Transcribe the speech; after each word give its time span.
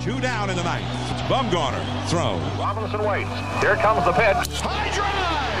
Two 0.00 0.18
down 0.18 0.48
in 0.48 0.56
the 0.56 0.62
ninth. 0.64 0.86
It's 1.12 1.20
Bumgarner 1.28 1.84
throw. 2.08 2.38
Robinson 2.56 3.04
waits. 3.04 3.28
Here 3.60 3.76
comes 3.76 4.02
the 4.08 4.16
pitch. 4.16 4.48
High 4.64 4.88
drive! 4.96 5.60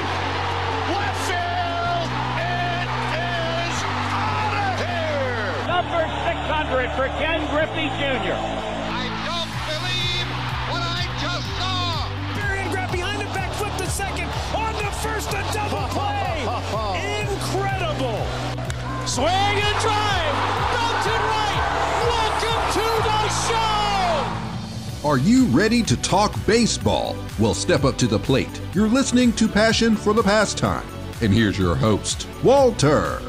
Left 0.96 1.20
field! 1.28 2.08
It 2.40 2.88
is 2.88 3.76
out 3.84 4.54
of 4.64 4.80
here! 4.80 5.52
Number 5.68 6.08
600 6.24 6.88
for 6.96 7.12
Ken 7.20 7.44
Griffey 7.52 7.92
Jr. 8.00 8.32
I 8.32 9.12
don't 9.28 9.52
believe 9.68 10.24
what 10.72 10.80
I 10.88 11.04
just 11.20 11.44
saw! 11.60 12.08
Marion 12.40 12.72
grab 12.72 12.90
behind 12.90 13.20
it, 13.20 13.28
back 13.36 13.52
flip 13.60 13.76
to 13.76 13.90
second. 13.92 14.32
On 14.56 14.72
the 14.80 14.88
first, 15.04 15.28
a 15.36 15.44
double 15.52 15.84
play. 15.92 16.48
Incredible. 17.28 18.24
Swing 19.04 19.49
Are 25.02 25.16
you 25.16 25.46
ready 25.46 25.82
to 25.84 25.96
talk 26.02 26.34
baseball? 26.44 27.16
Well, 27.38 27.54
step 27.54 27.84
up 27.84 27.96
to 27.96 28.06
the 28.06 28.18
plate. 28.18 28.60
You're 28.74 28.86
listening 28.86 29.32
to 29.32 29.48
Passion 29.48 29.96
for 29.96 30.12
the 30.12 30.22
Pastime. 30.22 30.86
And 31.22 31.32
here's 31.32 31.58
your 31.58 31.74
host, 31.74 32.28
Walter. 32.44 33.22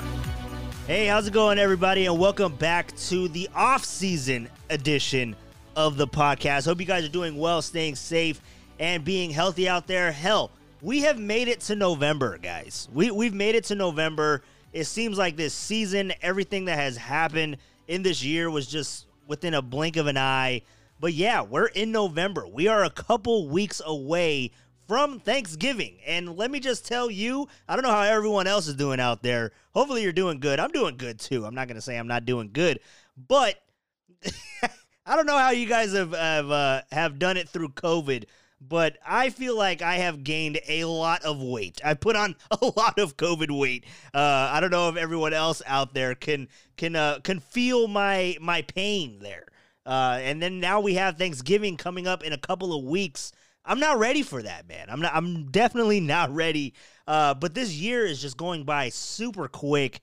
Hey, 0.85 1.05
how's 1.05 1.27
it 1.27 1.33
going, 1.33 1.57
everybody? 1.57 2.07
And 2.07 2.19
welcome 2.19 2.53
back 2.55 2.93
to 3.07 3.29
the 3.29 3.47
off-season 3.55 4.49
edition 4.69 5.33
of 5.77 5.95
the 5.95 6.07
podcast. 6.07 6.65
Hope 6.65 6.81
you 6.81 6.85
guys 6.85 7.05
are 7.05 7.09
doing 7.09 7.37
well, 7.37 7.61
staying 7.61 7.95
safe, 7.95 8.41
and 8.77 9.05
being 9.05 9.31
healthy 9.31 9.69
out 9.69 9.87
there. 9.87 10.11
Hell, 10.11 10.51
we 10.81 10.99
have 11.03 11.19
made 11.19 11.47
it 11.47 11.61
to 11.61 11.75
November, 11.77 12.37
guys. 12.37 12.89
We 12.93 13.11
we've 13.11 13.33
made 13.33 13.55
it 13.55 13.63
to 13.65 13.75
November. 13.75 14.43
It 14.73 14.87
seems 14.87 15.17
like 15.17 15.37
this 15.37 15.53
season, 15.53 16.11
everything 16.21 16.65
that 16.65 16.77
has 16.77 16.97
happened 16.97 17.55
in 17.87 18.03
this 18.03 18.21
year 18.21 18.49
was 18.49 18.67
just 18.67 19.05
within 19.25 19.53
a 19.53 19.61
blink 19.61 19.95
of 19.95 20.07
an 20.07 20.17
eye. 20.17 20.63
But 21.01 21.13
yeah, 21.13 21.41
we're 21.41 21.65
in 21.65 21.91
November. 21.91 22.47
We 22.47 22.67
are 22.67 22.83
a 22.83 22.91
couple 22.91 23.49
weeks 23.49 23.81
away 23.83 24.51
from 24.87 25.19
Thanksgiving. 25.19 25.97
And 26.05 26.37
let 26.37 26.51
me 26.51 26.59
just 26.59 26.85
tell 26.85 27.09
you, 27.09 27.47
I 27.67 27.75
don't 27.75 27.81
know 27.81 27.89
how 27.89 28.03
everyone 28.03 28.45
else 28.45 28.67
is 28.67 28.75
doing 28.75 28.99
out 28.99 29.23
there. 29.23 29.51
Hopefully 29.73 30.03
you're 30.03 30.11
doing 30.11 30.39
good. 30.39 30.59
I'm 30.59 30.69
doing 30.69 30.97
good 30.97 31.19
too. 31.19 31.43
I'm 31.43 31.55
not 31.55 31.67
going 31.67 31.75
to 31.75 31.81
say 31.81 31.97
I'm 31.97 32.07
not 32.07 32.25
doing 32.25 32.51
good, 32.53 32.81
but 33.17 33.55
I 35.05 35.15
don't 35.15 35.25
know 35.25 35.39
how 35.39 35.49
you 35.49 35.65
guys 35.65 35.93
have 35.93 36.11
have, 36.11 36.51
uh, 36.51 36.81
have 36.91 37.17
done 37.17 37.35
it 37.35 37.49
through 37.49 37.69
COVID, 37.69 38.25
but 38.61 38.97
I 39.03 39.31
feel 39.31 39.57
like 39.57 39.81
I 39.81 39.95
have 39.95 40.23
gained 40.23 40.59
a 40.67 40.85
lot 40.85 41.23
of 41.23 41.41
weight. 41.41 41.81
I 41.83 41.95
put 41.95 42.15
on 42.15 42.35
a 42.51 42.63
lot 42.77 42.99
of 42.99 43.17
COVID 43.17 43.57
weight. 43.57 43.85
Uh, 44.13 44.51
I 44.51 44.59
don't 44.59 44.71
know 44.71 44.87
if 44.89 44.97
everyone 44.97 45.33
else 45.33 45.63
out 45.65 45.95
there 45.95 46.13
can 46.13 46.47
can 46.77 46.95
uh, 46.95 47.21
can 47.23 47.39
feel 47.39 47.87
my 47.87 48.37
my 48.39 48.61
pain 48.61 49.17
there. 49.19 49.47
Uh, 49.85 50.19
and 50.21 50.41
then 50.41 50.59
now 50.59 50.79
we 50.79 50.95
have 50.95 51.17
Thanksgiving 51.17 51.77
coming 51.77 52.07
up 52.07 52.23
in 52.23 52.33
a 52.33 52.37
couple 52.37 52.77
of 52.77 52.83
weeks. 52.83 53.31
I'm 53.65 53.79
not 53.79 53.99
ready 53.99 54.23
for 54.23 54.41
that, 54.41 54.67
man. 54.67 54.87
I'm 54.89 55.01
not. 55.01 55.13
I'm 55.15 55.49
definitely 55.51 55.99
not 56.01 56.33
ready. 56.33 56.73
Uh, 57.07 57.33
but 57.33 57.53
this 57.53 57.73
year 57.73 58.05
is 58.05 58.21
just 58.21 58.37
going 58.37 58.63
by 58.63 58.89
super 58.89 59.47
quick, 59.47 60.01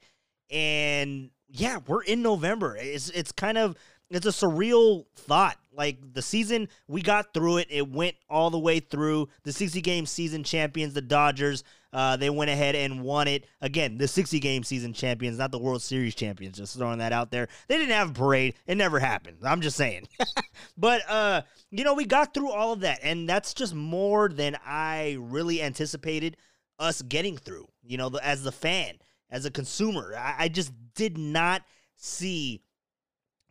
and 0.51 1.31
yeah, 1.49 1.79
we're 1.87 2.03
in 2.03 2.23
November. 2.23 2.77
It's 2.77 3.11
it's 3.11 3.33
kind 3.33 3.59
of 3.59 3.77
it's 4.11 4.27
a 4.27 4.31
surreal 4.31 5.07
thought. 5.17 5.57
Like 5.73 5.99
the 6.13 6.23
season, 6.23 6.69
we 6.89 7.03
got 7.03 7.33
through 7.33 7.59
it. 7.59 7.69
It 7.71 7.89
went 7.89 8.17
all 8.29 8.51
the 8.51 8.59
way 8.59 8.81
through. 8.81 9.29
The 9.45 9.53
60 9.53 9.81
game 9.81 10.07
season 10.07 10.43
champions, 10.43 10.95
the 10.95 11.03
Dodgers, 11.03 11.63
uh, 11.93 12.17
they 12.17 12.31
went 12.31 12.51
ahead 12.51 12.75
and 12.75 13.03
won 13.03 13.29
it. 13.29 13.47
Again, 13.61 13.97
the 13.97 14.09
60 14.09 14.41
game 14.41 14.65
season 14.65 14.93
champions, 14.93 15.39
not 15.39 15.53
the 15.53 15.59
World 15.59 15.83
Series 15.83 16.15
champions. 16.15 16.59
Just 16.59 16.77
throwing 16.77 16.99
that 16.99 17.13
out 17.13 17.31
there. 17.31 17.49
They 17.69 17.79
didn't 17.79 17.95
have 17.95 18.11
a 18.11 18.15
parade. 18.15 18.55
It 18.67 18.77
never 18.77 18.99
happened. 18.99 19.39
I'm 19.45 19.61
just 19.61 19.77
saying. 19.77 20.09
but, 20.77 21.03
uh, 21.09 21.43
you 21.71 21.85
know, 21.85 21.95
we 21.95 22.05
got 22.05 22.35
through 22.35 22.51
all 22.51 22.73
of 22.73 22.81
that. 22.81 22.99
And 23.03 23.29
that's 23.29 23.55
just 23.55 23.75
more 23.75 24.29
than 24.29 24.57
I 24.67 25.17
really 25.21 25.63
anticipated 25.63 26.37
us 26.79 27.03
getting 27.03 27.37
through, 27.37 27.69
you 27.85 27.97
know, 27.97 28.11
as 28.23 28.43
the 28.43 28.53
fan, 28.53 28.97
as 29.31 29.45
a 29.45 29.51
consumer. 29.51 30.15
I, 30.17 30.35
I 30.39 30.49
just 30.49 30.73
did 30.95 31.17
not 31.17 31.63
see 31.95 32.63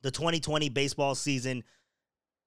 the 0.08 0.12
2020 0.12 0.70
baseball 0.70 1.16
season 1.16 1.66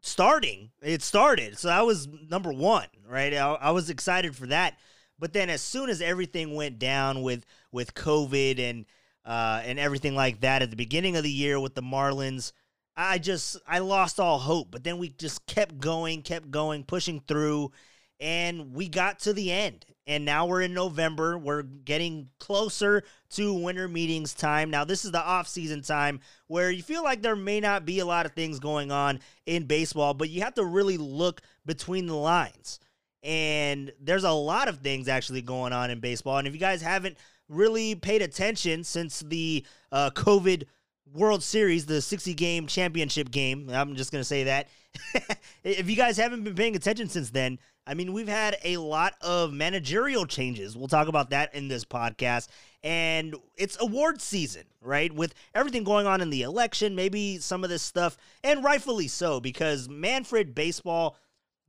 starting. 0.01 0.71
It 0.81 1.03
started. 1.03 1.59
So 1.59 1.69
that 1.69 1.85
was 1.85 2.09
number 2.09 2.51
one, 2.51 2.87
right? 3.07 3.35
I, 3.35 3.53
I, 3.53 3.71
was 3.73 3.91
excited 3.91 4.35
for 4.35 4.47
that. 4.47 4.79
But 5.19 5.35
then 5.35 5.51
as 5.51 5.61
soon 5.61 5.91
as 5.91 6.01
everything 6.01 6.55
went 6.55 6.79
down 6.79 7.21
with 7.21 7.45
with 7.71 7.93
COVID 7.93 8.59
and 8.59 8.87
uh, 9.27 9.61
and 9.63 9.79
everything 9.79 10.15
like 10.15 10.41
that 10.41 10.63
at 10.63 10.71
the 10.71 10.77
beginning 10.77 11.17
of 11.17 11.23
the 11.23 11.31
year 11.31 11.61
with 11.61 11.75
the 11.75 11.83
Marlins, 11.83 12.53
I 12.97 13.19
just 13.19 13.59
I 13.69 13.81
lost 13.81 14.19
all 14.19 14.39
hope. 14.39 14.71
But 14.71 14.83
then 14.83 14.97
we 14.97 15.11
just 15.11 15.45
kept 15.45 15.79
going, 15.79 16.23
kept 16.23 16.51
going, 16.51 16.85
pushing 16.85 17.21
through, 17.29 17.73
and 18.21 18.75
we 18.75 18.89
got 18.89 19.21
to 19.21 19.33
the 19.33 19.51
end. 19.51 19.87
And 20.07 20.25
now 20.25 20.47
we're 20.47 20.63
in 20.63 20.75
November. 20.75 21.39
We're 21.39 21.63
getting 21.63 22.31
closer 22.41 23.05
to 23.31 23.55
winter 23.55 23.87
meetings 23.87 24.35
time. 24.35 24.69
Now, 24.69 24.85
this 24.85 25.05
is 25.05 25.13
the 25.13 25.25
off-season 25.25 25.83
time 25.83 26.21
where 26.49 26.71
you 26.71 26.83
feel 26.83 27.05
like 27.05 27.23
there 27.23 27.37
may 27.37 27.61
not 27.61 27.87
be 27.87 28.01
a 28.01 28.07
lot 28.07 28.27
of 28.27 28.33
things 28.33 28.59
going 28.59 28.91
on 28.91 29.21
in 29.47 29.67
baseball, 29.67 30.15
but 30.15 30.29
you 30.29 30.43
have 30.43 30.55
to 30.55 30.65
really 30.65 30.97
look 30.97 31.43
between 31.65 32.07
the 32.07 32.17
lines. 32.17 32.81
And 33.23 33.93
there's 34.01 34.25
a 34.25 34.33
lot 34.33 34.69
of 34.69 34.79
things 34.79 35.07
actually 35.07 35.43
going 35.43 35.73
on 35.73 35.91
in 35.91 36.01
baseball. 36.01 36.39
And 36.39 36.49
if 36.49 36.55
you 36.55 36.61
guys 36.61 36.83
haven't 36.83 37.17
really 37.49 37.95
paid 37.95 38.23
attention 38.23 38.83
since 38.83 39.21
the 39.21 39.65
uh, 39.93 40.11
COVID 40.11 40.65
World 41.13 41.43
Series, 41.43 41.87
the 41.87 42.01
60 42.01 42.35
game 42.35 42.67
championship 42.67 43.31
game, 43.31 43.69
I'm 43.71 43.97
just 43.97 44.13
going 44.13 44.21
to 44.21 44.25
say 44.25 44.45
that. 44.45 44.69
if 45.65 45.89
you 45.89 45.97
guys 45.97 46.17
haven't 46.17 46.45
been 46.45 46.55
paying 46.55 46.77
attention 46.77 47.09
since 47.09 47.31
then, 47.31 47.59
I 47.87 47.95
mean, 47.95 48.13
we've 48.13 48.29
had 48.29 48.57
a 48.63 48.77
lot 48.77 49.15
of 49.21 49.53
managerial 49.53 50.27
changes. 50.27 50.77
We'll 50.77 50.89
talk 50.89 51.09
about 51.09 51.31
that 51.31 51.55
in 51.55 51.69
this 51.69 51.85
podcast. 51.85 52.49
And 52.85 53.35
it's 53.57 53.81
award 53.81 54.21
season, 54.21 54.65
right? 54.81 55.13
With 55.13 55.35
everything 55.55 55.85
going 55.85 56.07
on 56.07 56.21
in 56.21 56.31
the 56.31 56.43
election, 56.43 56.95
maybe 56.95 57.39
some 57.39 57.65
of 57.65 57.71
this 57.71 57.83
stuff, 57.83 58.17
and 58.45 58.63
rightfully 58.63 59.09
so, 59.09 59.41
because 59.41 59.89
Manfred 59.89 60.55
Baseball, 60.55 61.17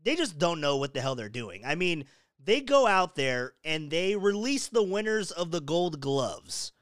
they 0.03 0.15
just 0.15 0.37
don't 0.37 0.61
know 0.61 0.77
what 0.77 0.93
the 0.93 1.01
hell 1.01 1.15
they're 1.15 1.29
doing. 1.29 1.63
I 1.65 1.75
mean, 1.75 2.05
they 2.43 2.61
go 2.61 2.85
out 2.87 3.15
there 3.15 3.53
and 3.63 3.89
they 3.89 4.15
release 4.15 4.67
the 4.67 4.83
winners 4.83 5.31
of 5.31 5.51
the 5.51 5.61
gold 5.61 5.99
gloves 5.99 6.73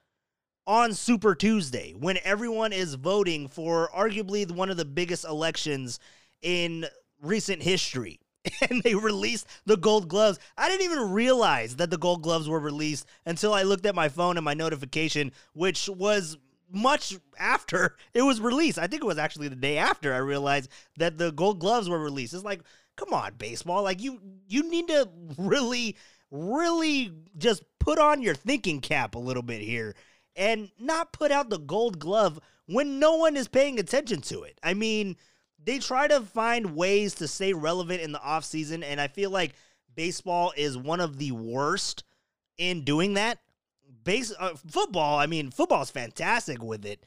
on 0.70 0.94
Super 0.94 1.34
Tuesday 1.34 1.96
when 1.98 2.20
everyone 2.24 2.72
is 2.72 2.94
voting 2.94 3.48
for 3.48 3.90
arguably 3.90 4.50
one 4.52 4.70
of 4.70 4.78
the 4.78 4.86
biggest 4.86 5.26
elections 5.26 6.00
in 6.44 6.86
recent 7.22 7.64
history. 7.64 8.20
And 8.70 8.82
they 8.84 8.96
released 8.96 9.48
the 9.66 9.78
gold 9.78 10.08
gloves. 10.08 10.40
I 10.58 10.70
didn't 10.70 10.86
even 10.86 11.12
realize 11.12 11.76
that 11.76 11.90
the 11.90 11.98
gold 11.98 12.24
gloves 12.24 12.48
were 12.48 12.60
released 12.60 13.06
until 13.26 13.54
I 13.54 13.64
looked 13.64 13.86
at 13.86 13.96
my 13.96 14.10
phone 14.10 14.38
and 14.38 14.46
my 14.46 14.54
notification, 14.54 15.34
which 15.54 15.90
was 15.90 16.38
much 16.72 17.18
after 17.38 17.98
it 18.14 18.22
was 18.22 18.40
released. 18.40 18.78
I 18.78 18.88
think 18.88 19.04
it 19.04 19.08
was 19.08 19.18
actually 19.18 19.50
the 19.50 19.56
day 19.56 19.78
after 19.78 20.14
I 20.14 20.18
realized 20.18 20.70
that 20.98 21.18
the 21.18 21.32
gold 21.32 21.60
gloves 21.60 21.90
were 21.90 22.00
released. 22.00 22.34
It's 22.34 22.44
like, 22.44 22.62
come 22.96 23.12
on, 23.12 23.34
baseball. 23.34 23.84
Like 23.84 24.02
you 24.02 24.20
you 24.48 24.70
need 24.70 24.88
to 24.88 25.10
really, 25.38 25.98
really 26.32 27.12
just 27.38 27.64
put 27.80 28.00
on 28.00 28.22
your 28.22 28.36
thinking 28.36 28.80
cap 28.82 29.16
a 29.16 29.20
little 29.20 29.44
bit 29.44 29.62
here 29.62 29.96
and 30.40 30.72
not 30.80 31.12
put 31.12 31.32
out 31.32 31.50
the 31.50 31.60
gold 31.60 32.00
glove 32.00 32.40
when 32.66 32.98
no 32.98 33.18
one 33.18 33.36
is 33.36 33.50
paying 33.50 33.78
attention 33.78 34.22
to 34.22 34.44
it. 34.44 34.58
I 34.64 34.74
mean, 34.74 35.18
they 35.64 35.78
try 35.80 36.08
to 36.08 36.22
find 36.22 36.76
ways 36.76 37.14
to 37.16 37.28
stay 37.28 37.54
relevant 37.54 38.02
in 38.02 38.14
the 38.14 38.20
offseason, 38.20 38.84
and 38.84 39.02
I 39.02 39.08
feel 39.10 39.30
like 39.30 39.54
baseball 39.94 40.54
is 40.56 40.78
one 40.78 41.02
of 41.02 41.18
the 41.18 41.34
worst 41.34 42.06
in 42.58 42.86
doing 42.86 43.16
that. 43.16 43.40
Base 44.06 44.34
uh, 44.40 44.54
football, 44.68 45.20
I 45.20 45.26
mean, 45.26 45.52
football 45.52 45.82
is 45.82 45.92
fantastic 45.92 46.64
with 46.64 46.86
it. 46.86 47.04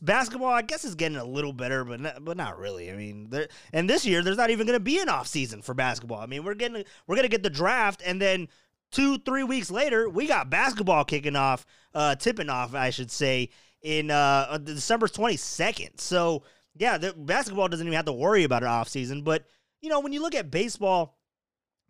Basketball, 0.00 0.50
I 0.50 0.62
guess, 0.62 0.84
is 0.84 0.94
getting 0.94 1.18
a 1.18 1.24
little 1.24 1.52
better, 1.52 1.84
but 1.84 2.00
not, 2.00 2.24
but 2.24 2.36
not 2.36 2.58
really. 2.58 2.90
I 2.90 2.96
mean, 2.96 3.28
there, 3.30 3.48
and 3.72 3.88
this 3.88 4.06
year 4.06 4.22
there's 4.22 4.38
not 4.38 4.50
even 4.50 4.66
going 4.66 4.78
to 4.78 4.80
be 4.80 4.98
an 4.98 5.08
off 5.08 5.28
season 5.28 5.60
for 5.60 5.74
basketball. 5.74 6.20
I 6.20 6.26
mean, 6.26 6.44
we're 6.44 6.54
getting 6.54 6.82
we're 7.06 7.16
going 7.16 7.24
to 7.24 7.28
get 7.28 7.42
the 7.42 7.50
draft, 7.50 8.02
and 8.04 8.20
then 8.20 8.48
two 8.92 9.18
three 9.18 9.42
weeks 9.42 9.70
later 9.70 10.08
we 10.08 10.26
got 10.26 10.50
basketball 10.50 11.04
kicking 11.04 11.36
off, 11.36 11.66
uh, 11.94 12.14
tipping 12.14 12.48
off, 12.48 12.74
I 12.74 12.90
should 12.90 13.10
say, 13.10 13.50
in 13.82 14.10
uh, 14.10 14.58
December 14.58 15.08
22nd. 15.08 16.00
So 16.00 16.44
yeah, 16.76 16.98
the 16.98 17.12
basketball 17.12 17.68
doesn't 17.68 17.86
even 17.86 17.96
have 17.96 18.06
to 18.06 18.12
worry 18.12 18.44
about 18.44 18.62
an 18.62 18.68
off 18.68 18.88
season. 18.88 19.22
But 19.22 19.44
you 19.80 19.90
know, 19.90 20.00
when 20.00 20.12
you 20.12 20.22
look 20.22 20.34
at 20.34 20.50
baseball, 20.50 21.18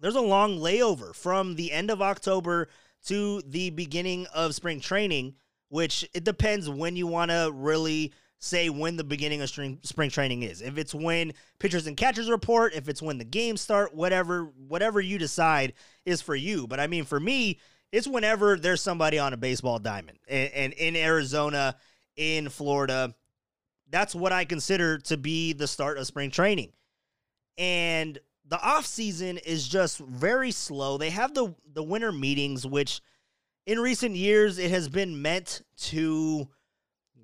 there's 0.00 0.16
a 0.16 0.20
long 0.20 0.58
layover 0.58 1.14
from 1.14 1.54
the 1.54 1.70
end 1.70 1.90
of 1.90 2.02
October 2.02 2.69
to 3.06 3.43
the 3.43 3.70
beginning 3.70 4.26
of 4.34 4.54
spring 4.54 4.81
training, 4.81 5.34
which 5.69 6.08
it 6.14 6.25
depends 6.25 6.69
when 6.69 6.96
you 6.96 7.06
want 7.06 7.31
to 7.31 7.50
really 7.52 8.12
say 8.44 8.68
when 8.68 8.96
the 8.96 9.04
beginning 9.04 9.40
of 9.40 9.48
spring, 9.48 9.78
spring 9.84 10.10
training 10.10 10.42
is. 10.42 10.60
If 10.60 10.76
it's 10.76 10.92
when 10.92 11.32
pitchers 11.60 11.86
and 11.86 11.96
catchers 11.96 12.28
report, 12.28 12.74
if 12.74 12.88
it's 12.88 13.00
when 13.00 13.16
the 13.16 13.24
games 13.24 13.60
start, 13.60 13.94
whatever, 13.94 14.52
whatever 14.66 15.00
you 15.00 15.16
decide 15.16 15.74
is 16.04 16.20
for 16.20 16.34
you. 16.34 16.66
But 16.66 16.80
I 16.80 16.88
mean, 16.88 17.04
for 17.04 17.20
me, 17.20 17.60
it's 17.92 18.08
whenever 18.08 18.56
there's 18.56 18.82
somebody 18.82 19.18
on 19.18 19.32
a 19.32 19.36
baseball 19.36 19.78
diamond 19.78 20.18
and, 20.28 20.52
and 20.52 20.72
in 20.72 20.96
Arizona, 20.96 21.76
in 22.16 22.48
Florida, 22.48 23.14
that's 23.88 24.14
what 24.14 24.32
I 24.32 24.44
consider 24.44 24.98
to 24.98 25.16
be 25.16 25.52
the 25.52 25.68
start 25.68 25.98
of 25.98 26.06
spring 26.06 26.30
training. 26.30 26.72
and 27.58 28.18
the 28.44 28.60
off 28.60 28.84
season 28.84 29.38
is 29.38 29.66
just 29.68 29.98
very 29.98 30.50
slow. 30.50 30.98
They 30.98 31.10
have 31.10 31.32
the 31.32 31.54
the 31.72 31.82
winter 31.82 32.12
meetings, 32.12 32.66
which 32.66 33.00
in 33.66 33.78
recent 33.80 34.16
years 34.16 34.58
it 34.58 34.70
has 34.70 34.88
been 34.88 35.22
meant 35.22 35.62
to 35.76 36.48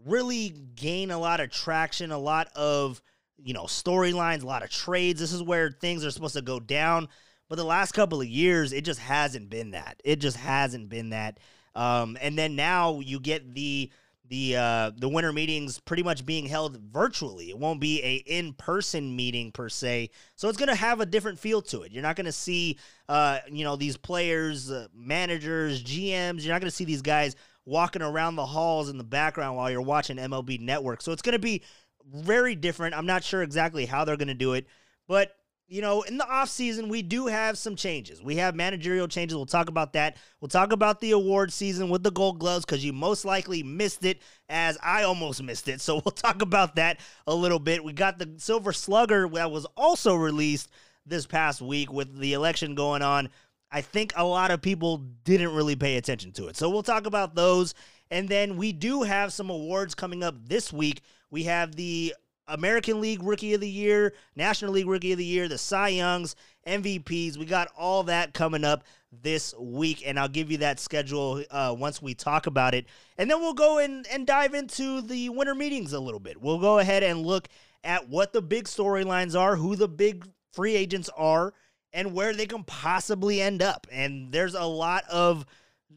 really 0.07 0.51
gain 0.75 1.11
a 1.11 1.19
lot 1.19 1.41
of 1.41 1.51
traction, 1.51 2.11
a 2.11 2.19
lot 2.19 2.49
of 2.55 3.01
you 3.43 3.55
know 3.55 3.65
storylines, 3.65 4.43
a 4.43 4.47
lot 4.47 4.63
of 4.63 4.71
trades. 4.71 5.21
This 5.21 5.33
is 5.33 5.43
where 5.43 5.71
things 5.71 6.05
are 6.05 6.11
supposed 6.11 6.35
to 6.35 6.43
go 6.43 6.61
down. 6.61 7.09
But 7.49 7.57
the 7.57 7.65
last 7.65 7.93
couple 7.93 8.21
of 8.21 8.27
years, 8.27 8.73
it 8.73 8.85
just 8.85 9.01
hasn't 9.01 9.49
been 9.49 9.71
that. 9.71 10.01
It 10.05 10.17
just 10.17 10.37
hasn't 10.37 10.91
been 10.91 11.11
that. 11.11 11.39
Um, 11.75 12.19
and 12.21 12.37
then 12.37 12.57
now 12.57 13.01
you 13.01 13.21
get 13.21 13.55
the 13.55 13.91
the 14.29 14.57
uh, 14.57 14.91
the 14.97 15.09
winter 15.09 15.33
meetings 15.33 15.81
pretty 15.81 16.03
much 16.03 16.27
being 16.27 16.47
held 16.47 16.77
virtually. 16.77 17.49
It 17.49 17.59
won't 17.59 17.81
be 17.81 18.03
a 18.03 18.17
in 18.17 18.53
person 18.53 19.17
meeting 19.17 19.53
per 19.53 19.69
se, 19.69 20.11
so 20.37 20.49
it's 20.49 20.59
going 20.59 20.69
to 20.69 20.75
have 20.75 21.01
a 21.01 21.07
different 21.07 21.39
feel 21.39 21.63
to 21.63 21.83
it. 21.83 21.93
You're 21.93 22.03
not 22.03 22.17
going 22.17 22.27
to 22.27 22.33
see 22.33 22.79
uh, 23.09 23.39
you 23.51 23.65
know 23.65 23.77
these 23.77 23.97
players, 23.97 24.71
uh, 24.71 24.89
managers, 24.95 25.83
GMs. 25.83 26.45
You're 26.45 26.53
not 26.53 26.61
going 26.61 26.71
to 26.71 26.77
see 26.77 26.85
these 26.85 27.03
guys 27.03 27.37
walking 27.69 28.01
around 28.01 28.37
the 28.37 28.47
halls 28.47 28.89
in 28.89 28.97
the 28.97 29.05
background 29.05 29.57
while 29.57 29.71
you're 29.71 29.83
watching 29.83 30.17
MLB 30.17 30.59
Network. 30.59 31.03
So 31.03 31.13
it's 31.13 31.23
going 31.23 31.35
to 31.35 31.39
be 31.39 31.63
very 32.05 32.55
different. 32.55 32.95
I'm 32.95 33.07
not 33.07 33.23
sure 33.23 33.43
exactly 33.43 33.85
how 33.85 34.05
they're 34.05 34.17
going 34.17 34.29
to 34.29 34.35
do 34.35 34.55
it, 34.55 34.67
but 35.07 35.35
you 35.71 35.83
know, 35.83 36.01
in 36.01 36.17
the 36.17 36.25
offseason, 36.25 36.89
we 36.89 37.03
do 37.03 37.27
have 37.27 37.59
some 37.59 37.77
changes. 37.77 38.23
We 38.23 38.37
have 38.37 38.55
managerial 38.55 39.07
changes. 39.07 39.37
We'll 39.37 39.45
talk 39.45 39.69
about 39.69 39.93
that. 39.93 40.17
We'll 40.41 40.49
talk 40.49 40.73
about 40.73 41.01
the 41.03 41.11
award 41.11 41.53
season 41.53 41.91
with 41.91 42.03
the 42.03 42.11
gold 42.11 42.39
gloves 42.39 42.65
because 42.65 42.83
you 42.83 42.95
most 42.95 43.27
likely 43.27 43.63
missed 43.63 44.03
it, 44.07 44.23
as 44.49 44.79
I 44.83 45.03
almost 45.03 45.43
missed 45.43 45.69
it. 45.69 45.83
So 45.83 45.97
we'll 46.05 46.13
talk 46.13 46.41
about 46.41 46.77
that 46.77 47.01
a 47.27 47.35
little 47.35 47.59
bit. 47.59 47.85
We 47.85 47.93
got 47.93 48.19
the 48.19 48.33
Silver 48.39 48.73
Slugger 48.73 49.29
that 49.35 49.51
was 49.51 49.67
also 49.77 50.15
released 50.15 50.71
this 51.05 51.27
past 51.27 51.61
week 51.61 51.93
with 51.93 52.19
the 52.19 52.33
election 52.33 52.75
going 52.75 53.03
on. 53.03 53.29
I 53.71 53.81
think 53.81 54.13
a 54.17 54.25
lot 54.25 54.51
of 54.51 54.63
people 54.63 54.99
didn't 55.25 55.55
really 55.55 55.77
pay 55.77 55.97
attention 55.97 56.33
to 56.33 56.49
it. 56.49 56.57
So 56.57 56.71
we'll 56.71 56.83
talk 56.83 57.07
about 57.07 57.35
those. 57.35 57.75
And 58.11 58.29
then 58.29 58.57
we 58.57 58.73
do 58.73 59.03
have 59.03 59.33
some 59.33 59.51
awards 59.51 59.95
coming 59.95 60.23
up 60.23 60.35
this 60.49 60.73
week. 60.73 61.03
We 61.31 61.45
have 61.45 61.75
the 61.77 62.15
American 62.49 63.01
League 63.01 63.23
Rookie 63.23 63.55
of 63.55 63.61
the 63.61 63.69
Year, 63.69 64.15
National 64.35 64.73
League 64.73 64.89
Rookie 64.89 65.13
of 65.13 65.19
the 65.19 65.25
Year, 65.25 65.49
the 65.49 65.59
Cy 65.59 65.89
Youngs, 65.89 66.35
MVPs. 66.67 67.37
We 67.37 67.45
got 67.45 67.69
all 67.77 68.05
that 68.05 68.33
coming 68.33 68.65
up 68.65 68.85
this 69.13 69.55
week, 69.59 70.03
and 70.07 70.19
I'll 70.19 70.29
give 70.29 70.51
you 70.51 70.59
that 70.59 70.81
schedule 70.81 71.43
uh, 71.51 71.75
once 71.79 72.01
we 72.03 72.15
talk 72.15 72.47
about 72.47 72.75
it. 72.75 72.87
And 73.17 73.31
then 73.31 73.41
we'll 73.41 73.55
go 73.55 73.79
in 73.79 74.05
and 74.11 74.27
dive 74.27 74.55
into 74.55 75.03
the 75.03 75.29
winter 75.29 75.55
meetings 75.55 75.93
a 75.93 76.01
little 76.01 76.21
bit. 76.21 76.41
We'll 76.41 76.59
go 76.59 76.79
ahead 76.79 77.03
and 77.03 77.25
look 77.25 77.49
at 77.85 78.09
what 78.09 78.33
the 78.33 78.43
big 78.43 78.65
storylines 78.65 79.39
are, 79.39 79.57
who 79.57 79.77
the 79.77 79.89
big 79.89 80.27
free 80.53 80.75
agents 80.75 81.11
are, 81.17 81.53
and 81.93 82.13
where 82.13 82.35
they 82.35 82.47
can 82.47 82.65
possibly 82.65 83.41
end 83.41 83.63
up. 83.63 83.87
And 83.91 84.33
there's 84.33 84.55
a 84.55 84.65
lot 84.65 85.05
of 85.11 85.47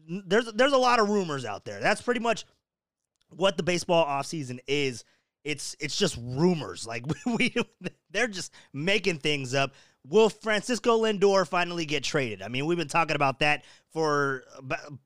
there's 0.08 0.52
there's 0.52 0.72
a 0.72 0.78
lot 0.78 1.00
of 1.00 1.08
rumors 1.08 1.44
out 1.44 1.64
there. 1.64 1.80
That's 1.80 2.02
pretty 2.02 2.20
much 2.20 2.44
what 3.30 3.56
the 3.56 3.62
baseball 3.62 4.04
offseason 4.06 4.58
is 4.66 5.04
it's 5.44 5.76
it's 5.80 5.96
just 5.96 6.18
rumors. 6.20 6.86
Like 6.86 7.04
we, 7.26 7.54
they're 8.10 8.28
just 8.28 8.52
making 8.72 9.18
things 9.18 9.54
up. 9.54 9.74
Will 10.06 10.28
Francisco 10.28 11.02
Lindor 11.02 11.46
finally 11.46 11.84
get 11.84 12.02
traded? 12.02 12.42
I 12.42 12.48
mean, 12.48 12.66
we've 12.66 12.78
been 12.78 12.88
talking 12.88 13.16
about 13.16 13.38
that 13.40 13.64
for 13.92 14.44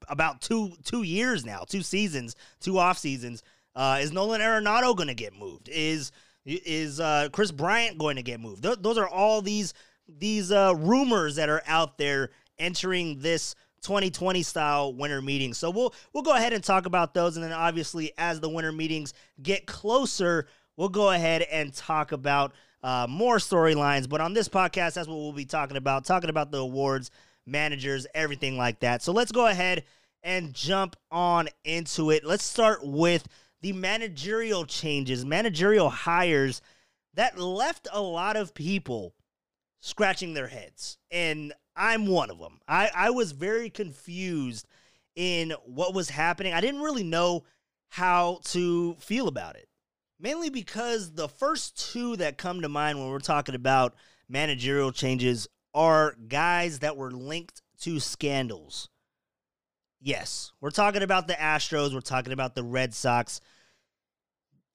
about 0.08 0.40
two 0.40 0.72
two 0.84 1.02
years 1.02 1.44
now, 1.44 1.64
two 1.68 1.82
seasons, 1.82 2.36
two 2.60 2.78
off 2.78 2.98
seasons. 2.98 3.42
Uh, 3.74 3.98
is 4.00 4.12
Nolan 4.12 4.40
Arenado 4.40 4.96
going 4.96 5.08
to 5.08 5.14
get 5.14 5.34
moved? 5.34 5.68
Is 5.68 6.12
is 6.44 7.00
uh, 7.00 7.28
Kris 7.32 7.50
Bryant 7.50 7.98
going 7.98 8.16
to 8.16 8.22
get 8.22 8.40
moved? 8.40 8.62
Th- 8.62 8.78
those 8.80 8.98
are 8.98 9.08
all 9.08 9.42
these 9.42 9.74
these 10.08 10.52
uh, 10.52 10.74
rumors 10.76 11.36
that 11.36 11.48
are 11.48 11.62
out 11.66 11.98
there 11.98 12.30
entering 12.58 13.18
this 13.18 13.54
2020 13.82 14.42
style 14.42 14.92
winter 14.94 15.22
meetings. 15.22 15.58
So 15.58 15.70
we'll 15.70 15.94
we'll 16.12 16.22
go 16.22 16.34
ahead 16.34 16.52
and 16.52 16.62
talk 16.62 16.86
about 16.86 17.14
those 17.14 17.36
and 17.36 17.44
then 17.44 17.52
obviously 17.52 18.12
as 18.18 18.40
the 18.40 18.48
winter 18.48 18.72
meetings 18.72 19.14
get 19.42 19.66
closer, 19.66 20.46
we'll 20.76 20.88
go 20.88 21.10
ahead 21.10 21.42
and 21.42 21.72
talk 21.72 22.12
about 22.12 22.52
uh, 22.82 23.06
more 23.08 23.36
storylines, 23.36 24.08
but 24.08 24.20
on 24.20 24.32
this 24.32 24.48
podcast 24.48 24.94
that's 24.94 25.08
what 25.08 25.16
we'll 25.16 25.32
be 25.32 25.44
talking 25.44 25.76
about, 25.76 26.04
talking 26.04 26.30
about 26.30 26.50
the 26.50 26.58
awards, 26.58 27.10
managers, 27.46 28.06
everything 28.14 28.56
like 28.56 28.80
that. 28.80 29.02
So 29.02 29.12
let's 29.12 29.32
go 29.32 29.46
ahead 29.46 29.84
and 30.22 30.52
jump 30.52 30.96
on 31.10 31.48
into 31.64 32.10
it. 32.10 32.24
Let's 32.24 32.44
start 32.44 32.80
with 32.84 33.28
the 33.60 33.72
managerial 33.72 34.64
changes, 34.64 35.24
managerial 35.24 35.90
hires 35.90 36.60
that 37.14 37.38
left 37.38 37.88
a 37.92 38.00
lot 38.00 38.36
of 38.36 38.54
people 38.54 39.14
scratching 39.86 40.34
their 40.34 40.48
heads. 40.48 40.98
And 41.12 41.52
I'm 41.76 42.08
one 42.08 42.28
of 42.30 42.40
them. 42.40 42.58
I, 42.66 42.90
I 42.92 43.10
was 43.10 43.30
very 43.30 43.70
confused 43.70 44.66
in 45.14 45.54
what 45.64 45.94
was 45.94 46.10
happening. 46.10 46.52
I 46.52 46.60
didn't 46.60 46.82
really 46.82 47.04
know 47.04 47.44
how 47.90 48.40
to 48.46 48.96
feel 48.98 49.28
about 49.28 49.54
it. 49.54 49.68
Mainly 50.18 50.50
because 50.50 51.12
the 51.12 51.28
first 51.28 51.92
two 51.92 52.16
that 52.16 52.36
come 52.36 52.62
to 52.62 52.68
mind 52.68 52.98
when 52.98 53.10
we're 53.10 53.20
talking 53.20 53.54
about 53.54 53.94
managerial 54.28 54.90
changes 54.90 55.46
are 55.72 56.16
guys 56.26 56.80
that 56.80 56.96
were 56.96 57.12
linked 57.12 57.62
to 57.82 58.00
scandals. 58.00 58.88
Yes, 60.00 60.50
we're 60.60 60.70
talking 60.70 61.02
about 61.02 61.28
the 61.28 61.34
Astros, 61.34 61.94
we're 61.94 62.00
talking 62.00 62.32
about 62.32 62.56
the 62.56 62.64
Red 62.64 62.92
Sox. 62.92 63.40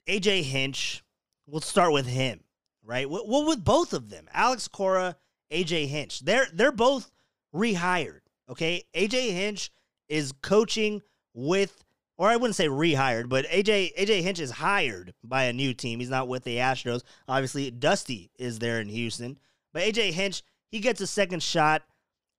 AJ 0.08 0.44
Hinch, 0.44 1.04
we'll 1.48 1.62
start 1.62 1.92
with 1.92 2.08
him, 2.08 2.42
right? 2.91 3.09
Well, 3.09 3.45
with 3.45 3.63
both 3.63 3.93
of 3.93 4.09
them, 4.09 4.27
Alex 4.33 4.67
Cora 4.67 5.15
AJ 5.49 5.88
Hinch. 5.88 6.19
They're 6.19 6.47
they're 6.53 6.73
both 6.73 7.09
rehired. 7.55 8.19
Okay, 8.49 8.83
AJ 8.93 9.31
Hinch 9.31 9.71
is 10.09 10.33
coaching 10.41 11.01
with, 11.33 11.85
or 12.17 12.27
I 12.27 12.35
wouldn't 12.35 12.57
say 12.57 12.67
rehired, 12.67 13.29
but 13.29 13.45
AJ 13.45 13.95
AJ 13.95 14.23
Hinch 14.23 14.39
is 14.41 14.51
hired 14.51 15.13
by 15.23 15.45
a 15.45 15.53
new 15.53 15.73
team. 15.73 16.01
He's 16.01 16.09
not 16.09 16.27
with 16.27 16.43
the 16.43 16.57
Astros. 16.57 17.03
Obviously, 17.29 17.71
Dusty 17.71 18.29
is 18.38 18.59
there 18.59 18.81
in 18.81 18.89
Houston, 18.89 19.39
but 19.71 19.83
AJ 19.83 20.11
Hinch 20.11 20.43
he 20.69 20.79
gets 20.79 20.99
a 20.99 21.07
second 21.07 21.41
shot 21.41 21.83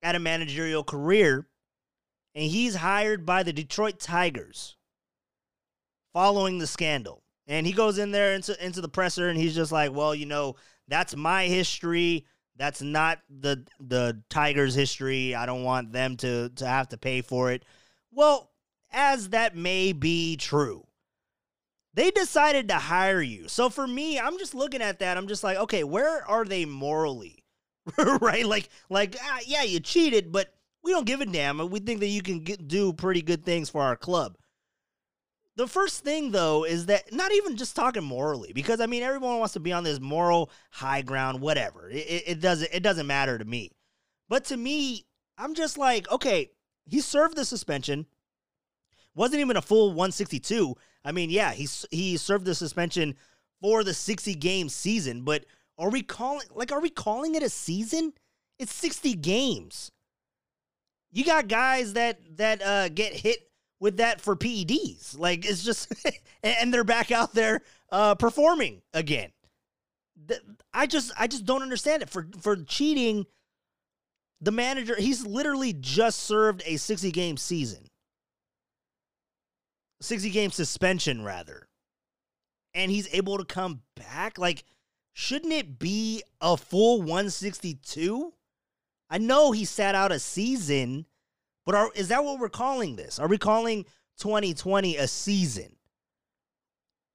at 0.03 0.17
a 0.17 0.19
managerial 0.19 0.85
career, 0.85 1.47
and 2.35 2.45
he's 2.45 2.75
hired 2.75 3.25
by 3.25 3.43
the 3.43 3.55
Detroit 3.55 3.99
Tigers 3.99 4.77
following 6.13 6.59
the 6.59 6.67
scandal. 6.67 7.22
And 7.47 7.67
he 7.67 7.73
goes 7.73 7.99
in 7.99 8.13
there 8.13 8.35
into 8.35 8.65
into 8.65 8.81
the 8.81 8.89
presser, 8.89 9.29
and 9.29 9.39
he's 9.39 9.55
just 9.55 9.73
like, 9.73 9.93
"Well, 9.93 10.15
you 10.15 10.27
know, 10.27 10.57
that's 10.89 11.17
my 11.17 11.47
history." 11.47 12.27
That's 12.57 12.83
not 12.83 13.19
the 13.29 13.65
the 13.81 14.23
Tigers' 14.29 14.75
history. 14.75 15.35
I 15.35 15.47
don't 15.47 15.65
want 15.65 15.93
them 15.93 16.17
to 16.19 16.51
to 16.51 16.67
have 16.67 16.89
to 16.91 16.99
pay 16.99 17.23
for 17.23 17.51
it. 17.51 17.65
Well, 18.13 18.51
as 18.93 19.31
that 19.31 19.57
may 19.57 19.93
be 19.93 20.37
true, 20.37 20.87
they 21.95 22.11
decided 22.11 22.69
to 22.69 22.75
hire 22.75 23.23
you. 23.23 23.49
So 23.49 23.71
for 23.71 23.87
me, 23.87 24.19
I'm 24.19 24.39
just 24.39 24.55
looking 24.55 24.83
at 24.83 24.99
that. 25.01 25.17
I'm 25.17 25.29
just 25.29 25.45
like, 25.45 25.59
okay, 25.59 25.85
where 25.85 26.27
are 26.29 26.45
they 26.45 26.65
morally? 26.65 27.45
right? 28.21 28.47
Like, 28.47 28.69
like, 28.89 29.17
ah, 29.21 29.41
yeah, 29.47 29.63
you 29.63 29.81
cheated, 29.81 30.33
but 30.33 30.55
we 30.83 30.93
don't 30.93 31.07
give 31.07 31.21
a 31.21 31.27
damn. 31.27 31.71
We 31.71 31.81
think 31.81 32.01
that 32.01 32.07
you 32.07 32.23
can 32.23 32.41
get, 32.41 32.67
do 32.69 32.93
pretty 32.93 33.23
good 33.23 33.45
things 33.45 33.69
for 33.69 33.83
our 33.83 33.97
club. 33.97 34.37
The 35.57 35.67
first 35.67 36.03
thing 36.03 36.31
though 36.31 36.65
is 36.65 36.87
that 36.87 37.13
not 37.13 37.33
even 37.33 37.57
just 37.57 37.77
talking 37.77 38.05
morally, 38.05 38.53
because 38.55 38.81
I 38.81 38.87
mean 38.87 39.03
everyone 39.03 39.39
wants 39.39 39.53
to 39.55 39.61
be 39.61 39.73
on 39.73 39.85
this 39.85 40.01
moral 40.01 40.51
high 40.71 41.03
ground, 41.03 41.41
whatever. 41.41 41.91
It, 41.91 41.97
it, 41.97 42.23
it 42.27 42.41
doesn't 42.41 42.71
it 42.73 42.83
doesn't 42.83 43.07
matter 43.07 43.37
to 43.39 43.45
me. 43.45 43.71
But 44.29 44.47
to 44.47 44.57
me, 44.57 45.05
I'm 45.37 45.55
just 45.55 45.77
like, 45.77 46.11
okay, 46.11 46.51
he 46.87 47.01
served 47.01 47.37
the 47.37 47.45
suspension. 47.45 48.07
Wasn't 49.15 49.41
even 49.41 49.59
a 49.59 49.63
full 49.63 49.89
162. 49.89 50.75
I 51.05 51.13
mean, 51.13 51.29
yeah, 51.29 51.53
he 51.53 51.69
he 51.91 52.17
served 52.17 52.47
the 52.47 52.55
suspension 52.55 53.15
for 53.61 53.85
the 53.85 53.95
60 53.95 54.35
game 54.37 54.69
season, 54.71 55.23
but 55.23 55.45
are 55.79 55.91
we 55.91 56.03
calling 56.03 56.47
like 56.55 56.73
are 56.73 56.81
we 56.81 56.91
calling 56.91 57.35
it 57.35 57.43
a 57.43 57.51
season? 57.51 58.15
It's 58.59 58.73
60 58.75 59.15
games. 59.15 59.91
You 61.11 61.25
got 61.25 61.49
guys 61.49 61.93
that 61.93 62.21
that 62.39 62.63
uh, 62.63 62.89
get 62.89 63.13
hit 63.13 63.51
with 63.83 63.97
that 63.97 64.21
for 64.21 64.37
PEDs. 64.37 65.19
Like 65.19 65.45
it's 65.45 65.65
just, 65.65 65.93
and 66.43 66.73
they're 66.73 66.85
back 66.85 67.11
out 67.11 67.35
there 67.35 67.63
uh, 67.91 68.15
performing 68.15 68.81
again. 68.95 69.31
I 70.73 70.87
just, 70.87 71.13
I 71.19 71.27
just 71.27 71.45
don't 71.45 71.63
understand 71.63 72.03
it 72.03 72.09
for 72.09 72.29
for 72.41 72.57
cheating. 72.57 73.27
The 74.41 74.53
manager, 74.53 74.95
he's 74.97 75.27
literally 75.27 75.73
just 75.73 76.21
served 76.21 76.63
a 76.65 76.77
sixty 76.77 77.11
game 77.11 77.37
season, 77.37 77.89
sixty 80.01 80.31
game 80.31 80.53
suspension 80.53 81.25
rather, 81.25 81.67
and 82.75 82.91
he's 82.91 83.13
able 83.13 83.39
to 83.39 83.45
come 83.45 83.83
back. 83.97 84.39
Like, 84.39 84.65
shouldn't 85.13 85.53
it 85.53 85.81
be 85.81 86.23
a 86.41 86.57
full 86.57 87.03
one 87.03 87.31
sixty 87.31 87.75
two? 87.75 88.33
I 89.11 89.19
know 89.19 89.51
he 89.51 89.65
sat 89.65 89.97
out 89.97 90.13
a 90.13 90.21
season 90.21 91.07
but 91.65 91.75
are, 91.75 91.91
is 91.95 92.09
that 92.09 92.25
what 92.25 92.39
we're 92.39 92.49
calling 92.49 92.97
this? 92.97 93.19
Are 93.19 93.29
we 93.29 93.39
calling 93.39 93.85
2020 94.19 94.97
a 94.97 95.07
season? 95.07 95.77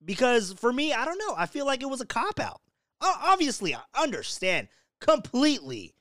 Because 0.04 0.54
for 0.54 0.72
me, 0.72 0.94
I 0.94 1.06
don't 1.06 1.18
know. 1.18 1.34
I 1.38 1.46
feel 1.48 1.66
like 1.66 1.82
it 1.82 1.90
was 1.90 2.02
a 2.02 2.06
cop 2.06 2.40
out. 2.40 2.62
Obviously, 3.02 3.76
I 3.76 3.82
understand 3.96 4.70
completely 5.02 5.94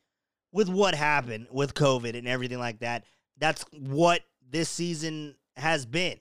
with 0.52 0.68
what 0.68 0.94
happened 0.94 1.48
with 1.50 1.74
COVID 1.74 2.16
and 2.16 2.26
everything 2.26 2.58
like 2.58 2.80
that. 2.80 3.04
That's 3.38 3.64
what 3.72 4.22
this 4.48 4.68
season 4.68 5.34
has 5.56 5.84
been, 5.84 6.18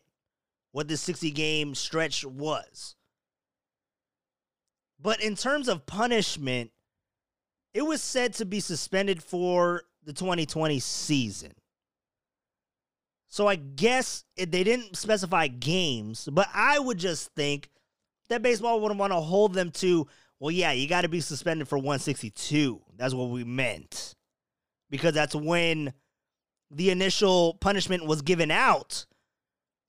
what 0.71 0.87
this 0.87 1.01
60 1.01 1.31
game 1.31 1.75
stretch 1.75 2.25
was. 2.25 2.95
But 4.99 5.21
in 5.21 5.35
terms 5.35 5.67
of 5.67 5.85
punishment, 5.85 6.71
it 7.73 7.83
was 7.83 8.01
said 8.01 8.33
to 8.35 8.45
be 8.45 8.59
suspended 8.59 9.21
for 9.21 9.83
the 10.03 10.13
2020 10.13 10.79
season. 10.79 11.53
So 13.35 13.47
I 13.47 13.57
guess 13.57 14.23
they 14.37 14.45
didn't 14.63 14.95
specify 14.95 15.47
games, 15.47 16.29
but 16.31 16.47
I 16.53 16.79
would 16.79 16.97
just 16.97 17.35
think 17.35 17.69
that 18.29 18.41
baseball 18.41 18.79
wouldn't 18.79 18.97
want 18.97 19.11
to 19.11 19.19
hold 19.19 19.53
them 19.53 19.71
to, 19.71 20.07
well, 20.39 20.51
yeah, 20.51 20.71
you 20.71 20.87
got 20.87 21.01
to 21.01 21.09
be 21.09 21.19
suspended 21.19 21.67
for 21.67 21.77
162. 21.77 22.81
That's 22.95 23.13
what 23.13 23.31
we 23.31 23.43
meant. 23.43 24.15
Because 24.89 25.15
that's 25.15 25.35
when 25.35 25.91
the 26.71 26.91
initial 26.91 27.55
punishment 27.55 28.05
was 28.05 28.21
given 28.21 28.51
out 28.51 29.05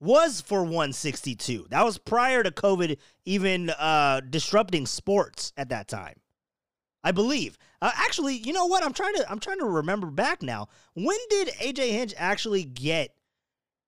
was 0.01 0.41
for 0.41 0.65
162. 0.65 1.69
That 1.71 1.85
was 1.85 1.99
prior 1.99 2.43
to 2.43 2.51
COVID 2.51 2.99
even 3.27 3.71
uh, 3.71 4.23
disrupting 4.29 4.87
sports 4.87 5.53
at 5.57 5.69
that 5.69 5.87
time. 5.87 6.17
I 7.05 7.13
believe. 7.13 7.59
Uh, 7.81 7.93
actually, 7.95 8.39
you 8.39 8.53
know 8.53 8.67
what? 8.67 8.83
I'm 8.83 8.93
trying 8.93 9.15
to 9.15 9.31
I'm 9.31 9.39
trying 9.39 9.61
to 9.61 9.67
remember 9.67 10.09
back 10.09 10.43
now. 10.43 10.67
When 10.95 11.19
did 11.31 11.51
AJ 11.61 11.93
Hinch 11.93 12.15
actually 12.19 12.65
get 12.65 13.13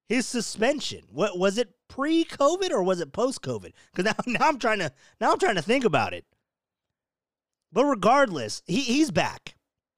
his 0.08 0.26
suspension? 0.26 1.04
What 1.10 1.38
was 1.38 1.58
it 1.58 1.70
pre-COVID 1.88 2.70
or 2.70 2.82
was 2.82 3.00
it 3.00 3.12
post-COVID? 3.12 3.72
Because 3.94 4.04
now, 4.04 4.14
now 4.38 4.48
I'm 4.48 4.58
trying 4.58 4.78
to 4.78 4.92
now 5.20 5.32
I'm 5.32 5.38
trying 5.38 5.56
to 5.56 5.62
think 5.62 5.84
about 5.84 6.14
it. 6.14 6.24
But 7.72 7.84
regardless, 7.84 8.62
he, 8.66 8.80
he's 8.80 9.10
back. 9.10 9.54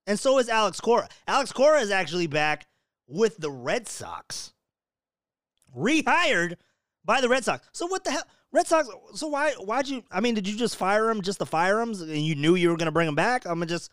And 0.07 0.19
so 0.19 0.39
is 0.39 0.49
Alex 0.49 0.81
Cora. 0.81 1.09
Alex 1.29 1.53
Cora 1.53 1.81
is 1.81 1.91
actually 1.91 2.27
back 2.27 2.67
with 3.07 3.37
the 3.37 3.51
Red 3.51 3.87
Sox. 3.87 4.53
Rehired 5.77 6.57
by 7.05 7.21
the 7.21 7.29
Red 7.29 7.45
Sox. 7.45 7.69
So 7.73 7.87
what 7.87 8.05
the 8.05 8.11
hell? 8.11 8.25
Red 8.53 8.67
Sox. 8.67 8.89
So 9.15 9.29
why? 9.29 9.53
Why'd 9.53 9.89
you? 9.89 10.03
I 10.11 10.21
mean, 10.21 10.35
did 10.35 10.49
you 10.49 10.57
just 10.57 10.77
fire 10.77 11.09
him 11.11 11.23
just 11.23 11.39
to 11.39 11.47
fire 11.47 11.81
him, 11.81 11.91
and 11.91 12.25
you 12.25 12.35
knew 12.35 12.57
you 12.57 12.71
were 12.71 12.77
going 12.77 12.87
to 12.87 12.93
bring 12.93 13.09
him 13.09 13.15
back? 13.15 13.45
I'm 13.47 13.65
just. 13.67 13.91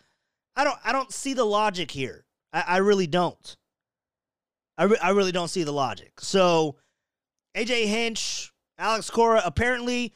I 0.55 0.63
don't. 0.63 0.77
I 0.83 0.91
don't 0.91 1.13
see 1.13 1.33
the 1.33 1.45
logic 1.45 1.91
here. 1.91 2.25
I, 2.51 2.63
I 2.67 2.77
really 2.77 3.05
don't. 3.05 3.55
I, 4.77 4.83
re- 4.83 4.97
I 5.01 5.09
really 5.09 5.31
don't 5.31 5.47
see 5.47 5.63
the 5.63 5.71
logic. 5.71 6.19
So, 6.19 6.75
AJ 7.55 7.87
Hinch, 7.87 8.51
Alex 8.77 9.09
Cora. 9.09 9.41
Apparently, 9.43 10.13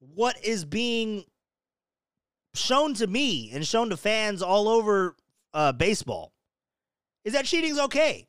what 0.00 0.42
is 0.44 0.64
being 0.64 1.24
shown 2.54 2.94
to 2.94 3.06
me 3.06 3.50
and 3.52 3.66
shown 3.66 3.90
to 3.90 3.96
fans 3.96 4.42
all 4.42 4.68
over 4.68 5.16
uh, 5.54 5.72
baseball 5.72 6.32
is 7.24 7.32
that 7.32 7.44
cheating's 7.44 7.78
okay. 7.78 8.26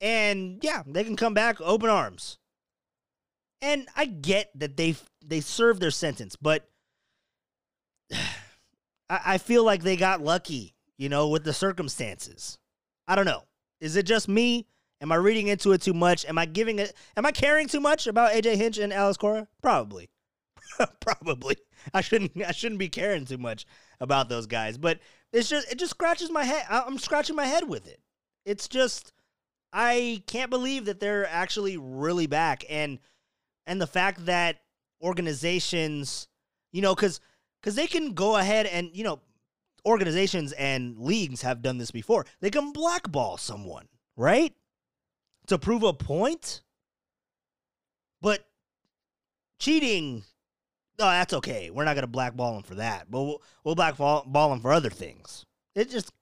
And 0.00 0.58
yeah, 0.62 0.82
they 0.86 1.04
can 1.04 1.16
come 1.16 1.34
back 1.34 1.60
open 1.60 1.90
arms. 1.90 2.38
And 3.60 3.88
I 3.96 4.06
get 4.06 4.50
that 4.54 4.76
they 4.76 4.94
they 5.24 5.40
served 5.40 5.80
their 5.80 5.90
sentence, 5.90 6.36
but 6.36 6.68
I, 8.12 8.18
I 9.10 9.38
feel 9.38 9.64
like 9.64 9.82
they 9.82 9.96
got 9.96 10.22
lucky, 10.22 10.74
you 10.96 11.08
know, 11.08 11.28
with 11.28 11.44
the 11.44 11.52
circumstances. 11.52 12.58
I 13.08 13.16
don't 13.16 13.24
know. 13.24 13.42
Is 13.80 13.96
it 13.96 14.04
just 14.04 14.28
me? 14.28 14.66
Am 15.00 15.12
I 15.12 15.16
reading 15.16 15.48
into 15.48 15.72
it 15.72 15.80
too 15.80 15.94
much? 15.94 16.26
Am 16.26 16.38
I 16.38 16.46
giving 16.46 16.78
it? 16.78 16.92
Am 17.16 17.24
I 17.24 17.30
caring 17.30 17.68
too 17.68 17.80
much 17.80 18.06
about 18.06 18.32
AJ 18.32 18.56
Hinch 18.56 18.78
and 18.78 18.92
Alex 18.92 19.16
Cora? 19.16 19.46
Probably, 19.62 20.10
probably. 21.00 21.56
I 21.94 22.00
shouldn't. 22.00 22.32
I 22.44 22.52
shouldn't 22.52 22.80
be 22.80 22.88
caring 22.88 23.24
too 23.24 23.38
much 23.38 23.64
about 24.00 24.28
those 24.28 24.46
guys. 24.46 24.76
But 24.76 24.98
it's 25.32 25.48
just. 25.48 25.70
It 25.70 25.78
just 25.78 25.90
scratches 25.90 26.30
my 26.30 26.44
head. 26.44 26.64
I'm 26.68 26.98
scratching 26.98 27.36
my 27.36 27.46
head 27.46 27.68
with 27.68 27.86
it. 27.86 28.00
It's 28.44 28.68
just. 28.68 29.12
I 29.72 30.22
can't 30.26 30.50
believe 30.50 30.86
that 30.86 30.98
they're 30.98 31.28
actually 31.28 31.76
really 31.76 32.26
back, 32.26 32.64
and 32.68 32.98
and 33.66 33.80
the 33.80 33.86
fact 33.86 34.26
that 34.26 34.56
organizations, 35.00 36.26
you 36.72 36.82
know, 36.82 36.94
because 36.94 37.20
because 37.60 37.76
they 37.76 37.86
can 37.86 38.14
go 38.14 38.36
ahead 38.36 38.66
and 38.66 38.90
you 38.92 39.04
know, 39.04 39.20
organizations 39.88 40.52
and 40.52 40.98
leagues 40.98 41.42
have 41.42 41.62
done 41.62 41.78
this 41.78 41.90
before. 41.90 42.26
They 42.40 42.50
can 42.50 42.72
blackball 42.72 43.36
someone, 43.38 43.88
right, 44.16 44.54
to 45.46 45.58
prove 45.58 45.82
a 45.82 45.92
point. 45.92 46.62
But 48.20 48.46
cheating, 49.58 50.22
no, 50.98 51.06
that's 51.06 51.34
okay. 51.34 51.70
We're 51.70 51.84
not 51.84 51.94
gonna 51.94 52.06
blackball 52.06 52.54
them 52.54 52.62
for 52.62 52.76
that, 52.76 53.10
but 53.10 53.22
we'll, 53.22 53.42
we'll 53.64 53.74
blackball 53.74 54.24
them 54.24 54.60
for 54.60 54.72
other 54.72 54.90
things. 54.90 55.46
It 55.74 55.90
just, 55.90 56.12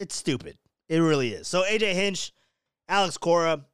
it's 0.00 0.14
stupid. 0.14 0.56
It 0.88 0.98
really 0.98 1.32
is. 1.32 1.48
So 1.48 1.62
AJ 1.62 1.92
Hinch, 1.94 2.32
Alex 2.88 3.16
Cora, 3.16 3.64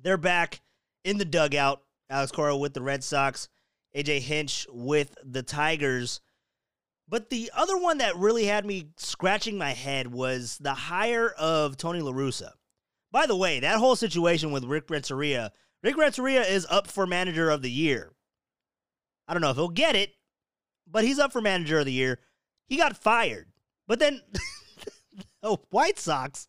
they're 0.00 0.16
back 0.16 0.60
in 1.04 1.18
the 1.18 1.24
dugout. 1.24 1.82
Alex 2.10 2.32
Cora 2.32 2.56
with 2.56 2.72
the 2.72 2.82
Red 2.82 3.04
Sox, 3.04 3.48
AJ 3.94 4.20
Hinch 4.20 4.66
with 4.70 5.14
the 5.24 5.42
Tigers. 5.42 6.20
But 7.08 7.30
the 7.30 7.50
other 7.54 7.78
one 7.78 7.98
that 7.98 8.16
really 8.16 8.44
had 8.44 8.66
me 8.66 8.90
scratching 8.96 9.56
my 9.56 9.70
head 9.70 10.12
was 10.12 10.58
the 10.60 10.74
hire 10.74 11.30
of 11.38 11.76
Tony 11.76 12.00
La 12.02 12.12
Russa. 12.12 12.50
By 13.10 13.26
the 13.26 13.36
way, 13.36 13.60
that 13.60 13.78
whole 13.78 13.96
situation 13.96 14.50
with 14.52 14.64
Rick 14.64 14.90
Renteria, 14.90 15.52
Rick 15.82 15.96
Renteria 15.96 16.42
is 16.42 16.66
up 16.68 16.86
for 16.86 17.06
manager 17.06 17.48
of 17.48 17.62
the 17.62 17.70
year. 17.70 18.12
I 19.26 19.32
don't 19.32 19.40
know 19.40 19.50
if 19.50 19.56
he'll 19.56 19.68
get 19.68 19.96
it, 19.96 20.10
but 20.86 21.04
he's 21.04 21.18
up 21.18 21.32
for 21.32 21.40
manager 21.40 21.78
of 21.78 21.86
the 21.86 21.92
year. 21.92 22.18
He 22.66 22.76
got 22.76 22.96
fired. 22.96 23.48
But 23.86 24.00
then 24.00 24.20
the 25.42 25.56
White 25.70 25.98
Sox, 25.98 26.46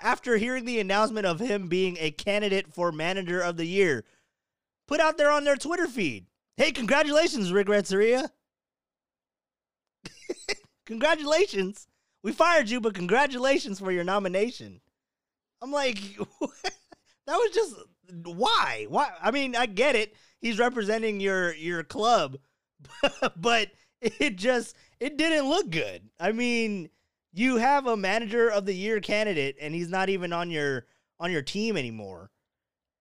after 0.00 0.36
hearing 0.36 0.66
the 0.66 0.78
announcement 0.78 1.26
of 1.26 1.40
him 1.40 1.66
being 1.66 1.96
a 1.98 2.12
candidate 2.12 2.72
for 2.72 2.92
manager 2.92 3.40
of 3.40 3.56
the 3.56 3.66
year, 3.66 4.04
put 4.86 5.00
out 5.00 5.18
there 5.18 5.32
on 5.32 5.42
their 5.42 5.56
Twitter 5.56 5.88
feed, 5.88 6.26
"Hey, 6.56 6.70
congratulations, 6.70 7.52
Rick 7.52 7.68
Renteria! 7.68 8.30
Congratulations, 10.86 11.86
we 12.22 12.32
fired 12.32 12.68
you, 12.70 12.80
but 12.80 12.94
congratulations 12.94 13.78
for 13.78 13.92
your 13.92 14.04
nomination." 14.04 14.80
I'm 15.62 15.72
like, 15.72 15.98
that 17.26 17.36
was 17.36 17.50
just 17.54 17.74
why? 18.24 18.86
Why? 18.88 19.10
I 19.20 19.30
mean, 19.30 19.56
I 19.56 19.66
get 19.66 19.96
it. 19.96 20.14
He's 20.40 20.58
representing 20.58 21.20
your 21.20 21.54
your 21.54 21.82
club, 21.82 22.38
but 23.36 23.70
it 24.00 24.36
just 24.36 24.76
it 25.00 25.16
didn't 25.16 25.48
look 25.48 25.70
good. 25.70 26.08
I 26.20 26.32
mean, 26.32 26.90
you 27.32 27.56
have 27.56 27.86
a 27.86 27.96
manager 27.96 28.48
of 28.50 28.66
the 28.66 28.74
year 28.74 29.00
candidate 29.00 29.56
and 29.60 29.74
he's 29.74 29.90
not 29.90 30.08
even 30.08 30.32
on 30.32 30.50
your 30.50 30.86
on 31.18 31.32
your 31.32 31.42
team 31.42 31.76
anymore. 31.76 32.30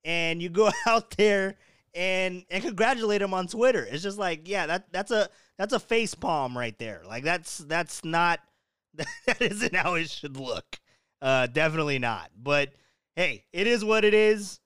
And 0.03 0.41
you 0.41 0.49
go 0.49 0.71
out 0.87 1.11
there 1.11 1.57
and 1.93 2.45
and 2.49 2.63
congratulate 2.63 3.21
him 3.21 3.33
on 3.33 3.47
Twitter. 3.47 3.87
It's 3.89 4.03
just 4.03 4.17
like, 4.17 4.47
yeah, 4.47 4.65
that 4.67 4.91
that's 4.91 5.11
a 5.11 5.29
that's 5.57 5.73
a 5.73 5.79
face 5.79 6.15
palm 6.15 6.57
right 6.57 6.77
there. 6.79 7.01
Like 7.07 7.23
that's 7.23 7.59
that's 7.59 8.03
not 8.03 8.39
that 8.93 9.41
isn't 9.41 9.75
how 9.75 9.95
it 9.95 10.09
should 10.09 10.37
look. 10.37 10.79
Uh 11.21 11.47
definitely 11.47 11.99
not. 11.99 12.31
But 12.41 12.73
hey, 13.15 13.45
it 13.53 13.67
is 13.67 13.83
what 13.83 14.05
it 14.05 14.13
is. 14.13 14.59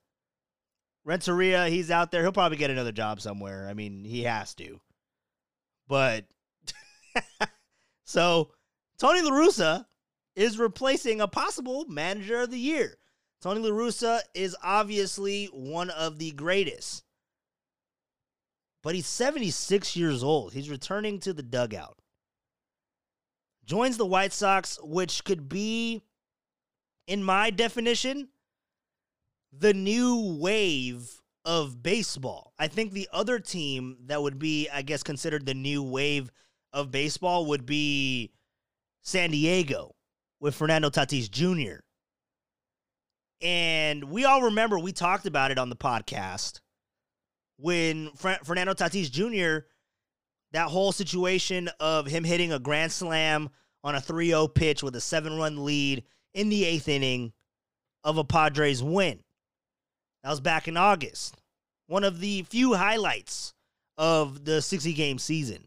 Renteria, 1.04 1.68
he's 1.68 1.90
out 1.90 2.10
there. 2.10 2.22
He'll 2.22 2.32
probably 2.32 2.58
get 2.58 2.70
another 2.70 2.92
job 2.92 3.20
somewhere. 3.20 3.66
I 3.68 3.74
mean, 3.74 4.04
he 4.04 4.24
has 4.24 4.54
to. 4.56 4.80
But 5.88 6.26
so 8.04 8.50
Tony 8.98 9.22
La 9.22 9.30
Russa 9.30 9.86
is 10.36 10.58
replacing 10.58 11.20
a 11.20 11.28
possible 11.28 11.84
manager 11.88 12.40
of 12.40 12.50
the 12.50 12.58
year. 12.58 12.96
Tony 13.40 13.60
La 13.60 13.70
Russa 13.70 14.20
is 14.34 14.54
obviously 14.62 15.46
one 15.46 15.90
of 15.90 16.18
the 16.18 16.32
greatest. 16.32 17.02
But 18.82 18.94
he's 18.94 19.06
76 19.06 19.96
years 19.96 20.22
old. 20.22 20.52
He's 20.52 20.70
returning 20.70 21.18
to 21.20 21.32
the 21.32 21.42
dugout. 21.42 21.98
Joins 23.64 23.96
the 23.96 24.06
White 24.06 24.32
Sox, 24.32 24.78
which 24.82 25.22
could 25.24 25.48
be, 25.48 26.02
in 27.06 27.22
my 27.22 27.50
definition, 27.50 28.28
the 29.52 29.74
new 29.74 30.38
wave 30.40 31.20
of 31.44 31.82
baseball. 31.82 32.52
I 32.58 32.68
think 32.68 32.92
the 32.92 33.08
other 33.12 33.38
team 33.38 33.98
that 34.06 34.22
would 34.22 34.38
be, 34.38 34.68
I 34.72 34.82
guess, 34.82 35.02
considered 35.02 35.46
the 35.46 35.54
new 35.54 35.82
wave 35.82 36.30
of 36.72 36.90
baseball 36.90 37.46
would 37.46 37.66
be 37.66 38.32
San 39.02 39.30
Diego 39.30 39.94
with 40.40 40.54
Fernando 40.54 40.90
Tatis 40.90 41.30
Jr. 41.30 41.80
And 43.42 44.04
we 44.04 44.24
all 44.24 44.42
remember 44.42 44.78
we 44.78 44.92
talked 44.92 45.26
about 45.26 45.50
it 45.50 45.58
on 45.58 45.70
the 45.70 45.76
podcast 45.76 46.60
when 47.60 48.10
Fernando 48.12 48.74
Tatis 48.74 49.10
Jr., 49.10 49.66
that 50.52 50.68
whole 50.68 50.92
situation 50.92 51.68
of 51.78 52.06
him 52.06 52.24
hitting 52.24 52.52
a 52.52 52.58
grand 52.58 52.90
slam 52.90 53.50
on 53.84 53.94
a 53.94 54.00
3 54.00 54.28
0 54.28 54.48
pitch 54.48 54.82
with 54.82 54.96
a 54.96 55.00
seven 55.00 55.36
run 55.36 55.64
lead 55.64 56.04
in 56.34 56.48
the 56.48 56.64
eighth 56.64 56.88
inning 56.88 57.32
of 58.04 58.18
a 58.18 58.24
Padres 58.24 58.82
win. 58.82 59.20
That 60.22 60.30
was 60.30 60.40
back 60.40 60.68
in 60.68 60.76
August. 60.76 61.40
One 61.86 62.04
of 62.04 62.20
the 62.20 62.42
few 62.42 62.74
highlights 62.74 63.54
of 63.96 64.44
the 64.44 64.62
60 64.62 64.92
game 64.92 65.18
season. 65.18 65.66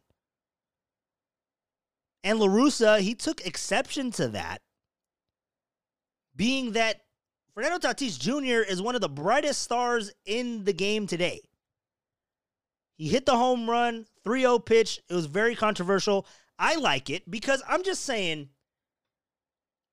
And 2.24 2.40
LaRussa, 2.40 3.00
he 3.00 3.16
took 3.16 3.46
exception 3.46 4.12
to 4.12 4.30
that, 4.30 4.62
being 6.36 6.72
that 6.72 7.02
Fernando 7.54 7.78
Tatis 7.78 8.18
Jr. 8.18 8.68
is 8.68 8.82
one 8.82 8.96
of 8.96 9.02
the 9.02 9.10
brightest 9.10 9.62
stars 9.62 10.12
in 10.26 10.64
the 10.64 10.74
game 10.74 11.06
today. 11.06 11.42
He 12.96 13.08
hit 13.08 13.26
the 13.26 13.38
home 13.38 13.70
run, 13.70 14.06
3 14.24 14.42
0 14.42 14.60
pitch. 14.60 15.00
It 15.10 15.14
was 15.14 15.26
very 15.26 15.56
controversial. 15.56 16.26
I 16.60 16.76
like 16.76 17.10
it 17.10 17.30
because 17.30 17.64
I'm 17.68 17.84
just 17.84 18.04
saying 18.04 18.50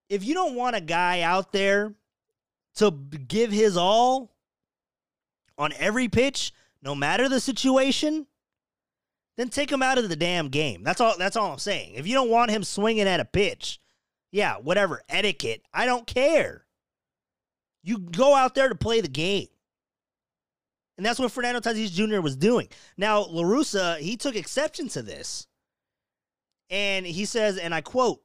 if 0.09 0.25
you 0.25 0.35
don't 0.35 0.57
want 0.57 0.77
a 0.77 0.81
guy 0.81 1.23
out 1.23 1.53
there 1.53 1.95
to 2.77 2.91
give 2.91 3.51
his 3.53 3.77
all 3.77 4.33
on 5.57 5.73
every 5.79 6.09
pitch, 6.09 6.53
no 6.83 6.95
matter 6.95 7.29
the 7.29 7.41
situation, 7.41 8.27
then 9.37 9.49
take 9.49 9.71
him 9.71 9.83
out 9.83 9.99
of 9.99 10.09
the 10.09 10.17
damn 10.17 10.49
game. 10.49 10.83
That's 10.83 11.01
all 11.01 11.17
that's 11.17 11.37
all 11.37 11.53
I'm 11.53 11.59
saying. 11.59 11.95
If 11.95 12.07
you 12.07 12.15
don't 12.15 12.31
want 12.31 12.51
him 12.51 12.65
swinging 12.65 13.09
at 13.09 13.21
a 13.21 13.25
pitch, 13.25 13.81
yeah, 14.31 14.57
whatever, 14.57 15.03
etiquette, 15.09 15.63
I 15.73 15.87
don't 15.87 16.07
care. 16.07 16.67
You 17.83 17.99
go 17.99 18.35
out 18.35 18.55
there 18.55 18.69
to 18.69 18.75
play 18.75 19.01
the 19.01 19.09
game. 19.09 19.49
And 21.01 21.07
that's 21.07 21.19
what 21.19 21.33
Fernando 21.33 21.61
Tatis 21.61 21.91
Jr. 21.91 22.21
was 22.21 22.37
doing. 22.37 22.69
Now, 22.99 23.25
LaRussa, 23.25 24.01
he 24.01 24.19
took 24.19 24.37
exception 24.37 24.87
to 24.89 25.01
this. 25.01 25.47
And 26.69 27.07
he 27.07 27.25
says, 27.25 27.57
and 27.57 27.75
I 27.75 27.81
quote, 27.81 28.21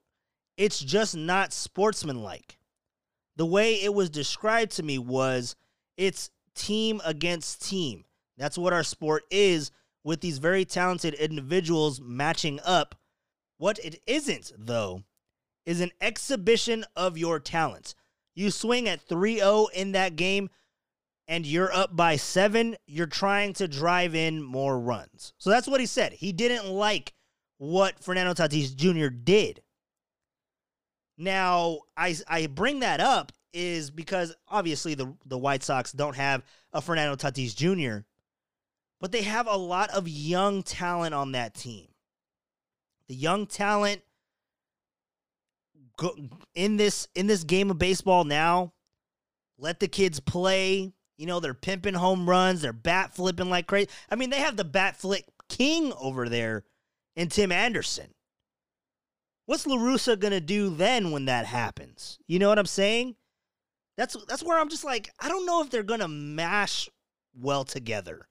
it's 0.58 0.82
just 0.82 1.16
not 1.16 1.54
sportsmanlike. 1.54 2.58
The 3.38 3.46
way 3.46 3.76
it 3.76 3.94
was 3.94 4.10
described 4.10 4.74
to 4.74 4.84
me 4.84 4.98
was 4.98 5.56
it's 5.96 6.32
team 6.54 7.00
against 7.06 7.66
team. 7.66 8.04
That's 8.36 8.58
what 8.58 8.74
our 8.74 8.84
sport 8.84 9.24
is 9.32 9.72
with 10.04 10.20
these 10.20 10.40
very 10.40 10.66
talented 10.66 11.14
individuals 11.14 12.02
matching 12.02 12.60
up. 12.66 12.94
What 13.58 13.80
it 13.80 14.02
isn't, 14.06 14.52
though, 14.58 15.04
is 15.66 15.80
an 15.80 15.92
exhibition 16.02 16.84
of 16.94 17.18
your 17.18 17.40
talents. 17.40 17.96
You 18.34 18.52
swing 18.52 18.90
at 18.90 19.00
3 19.00 19.38
0 19.38 19.68
in 19.74 19.94
that 19.94 20.18
game 20.18 20.50
and 21.28 21.46
you're 21.46 21.74
up 21.74 21.96
by 21.96 22.16
seven, 22.16 22.76
you're 22.86 23.08
trying 23.08 23.54
to 23.54 23.68
drive 23.68 24.16
in 24.16 24.42
more 24.42 24.80
runs. 24.80 25.34
So 25.38 25.50
that's 25.50 25.68
what 25.68 25.80
he 25.80 25.86
said. 25.86 26.14
He 26.14 26.32
didn't 26.32 26.70
like 26.70 27.14
what 27.58 28.00
Fernando 28.00 28.34
Tatis 28.34 28.76
Jr. 28.76 29.08
did. 29.08 29.62
Now, 31.18 31.80
I, 31.96 32.16
I 32.28 32.48
bring 32.48 32.82
that 32.82 33.00
up 33.00 33.32
is 33.54 33.90
because 33.90 34.36
obviously 34.50 34.96
the, 34.96 35.16
the 35.26 35.38
White 35.38 35.64
Sox 35.64 35.92
don't 35.92 36.16
have 36.16 36.44
a 36.74 36.82
Fernando 36.82 37.16
Tatis 37.16 37.56
Jr., 37.56 38.06
but 39.00 39.12
they 39.12 39.22
have 39.22 39.48
a 39.48 39.56
lot 39.56 39.90
of 39.92 40.08
young 40.08 40.64
talent 40.64 41.14
on 41.14 41.34
that 41.34 41.54
team. 41.54 41.88
The 43.08 43.16
young 43.16 43.46
talent 43.46 44.02
in 46.54 46.78
this 46.78 47.08
in 47.16 47.28
this 47.28 47.44
game 47.44 47.70
of 47.70 47.78
baseball 47.78 48.24
now. 48.24 48.74
Let 49.58 49.80
the 49.80 49.88
kids 49.88 50.20
play. 50.20 50.95
You 51.18 51.26
know, 51.26 51.40
they're 51.40 51.54
pimping 51.54 51.94
home 51.94 52.30
runs, 52.30 52.62
they're 52.62 52.74
bat 52.74 53.16
flipping 53.16 53.50
like 53.50 53.68
crazy. 53.68 53.90
I 54.10 54.16
mean, 54.16 54.30
they 54.30 54.40
have 54.40 54.58
the 54.58 54.66
bat 54.66 54.98
flip 54.98 55.24
king 55.50 55.94
over 56.00 56.28
there 56.28 56.64
in 57.16 57.30
Tim 57.30 57.52
Anderson. 57.52 58.08
What's 59.46 59.66
LaRussa 59.66 60.20
gonna 60.20 60.42
do 60.42 60.70
then 60.70 61.12
when 61.12 61.26
that 61.26 61.46
happens? 61.46 62.18
You 62.28 62.40
know 62.40 62.50
what 62.50 62.60
I'm 62.60 62.66
saying? 62.66 63.16
That's 63.98 64.18
that's 64.28 64.44
where 64.44 64.60
I'm 64.60 64.70
just 64.70 64.84
like, 64.84 65.12
I 65.20 65.30
don't 65.30 65.46
know 65.46 65.62
if 65.62 65.70
they're 65.70 65.84
gonna 65.84 66.08
mash 66.08 66.90
well 67.34 67.64
together. 67.64 68.28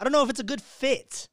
I 0.00 0.04
don't 0.04 0.12
know 0.12 0.22
if 0.22 0.30
it's 0.30 0.40
a 0.40 0.44
good 0.44 0.62
fit. 0.62 1.28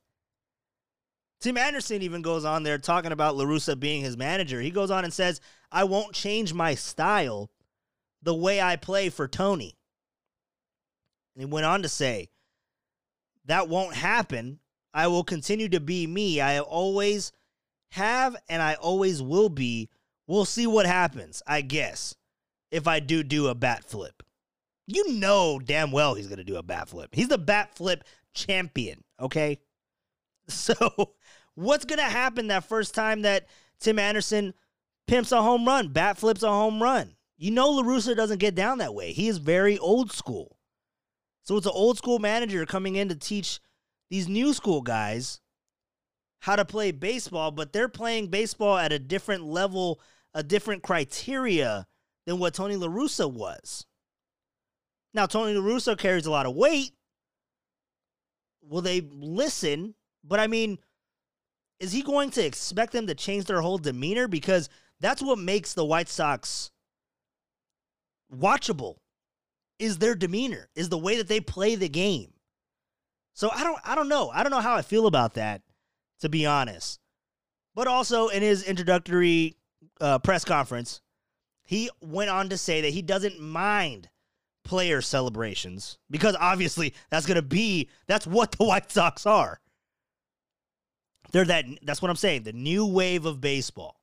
Tim 1.41 1.57
Anderson 1.57 2.01
even 2.01 2.21
goes 2.21 2.45
on 2.45 2.63
there 2.63 2.77
talking 2.77 3.11
about 3.11 3.35
LaRussa 3.35 3.79
being 3.79 4.01
his 4.01 4.17
manager. 4.17 4.61
He 4.61 4.71
goes 4.71 4.89
on 4.89 5.03
and 5.03 5.13
says, 5.13 5.41
I 5.71 5.83
won't 5.83 6.13
change 6.13 6.53
my 6.53 6.74
style 6.75 7.51
the 8.24 8.33
way 8.33 8.61
I 8.61 8.75
play 8.75 9.09
for 9.09 9.27
Tony. 9.27 9.75
And 11.35 11.41
he 11.41 11.45
went 11.45 11.65
on 11.65 11.81
to 11.81 11.89
say, 11.89 12.29
That 13.45 13.67
won't 13.67 13.95
happen. 13.95 14.59
I 14.93 15.07
will 15.07 15.25
continue 15.25 15.67
to 15.69 15.79
be 15.79 16.07
me. 16.07 16.39
I 16.39 16.59
always 16.59 17.33
have 17.91 18.35
and 18.48 18.61
I 18.61 18.75
always 18.75 19.21
will 19.21 19.50
be. 19.50 19.89
We'll 20.27 20.45
see 20.45 20.65
what 20.65 20.85
happens, 20.85 21.43
I 21.45 21.61
guess, 21.61 22.15
if 22.71 22.87
I 22.87 23.00
do 23.00 23.21
do 23.21 23.48
a 23.48 23.55
bat 23.55 23.83
flip. 23.83 24.24
You 24.87 25.13
know 25.13 25.59
damn 25.59 25.91
well 25.91 26.13
he's 26.13 26.27
going 26.27 26.37
to 26.37 26.43
do 26.43 26.55
a 26.55 26.63
bat 26.63 26.89
flip. 26.89 27.09
He's 27.13 27.27
the 27.27 27.37
bat 27.37 27.75
flip 27.75 28.03
champion, 28.33 29.03
okay? 29.19 29.59
So, 30.48 31.15
what's 31.55 31.85
going 31.85 31.98
to 31.98 32.03
happen 32.03 32.50
that 32.50 32.65
first 32.69 32.93
time 32.93 33.24
that 33.24 33.48
Tim 33.79 33.98
Anderson 33.98 34.53
pimps 35.07 35.31
a 35.31 35.41
home 35.41 35.65
run, 35.65 35.87
bat 35.87 36.19
flips 36.19 36.43
a 36.43 36.50
home 36.50 36.83
run? 36.83 37.15
You 37.35 37.50
know, 37.50 37.81
LaRussa 37.81 38.15
doesn't 38.15 38.37
get 38.37 38.53
down 38.53 38.77
that 38.77 38.93
way. 38.93 39.11
He 39.11 39.27
is 39.27 39.39
very 39.39 39.79
old 39.79 40.11
school. 40.11 40.54
So, 41.46 41.58
it's 41.58 41.66
an 41.66 41.72
old 41.74 41.98
school 41.98 42.20
manager 42.20 42.66
coming 42.66 42.96
in 42.96 43.08
to 43.10 43.16
teach 43.16 43.60
these 44.10 44.27
new 44.27 44.53
school 44.53 44.81
guys 44.81 45.40
how 46.40 46.55
to 46.55 46.66
play 46.66 46.92
baseball, 46.92 47.51
but 47.51 47.72
they're 47.72 47.88
playing 47.88 48.27
baseball 48.27 48.77
at 48.77 48.92
a 48.92 49.00
different 49.00 49.46
level, 49.46 50.00
a 50.34 50.44
different 50.44 50.84
criteria 50.84 51.88
than 52.25 52.40
what 52.40 52.53
Tony 52.53 52.75
LaRussa 52.75 53.31
was. 53.31 53.86
Now, 55.14 55.25
Tony 55.27 55.53
LaRussa 55.53 55.98
carries 55.98 56.25
a 56.25 56.31
lot 56.31 56.46
of 56.46 56.55
weight. 56.55 56.92
Will 58.62 58.81
they 58.81 59.01
listen? 59.01 59.96
But 60.24 60.40
I 60.40 60.48
mean, 60.48 60.79
is 61.79 61.92
he 61.92 62.01
going 62.01 62.31
to 62.31 62.46
expect 62.46 62.92
them 62.92 63.08
to 63.08 63.16
change 63.16 63.46
their 63.46 63.62
whole 63.62 63.77
demeanor? 63.77 64.27
Because 64.27 64.70
that's 65.00 65.22
what 65.22 65.40
makes 65.40 65.74
the 65.74 65.86
White 65.86 66.10
Sox 66.10 66.72
watchable 68.34 68.98
is 69.79 69.98
their 69.98 70.16
demeanor, 70.16 70.70
is 70.75 70.90
the 70.90 70.98
way 70.98 71.18
that 71.18 71.27
they 71.27 71.40
play 71.40 71.75
the 71.75 71.90
game. 71.90 72.33
So 73.33 73.50
I 73.53 73.64
don't 73.64 73.79
I 73.83 73.96
don't 73.96 74.09
know. 74.09 74.29
I 74.33 74.44
don't 74.44 74.51
know 74.51 74.61
how 74.61 74.75
I 74.75 74.81
feel 74.81 75.07
about 75.07 75.33
that, 75.35 75.61
to 76.22 76.29
be 76.29 76.46
honest. 76.46 77.00
But 77.74 77.88
also 77.88 78.29
in 78.29 78.42
his 78.42 78.64
introductory 78.64 79.57
uh, 80.00 80.20
press 80.20 80.46
conference, 80.46 81.01
he 81.64 81.90
went 82.01 82.29
on 82.29 82.50
to 82.50 82.57
say 82.57 82.81
that 82.81 82.94
he 82.94 83.01
doesn't 83.01 83.40
mind 83.40 84.09
player 84.64 85.01
celebrations 85.01 85.98
because 86.09 86.35
obviously 86.40 86.94
that's 87.09 87.25
going 87.25 87.35
to 87.35 87.42
be 87.42 87.90
that's 88.07 88.25
what 88.25 88.51
the 88.53 88.64
White 88.66 88.92
Sox 88.92 89.25
are. 89.25 89.59
They're 91.31 91.46
that 91.46 91.66
that's 91.83 92.01
what 92.01 92.09
I'm 92.09 92.16
saying, 92.16 92.44
the 92.44 92.53
new 92.53 92.85
wave 92.85 93.25
of 93.25 93.42
baseball. 93.42 94.00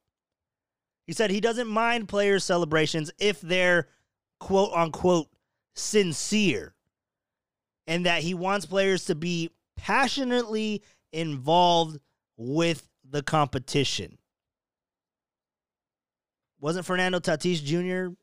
He 1.06 1.14
said 1.14 1.30
he 1.30 1.40
doesn't 1.40 1.68
mind 1.68 2.08
player 2.08 2.38
celebrations 2.38 3.10
if 3.18 3.40
they're 3.40 3.88
quote 4.38 4.72
unquote 4.74 5.28
sincere 5.74 6.74
and 7.86 8.06
that 8.06 8.22
he 8.22 8.34
wants 8.34 8.66
players 8.66 9.06
to 9.06 9.14
be 9.14 9.50
passionately 9.76 10.82
involved 11.12 11.98
with 12.36 12.88
the 13.08 13.22
competition. 13.22 14.18
Wasn't 16.60 16.86
Fernando 16.86 17.18
Tatis 17.18 17.62
Jr. 17.62 18.14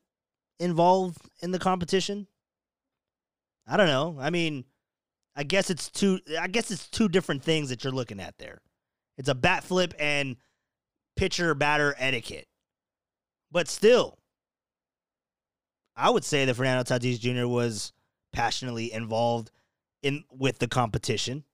involved 0.58 1.18
in 1.40 1.50
the 1.50 1.58
competition? 1.58 2.26
I 3.66 3.76
don't 3.76 3.86
know. 3.86 4.16
I 4.18 4.30
mean, 4.30 4.64
I 5.36 5.44
guess 5.44 5.70
it's 5.70 5.90
two 5.90 6.18
I 6.38 6.48
guess 6.48 6.70
it's 6.70 6.88
two 6.88 7.08
different 7.08 7.44
things 7.44 7.68
that 7.68 7.84
you're 7.84 7.92
looking 7.92 8.20
at 8.20 8.38
there. 8.38 8.60
It's 9.18 9.28
a 9.28 9.34
bat 9.34 9.62
flip 9.62 9.94
and 9.98 10.36
pitcher 11.16 11.54
batter 11.54 11.94
etiquette. 11.98 12.48
But 13.52 13.68
still, 13.68 14.18
I 16.00 16.10
would 16.10 16.24
say 16.24 16.44
that 16.44 16.54
Fernando 16.54 16.82
Tatis 16.82 17.20
Jr. 17.20 17.46
was 17.46 17.92
passionately 18.32 18.92
involved 18.92 19.50
in 20.02 20.24
with 20.30 20.58
the 20.58 20.68
competition. 20.68 21.44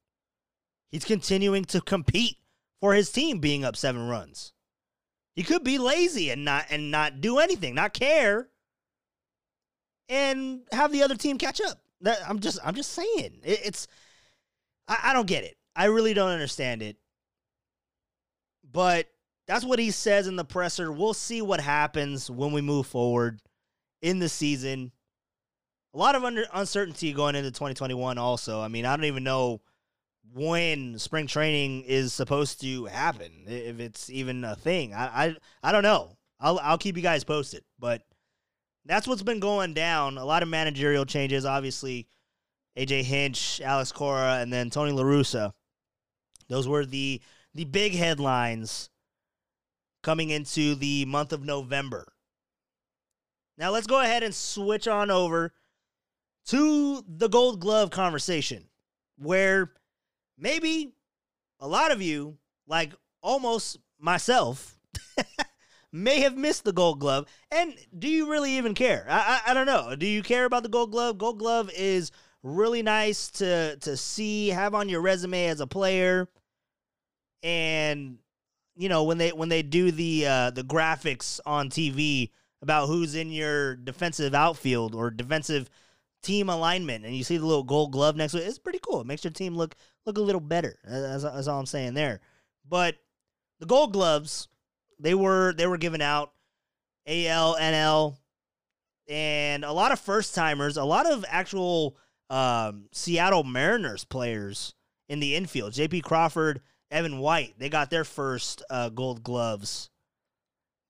He's 0.90 1.04
continuing 1.04 1.64
to 1.66 1.80
compete 1.80 2.36
for 2.80 2.94
his 2.94 3.10
team 3.10 3.38
being 3.40 3.64
up 3.64 3.76
7 3.76 4.08
runs. 4.08 4.52
He 5.34 5.42
could 5.42 5.64
be 5.64 5.78
lazy 5.78 6.30
and 6.30 6.44
not 6.44 6.66
and 6.70 6.90
not 6.90 7.20
do 7.20 7.38
anything, 7.38 7.74
not 7.74 7.92
care 7.92 8.48
and 10.08 10.62
have 10.72 10.92
the 10.92 11.02
other 11.02 11.16
team 11.16 11.38
catch 11.38 11.60
up. 11.60 11.80
That 12.00 12.18
I'm 12.26 12.40
just 12.40 12.58
I'm 12.64 12.74
just 12.74 12.92
saying. 12.92 13.40
It, 13.44 13.60
it's 13.64 13.86
I, 14.88 14.98
I 15.04 15.12
don't 15.12 15.26
get 15.26 15.44
it. 15.44 15.56
I 15.74 15.86
really 15.86 16.14
don't 16.14 16.30
understand 16.30 16.82
it. 16.82 16.96
But 18.70 19.08
that's 19.46 19.64
what 19.64 19.78
he 19.78 19.90
says 19.90 20.26
in 20.26 20.36
the 20.36 20.44
presser. 20.44 20.90
We'll 20.90 21.14
see 21.14 21.42
what 21.42 21.60
happens 21.60 22.30
when 22.30 22.52
we 22.52 22.60
move 22.60 22.86
forward 22.86 23.40
in 24.02 24.18
the 24.18 24.28
season. 24.28 24.92
A 25.94 25.98
lot 25.98 26.14
of 26.14 26.24
under, 26.24 26.44
uncertainty 26.52 27.12
going 27.12 27.34
into 27.34 27.50
2021 27.50 28.18
also. 28.18 28.60
I 28.60 28.68
mean, 28.68 28.84
I 28.84 28.96
don't 28.96 29.06
even 29.06 29.24
know 29.24 29.60
when 30.34 30.98
spring 30.98 31.26
training 31.26 31.84
is 31.84 32.12
supposed 32.12 32.60
to 32.60 32.84
happen, 32.86 33.44
if 33.46 33.80
it's 33.80 34.10
even 34.10 34.44
a 34.44 34.56
thing. 34.56 34.92
I 34.92 35.06
I, 35.06 35.36
I 35.62 35.72
don't 35.72 35.82
know. 35.82 36.16
I'll 36.38 36.58
I'll 36.58 36.78
keep 36.78 36.96
you 36.96 37.02
guys 37.02 37.24
posted, 37.24 37.64
but 37.78 38.02
that's 38.84 39.08
what's 39.08 39.22
been 39.22 39.40
going 39.40 39.74
down. 39.74 40.18
A 40.18 40.24
lot 40.24 40.42
of 40.42 40.48
managerial 40.48 41.04
changes, 41.04 41.44
obviously. 41.44 42.06
AJ 42.76 43.04
Hinch, 43.04 43.60
Alex 43.62 43.90
Cora, 43.90 44.34
and 44.40 44.52
then 44.52 44.68
Tony 44.68 44.92
LaRussa. 44.92 45.52
Those 46.48 46.68
were 46.68 46.84
the 46.84 47.20
the 47.54 47.64
big 47.64 47.94
headlines 47.94 48.90
coming 50.02 50.30
into 50.30 50.74
the 50.74 51.04
month 51.06 51.32
of 51.32 51.44
November. 51.44 52.06
Now 53.58 53.70
let's 53.70 53.86
go 53.86 54.00
ahead 54.00 54.22
and 54.22 54.34
switch 54.34 54.86
on 54.86 55.10
over 55.10 55.52
to 56.46 57.02
the 57.08 57.28
Gold 57.28 57.60
Glove 57.60 57.90
conversation, 57.90 58.64
where 59.16 59.72
maybe 60.38 60.92
a 61.60 61.66
lot 61.66 61.90
of 61.90 62.02
you, 62.02 62.36
like 62.66 62.92
almost 63.22 63.78
myself, 63.98 64.78
may 65.92 66.20
have 66.20 66.36
missed 66.36 66.64
the 66.64 66.72
Gold 66.72 67.00
Glove. 67.00 67.26
And 67.50 67.74
do 67.98 68.08
you 68.08 68.30
really 68.30 68.58
even 68.58 68.74
care? 68.74 69.06
I, 69.08 69.40
I, 69.46 69.50
I 69.50 69.54
don't 69.54 69.66
know. 69.66 69.96
Do 69.96 70.06
you 70.06 70.22
care 70.22 70.44
about 70.44 70.62
the 70.62 70.68
Gold 70.68 70.92
Glove? 70.92 71.18
Gold 71.18 71.38
Glove 71.38 71.70
is 71.74 72.12
really 72.42 72.82
nice 72.82 73.30
to 73.32 73.76
to 73.78 73.96
see, 73.96 74.48
have 74.48 74.74
on 74.74 74.88
your 74.88 75.00
resume 75.00 75.46
as 75.46 75.60
a 75.60 75.66
player, 75.66 76.28
and 77.42 78.18
you 78.76 78.88
know 78.88 79.04
when 79.04 79.18
they 79.18 79.32
when 79.32 79.48
they 79.48 79.62
do 79.62 79.90
the 79.90 80.26
uh, 80.26 80.50
the 80.50 80.62
graphics 80.62 81.40
on 81.46 81.70
TV 81.70 82.30
about 82.66 82.88
who's 82.88 83.14
in 83.14 83.30
your 83.30 83.76
defensive 83.76 84.34
outfield 84.34 84.92
or 84.92 85.08
defensive 85.08 85.70
team 86.20 86.48
alignment, 86.48 87.04
and 87.04 87.14
you 87.14 87.22
see 87.22 87.36
the 87.36 87.46
little 87.46 87.62
gold 87.62 87.92
glove 87.92 88.16
next 88.16 88.32
to 88.32 88.42
it. 88.42 88.48
It's 88.48 88.58
pretty 88.58 88.80
cool. 88.82 89.02
It 89.02 89.06
makes 89.06 89.22
your 89.22 89.32
team 89.32 89.54
look 89.54 89.76
look 90.04 90.18
a 90.18 90.20
little 90.20 90.40
better. 90.40 90.76
That's, 90.82 91.22
that's 91.22 91.46
all 91.46 91.60
I'm 91.60 91.66
saying 91.66 91.94
there. 91.94 92.20
But 92.68 92.96
the 93.60 93.66
gold 93.66 93.92
gloves, 93.92 94.48
they 94.98 95.14
were 95.14 95.54
they 95.56 95.68
were 95.68 95.78
given 95.78 96.02
out 96.02 96.32
AL, 97.06 97.56
NL, 97.56 98.16
and 99.08 99.64
a 99.64 99.70
lot 99.72 99.92
of 99.92 100.00
first 100.00 100.34
timers, 100.34 100.76
a 100.76 100.82
lot 100.82 101.08
of 101.08 101.24
actual 101.28 101.96
um, 102.28 102.86
Seattle 102.90 103.44
Mariners 103.44 104.02
players 104.02 104.74
in 105.08 105.20
the 105.20 105.36
infield. 105.36 105.72
J.P. 105.72 106.00
Crawford, 106.00 106.62
Evan 106.90 107.20
White, 107.20 107.54
they 107.58 107.68
got 107.68 107.90
their 107.90 108.02
first 108.02 108.64
uh, 108.68 108.88
gold 108.88 109.22
gloves. 109.22 109.88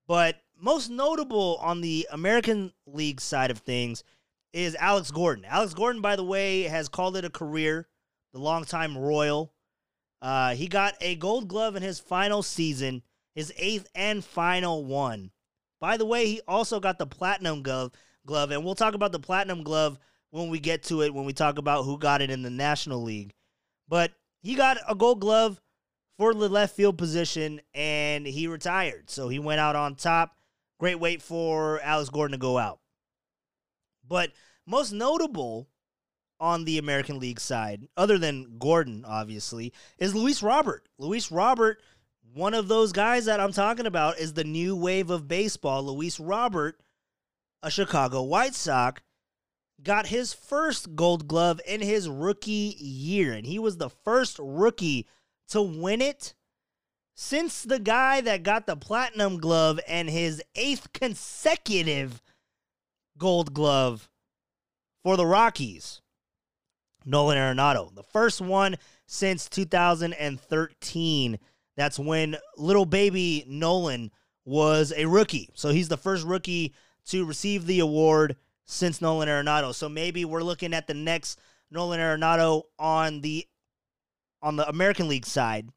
But 0.06 0.36
most 0.58 0.90
notable 0.90 1.58
on 1.60 1.80
the 1.80 2.06
American 2.10 2.72
League 2.86 3.20
side 3.20 3.50
of 3.50 3.58
things 3.58 4.02
is 4.52 4.74
Alex 4.76 5.10
Gordon. 5.10 5.44
Alex 5.44 5.74
Gordon, 5.74 6.00
by 6.00 6.16
the 6.16 6.24
way, 6.24 6.62
has 6.62 6.88
called 6.88 7.16
it 7.16 7.24
a 7.24 7.30
career, 7.30 7.88
the 8.32 8.38
longtime 8.38 8.96
Royal. 8.96 9.52
Uh, 10.22 10.54
he 10.54 10.66
got 10.66 10.94
a 11.00 11.14
gold 11.16 11.48
glove 11.48 11.76
in 11.76 11.82
his 11.82 12.00
final 12.00 12.42
season, 12.42 13.02
his 13.34 13.52
eighth 13.56 13.88
and 13.94 14.24
final 14.24 14.84
one. 14.84 15.30
By 15.80 15.98
the 15.98 16.06
way, 16.06 16.26
he 16.26 16.40
also 16.48 16.80
got 16.80 16.98
the 16.98 17.06
platinum 17.06 17.62
glove, 17.62 17.92
glove, 18.24 18.50
and 18.50 18.64
we'll 18.64 18.74
talk 18.74 18.94
about 18.94 19.12
the 19.12 19.20
platinum 19.20 19.62
glove 19.62 19.98
when 20.30 20.48
we 20.48 20.58
get 20.58 20.82
to 20.84 21.02
it, 21.02 21.12
when 21.12 21.26
we 21.26 21.32
talk 21.32 21.58
about 21.58 21.84
who 21.84 21.98
got 21.98 22.22
it 22.22 22.30
in 22.30 22.42
the 22.42 22.50
National 22.50 23.02
League. 23.02 23.34
But 23.88 24.12
he 24.42 24.54
got 24.54 24.78
a 24.88 24.94
gold 24.94 25.20
glove 25.20 25.60
for 26.18 26.32
the 26.32 26.48
left 26.48 26.74
field 26.74 26.96
position 26.98 27.60
and 27.74 28.26
he 28.26 28.46
retired. 28.46 29.10
So 29.10 29.28
he 29.28 29.38
went 29.38 29.60
out 29.60 29.76
on 29.76 29.94
top. 29.94 30.35
Great 30.78 31.00
wait 31.00 31.22
for 31.22 31.80
Alex 31.80 32.10
Gordon 32.10 32.32
to 32.32 32.38
go 32.38 32.58
out. 32.58 32.80
But 34.06 34.32
most 34.66 34.92
notable 34.92 35.68
on 36.38 36.64
the 36.64 36.78
American 36.78 37.18
League 37.18 37.40
side, 37.40 37.88
other 37.96 38.18
than 38.18 38.58
Gordon, 38.58 39.04
obviously, 39.06 39.72
is 39.98 40.14
Luis 40.14 40.42
Robert. 40.42 40.86
Luis 40.98 41.32
Robert, 41.32 41.80
one 42.34 42.52
of 42.54 42.68
those 42.68 42.92
guys 42.92 43.24
that 43.24 43.40
I'm 43.40 43.52
talking 43.52 43.86
about, 43.86 44.18
is 44.18 44.34
the 44.34 44.44
new 44.44 44.76
wave 44.76 45.10
of 45.10 45.28
baseball. 45.28 45.82
Luis 45.84 46.20
Robert, 46.20 46.78
a 47.62 47.70
Chicago 47.70 48.22
White 48.22 48.54
Sox, 48.54 49.00
got 49.82 50.06
his 50.06 50.32
first 50.32 50.94
gold 50.94 51.26
glove 51.26 51.60
in 51.66 51.80
his 51.80 52.08
rookie 52.08 52.76
year. 52.78 53.32
And 53.32 53.46
he 53.46 53.58
was 53.58 53.78
the 53.78 53.90
first 53.90 54.38
rookie 54.38 55.06
to 55.48 55.62
win 55.62 56.02
it 56.02 56.34
since 57.16 57.62
the 57.62 57.78
guy 57.78 58.20
that 58.20 58.42
got 58.42 58.66
the 58.66 58.76
platinum 58.76 59.38
glove 59.38 59.80
and 59.88 60.10
his 60.10 60.42
eighth 60.54 60.92
consecutive 60.92 62.22
gold 63.16 63.54
glove 63.54 64.10
for 65.02 65.16
the 65.16 65.24
Rockies, 65.24 66.02
Nolan 67.06 67.38
Arenado. 67.38 67.94
The 67.94 68.02
first 68.02 68.42
one 68.42 68.76
since 69.06 69.48
2013. 69.48 71.38
That's 71.76 71.98
when 71.98 72.36
little 72.58 72.84
baby 72.84 73.44
Nolan 73.48 74.10
was 74.44 74.92
a 74.94 75.06
rookie. 75.06 75.48
So 75.54 75.70
he's 75.70 75.88
the 75.88 75.96
first 75.96 76.24
rookie 76.24 76.74
to 77.06 77.24
receive 77.24 77.66
the 77.66 77.80
award 77.80 78.36
since 78.66 79.00
Nolan 79.00 79.28
Arenado. 79.28 79.74
So 79.74 79.88
maybe 79.88 80.26
we're 80.26 80.42
looking 80.42 80.74
at 80.74 80.86
the 80.86 80.94
next 80.94 81.40
Nolan 81.70 82.00
Arenado 82.00 82.64
on 82.78 83.22
the 83.22 83.46
on 84.42 84.56
the 84.56 84.68
American 84.68 85.08
League 85.08 85.24
side 85.24 85.70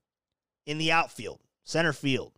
in 0.65 0.77
the 0.77 0.91
outfield, 0.91 1.39
center 1.63 1.93
field. 1.93 2.33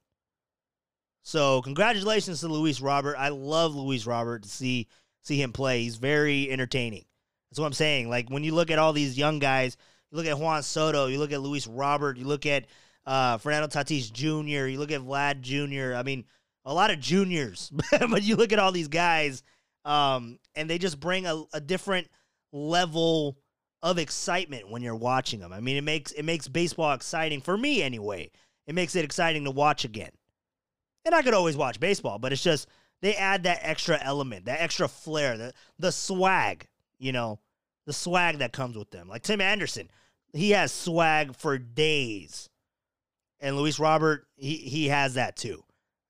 So 1.24 1.62
congratulations 1.62 2.40
to 2.40 2.48
Luis 2.48 2.82
Robert. 2.82 3.16
I 3.18 3.30
love 3.30 3.76
Luis 3.76 4.06
Robert 4.06 4.44
to 4.44 4.50
see 4.50 4.88
see 5.22 5.42
him 5.42 5.54
play. 5.54 5.84
He's 5.84 5.98
very 5.98 6.50
entertaining. 6.50 7.06
That's 7.50 7.60
what 7.60 7.68
I'm 7.68 7.74
saying. 7.74 8.10
Like 8.10 8.30
when 8.30 8.44
you 8.44 8.56
look 8.56 8.72
at 8.72 8.80
all 8.80 8.94
these 8.94 9.18
young 9.18 9.40
guys, 9.40 9.78
you 10.10 10.18
look 10.18 10.26
at 10.26 10.40
Juan 10.40 10.64
Soto, 10.64 11.08
you 11.08 11.20
look 11.20 11.32
at 11.32 11.42
Luis 11.42 11.68
Robert, 11.68 12.18
you 12.18 12.26
look 12.26 12.46
at 12.46 12.66
uh, 13.06 13.38
Fernando 13.38 13.68
Tatis 13.68 14.12
Jr., 14.12 14.68
you 14.68 14.80
look 14.80 14.92
at 14.92 15.02
Vlad 15.02 15.42
Jr. 15.42 15.96
I 15.96 16.04
mean, 16.04 16.26
a 16.66 16.74
lot 16.74 16.92
of 16.92 17.00
juniors, 17.00 17.72
but 17.92 18.24
you 18.24 18.36
look 18.36 18.52
at 18.52 18.60
all 18.60 18.72
these 18.72 18.88
guys, 18.88 19.44
um, 19.86 20.40
and 20.56 20.70
they 20.70 20.78
just 20.78 21.00
bring 21.00 21.26
a, 21.26 21.44
a 21.54 21.60
different 21.60 22.08
level 22.52 23.38
of 23.84 23.98
excitement 23.98 24.70
when 24.70 24.82
you're 24.82 24.96
watching 24.96 25.40
them. 25.40 25.54
I 25.54 25.60
mean, 25.60 25.78
it 25.78 25.84
makes 25.84 26.12
it 26.12 26.24
makes 26.24 26.48
baseball 26.48 26.94
exciting 26.94 27.42
for 27.42 27.58
me 27.58 27.82
anyway. 27.82 28.32
It 28.68 28.76
makes 28.76 28.96
it 28.96 29.06
exciting 29.06 29.44
to 29.46 29.52
watch 29.52 29.86
again. 29.86 30.12
And 31.06 31.16
I 31.16 31.22
could 31.24 31.34
always 31.34 31.58
watch 31.58 31.80
baseball, 31.80 32.20
but 32.20 32.32
it's 32.32 32.44
just 32.44 32.68
they 33.02 33.16
add 33.16 33.44
that 33.44 33.60
extra 33.62 34.00
element, 34.02 34.46
that 34.46 34.62
extra 34.62 34.88
flair, 34.88 35.38
the 35.38 35.54
the 35.80 35.92
swag, 35.92 36.68
you 37.00 37.12
know, 37.12 37.40
the 37.86 37.94
swag 37.94 38.38
that 38.38 38.54
comes 38.54 38.78
with 38.78 38.92
them. 38.92 39.08
Like 39.08 39.24
Tim 39.24 39.42
Anderson, 39.42 39.90
he 40.34 40.52
has 40.52 40.72
swag 40.72 41.36
for 41.36 41.58
days. 41.58 42.50
And 43.40 43.58
Luis 43.58 43.80
Robert, 43.80 44.28
he 44.36 44.58
he 44.58 44.88
has 44.90 45.16
that 45.16 45.36
too. 45.36 45.64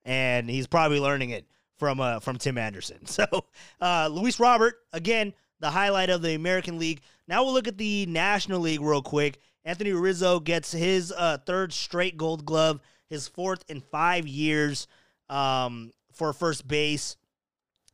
And 0.03 0.49
he's 0.49 0.67
probably 0.67 0.99
learning 0.99 1.29
it 1.29 1.47
from 1.77 2.01
uh 2.01 2.19
from 2.19 2.37
Tim 2.37 2.57
Anderson. 2.57 2.99
So, 3.05 3.25
uh 3.79 4.09
Luis 4.11 4.39
Robert, 4.39 4.75
again, 4.91 5.33
the 5.61 5.71
highlight 5.71 6.09
of 6.09 6.21
the 6.21 6.35
American 6.35 6.77
League. 6.77 7.01
Now 7.31 7.45
we'll 7.45 7.53
look 7.53 7.69
at 7.69 7.77
the 7.77 8.05
National 8.07 8.59
League 8.59 8.81
real 8.81 9.01
quick. 9.01 9.39
Anthony 9.63 9.93
Rizzo 9.93 10.41
gets 10.41 10.73
his 10.73 11.13
uh, 11.13 11.37
third 11.45 11.71
straight 11.71 12.17
Gold 12.17 12.45
Glove, 12.45 12.81
his 13.09 13.29
fourth 13.29 13.63
in 13.69 13.79
five 13.79 14.27
years 14.27 14.85
um, 15.29 15.93
for 16.11 16.33
first 16.33 16.67
base. 16.67 17.15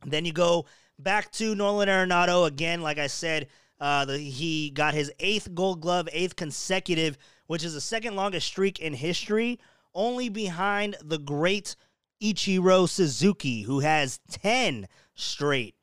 Then 0.04 0.24
you 0.24 0.32
go 0.32 0.66
back 0.98 1.30
to 1.34 1.54
Nolan 1.54 1.88
Arenado 1.88 2.48
again. 2.48 2.82
Like 2.82 2.98
I 2.98 3.06
said, 3.06 3.46
uh, 3.78 4.06
the, 4.06 4.18
he 4.18 4.70
got 4.70 4.94
his 4.94 5.12
eighth 5.20 5.54
Gold 5.54 5.82
Glove, 5.82 6.08
eighth 6.12 6.34
consecutive, 6.34 7.16
which 7.46 7.62
is 7.62 7.74
the 7.74 7.80
second 7.80 8.16
longest 8.16 8.48
streak 8.48 8.80
in 8.80 8.92
history, 8.92 9.60
only 9.94 10.28
behind 10.28 10.96
the 11.00 11.18
great 11.18 11.76
Ichiro 12.20 12.88
Suzuki, 12.88 13.62
who 13.62 13.78
has 13.78 14.18
ten 14.28 14.88
straight 15.14 15.76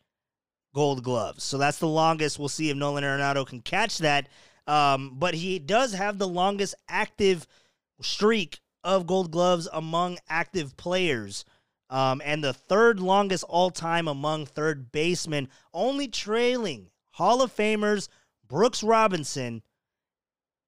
gold 0.76 1.04
gloves. 1.04 1.42
So 1.42 1.58
that's 1.58 1.80
the 1.80 1.88
longest. 1.88 2.38
We'll 2.38 2.50
see 2.50 2.70
if 2.70 2.76
Nolan 2.76 3.06
Arenado 3.06 3.48
can 3.48 3.62
catch 3.62 4.00
that. 4.00 4.28
Um, 4.68 5.14
but 5.16 5.34
he 5.34 5.58
does 5.58 5.94
have 5.94 6.18
the 6.18 6.28
longest 6.28 6.76
active 6.90 7.48
streak 8.02 8.60
of 8.84 9.08
gold 9.08 9.32
gloves 9.32 9.70
among 9.72 10.18
active 10.28 10.76
players. 10.76 11.46
Um, 11.90 12.22
and 12.26 12.44
the 12.44 12.52
third 12.54 13.00
longest 13.00 13.46
all 13.48 13.72
time 13.72 14.10
among 14.10 14.48
third 14.48 14.92
basemen, 14.92 15.48
only 15.74 16.10
trailing 16.10 16.88
Hall 17.12 17.42
of 17.42 17.56
Famers 17.56 18.10
Brooks 18.46 18.84
Robinson 18.84 19.62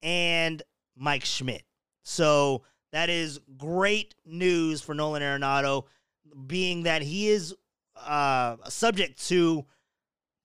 and 0.01 0.63
Mike 0.95 1.25
Schmidt. 1.25 1.63
So 2.03 2.61
that 2.93 3.09
is 3.09 3.41
great 3.57 4.15
news 4.25 4.79
for 4.81 4.93
Nolan 4.93 5.21
Arenado, 5.21 5.83
being 6.45 6.83
that 6.83 7.01
he 7.01 7.27
is 7.27 7.53
uh, 7.97 8.55
subject 8.69 9.27
to 9.27 9.65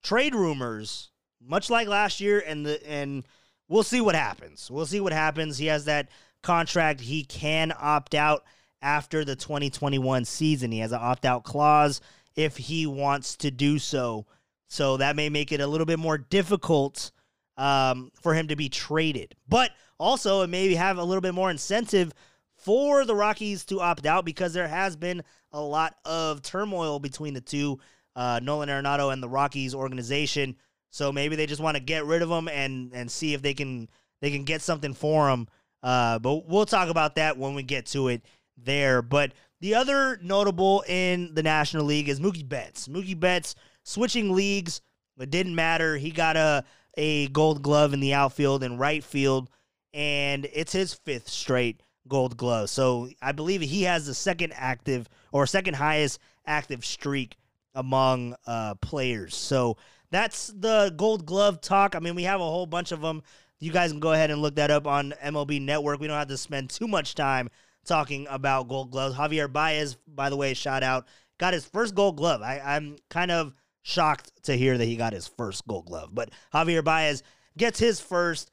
trade 0.03 0.35
rumors, 0.35 1.09
much 1.41 1.69
like 1.69 1.87
last 1.87 2.19
year, 2.21 2.43
and 2.45 2.65
the 2.65 2.87
and 2.87 3.23
we'll 3.67 3.83
see 3.83 4.01
what 4.01 4.15
happens. 4.15 4.69
We'll 4.69 4.85
see 4.85 4.99
what 4.99 5.13
happens. 5.13 5.57
He 5.57 5.67
has 5.67 5.85
that 5.85 6.09
contract. 6.43 7.01
He 7.01 7.23
can 7.23 7.73
opt 7.79 8.13
out 8.13 8.43
after 8.81 9.25
the 9.25 9.35
2021 9.35 10.25
season. 10.25 10.71
He 10.71 10.79
has 10.79 10.91
an 10.91 10.99
opt 11.01 11.25
out 11.25 11.43
clause 11.43 12.01
if 12.35 12.57
he 12.57 12.85
wants 12.85 13.35
to 13.37 13.49
do 13.49 13.79
so. 13.79 14.25
So 14.67 14.97
that 14.97 15.15
may 15.15 15.29
make 15.29 15.51
it 15.51 15.61
a 15.61 15.67
little 15.67 15.85
bit 15.85 15.99
more 15.99 16.17
difficult 16.17 17.11
um, 17.57 18.11
for 18.21 18.33
him 18.33 18.47
to 18.47 18.55
be 18.55 18.69
traded. 18.69 19.35
But 19.47 19.71
also, 19.99 20.41
it 20.41 20.47
may 20.47 20.73
have 20.73 20.97
a 20.97 21.03
little 21.03 21.21
bit 21.21 21.33
more 21.33 21.51
incentive 21.51 22.11
for 22.57 23.05
the 23.05 23.15
Rockies 23.15 23.65
to 23.65 23.81
opt 23.81 24.05
out 24.05 24.25
because 24.25 24.53
there 24.53 24.67
has 24.67 24.95
been 24.95 25.23
a 25.51 25.61
lot 25.61 25.95
of 26.05 26.41
turmoil 26.41 26.99
between 26.99 27.33
the 27.33 27.41
two 27.41 27.79
uh, 28.15 28.39
Nolan 28.43 28.69
Arenado 28.69 29.11
and 29.11 29.21
the 29.21 29.29
Rockies 29.29 29.73
organization. 29.75 30.55
So 30.89 31.11
maybe 31.11 31.35
they 31.35 31.45
just 31.45 31.61
want 31.61 31.75
to 31.75 31.83
get 31.83 32.05
rid 32.05 32.21
of 32.21 32.29
him 32.29 32.47
and 32.47 32.93
and 32.93 33.09
see 33.11 33.33
if 33.33 33.41
they 33.41 33.53
can 33.53 33.89
they 34.21 34.31
can 34.31 34.43
get 34.43 34.61
something 34.61 34.93
for 34.93 35.29
him. 35.29 35.47
Uh, 35.81 36.19
but 36.19 36.47
we'll 36.47 36.65
talk 36.65 36.89
about 36.89 37.15
that 37.15 37.37
when 37.37 37.55
we 37.55 37.63
get 37.63 37.87
to 37.87 38.07
it 38.07 38.21
there. 38.57 39.01
But 39.01 39.33
The 39.63 39.75
other 39.75 40.19
notable 40.21 40.83
in 40.89 41.33
the 41.33 41.41
National 41.41 41.85
League 41.85 42.09
is 42.09 42.19
Mookie 42.19 42.47
Betts. 42.47 42.89
Mookie 42.89 43.17
Betts 43.17 43.55
switching 43.83 44.33
leagues, 44.33 44.81
it 45.17 45.29
didn't 45.29 45.55
matter. 45.55 45.95
He 45.95 46.11
got 46.11 46.35
a 46.35 46.65
a 46.97 47.27
Gold 47.29 47.63
Glove 47.63 47.93
in 47.93 48.01
the 48.01 48.13
outfield 48.13 48.61
and 48.61 48.77
right 48.77 49.03
field, 49.03 49.49
and 49.93 50.47
it's 50.53 50.73
his 50.73 50.93
fifth 50.93 51.29
straight 51.29 51.81
Gold 52.09 52.35
Glove. 52.35 52.69
So 52.69 53.09
I 53.21 53.31
believe 53.31 53.61
he 53.61 53.83
has 53.83 54.05
the 54.05 54.13
second 54.13 54.51
active 54.55 55.07
or 55.31 55.47
second 55.47 55.75
highest 55.75 56.19
active 56.45 56.83
streak 56.85 57.37
among 57.75 58.35
uh, 58.45 58.75
players. 58.75 59.35
So 59.35 59.77
that's 60.11 60.47
the 60.47 60.93
Gold 60.95 61.25
Glove 61.25 61.61
talk. 61.61 61.95
I 61.95 61.99
mean, 61.99 62.15
we 62.15 62.23
have 62.23 62.39
a 62.39 62.43
whole 62.43 62.65
bunch 62.65 62.91
of 62.91 63.01
them. 63.01 63.23
You 63.59 63.71
guys 63.71 63.91
can 63.91 63.99
go 63.99 64.13
ahead 64.13 64.29
and 64.29 64.41
look 64.41 64.55
that 64.55 64.71
up 64.71 64.85
on 64.85 65.13
MLB 65.23 65.61
Network. 65.61 65.99
We 65.99 66.07
don't 66.07 66.17
have 66.17 66.27
to 66.27 66.37
spend 66.37 66.69
too 66.69 66.87
much 66.87 67.15
time 67.15 67.49
talking 67.85 68.27
about 68.29 68.67
Gold 68.67 68.91
Gloves. 68.91 69.15
Javier 69.15 69.51
Baez, 69.51 69.95
by 70.07 70.29
the 70.29 70.37
way, 70.37 70.53
shout 70.53 70.83
out, 70.83 71.07
got 71.39 71.53
his 71.53 71.65
first 71.65 71.95
Gold 71.95 72.17
Glove. 72.17 72.41
I, 72.41 72.59
I'm 72.59 72.97
kind 73.09 73.31
of 73.31 73.53
shocked 73.81 74.31
to 74.43 74.55
hear 74.55 74.77
that 74.77 74.85
he 74.85 74.95
got 74.95 75.13
his 75.13 75.27
first 75.27 75.67
Gold 75.67 75.85
Glove, 75.85 76.13
but 76.13 76.29
Javier 76.53 76.83
Baez 76.83 77.23
gets 77.57 77.79
his 77.79 77.99
first. 77.99 78.51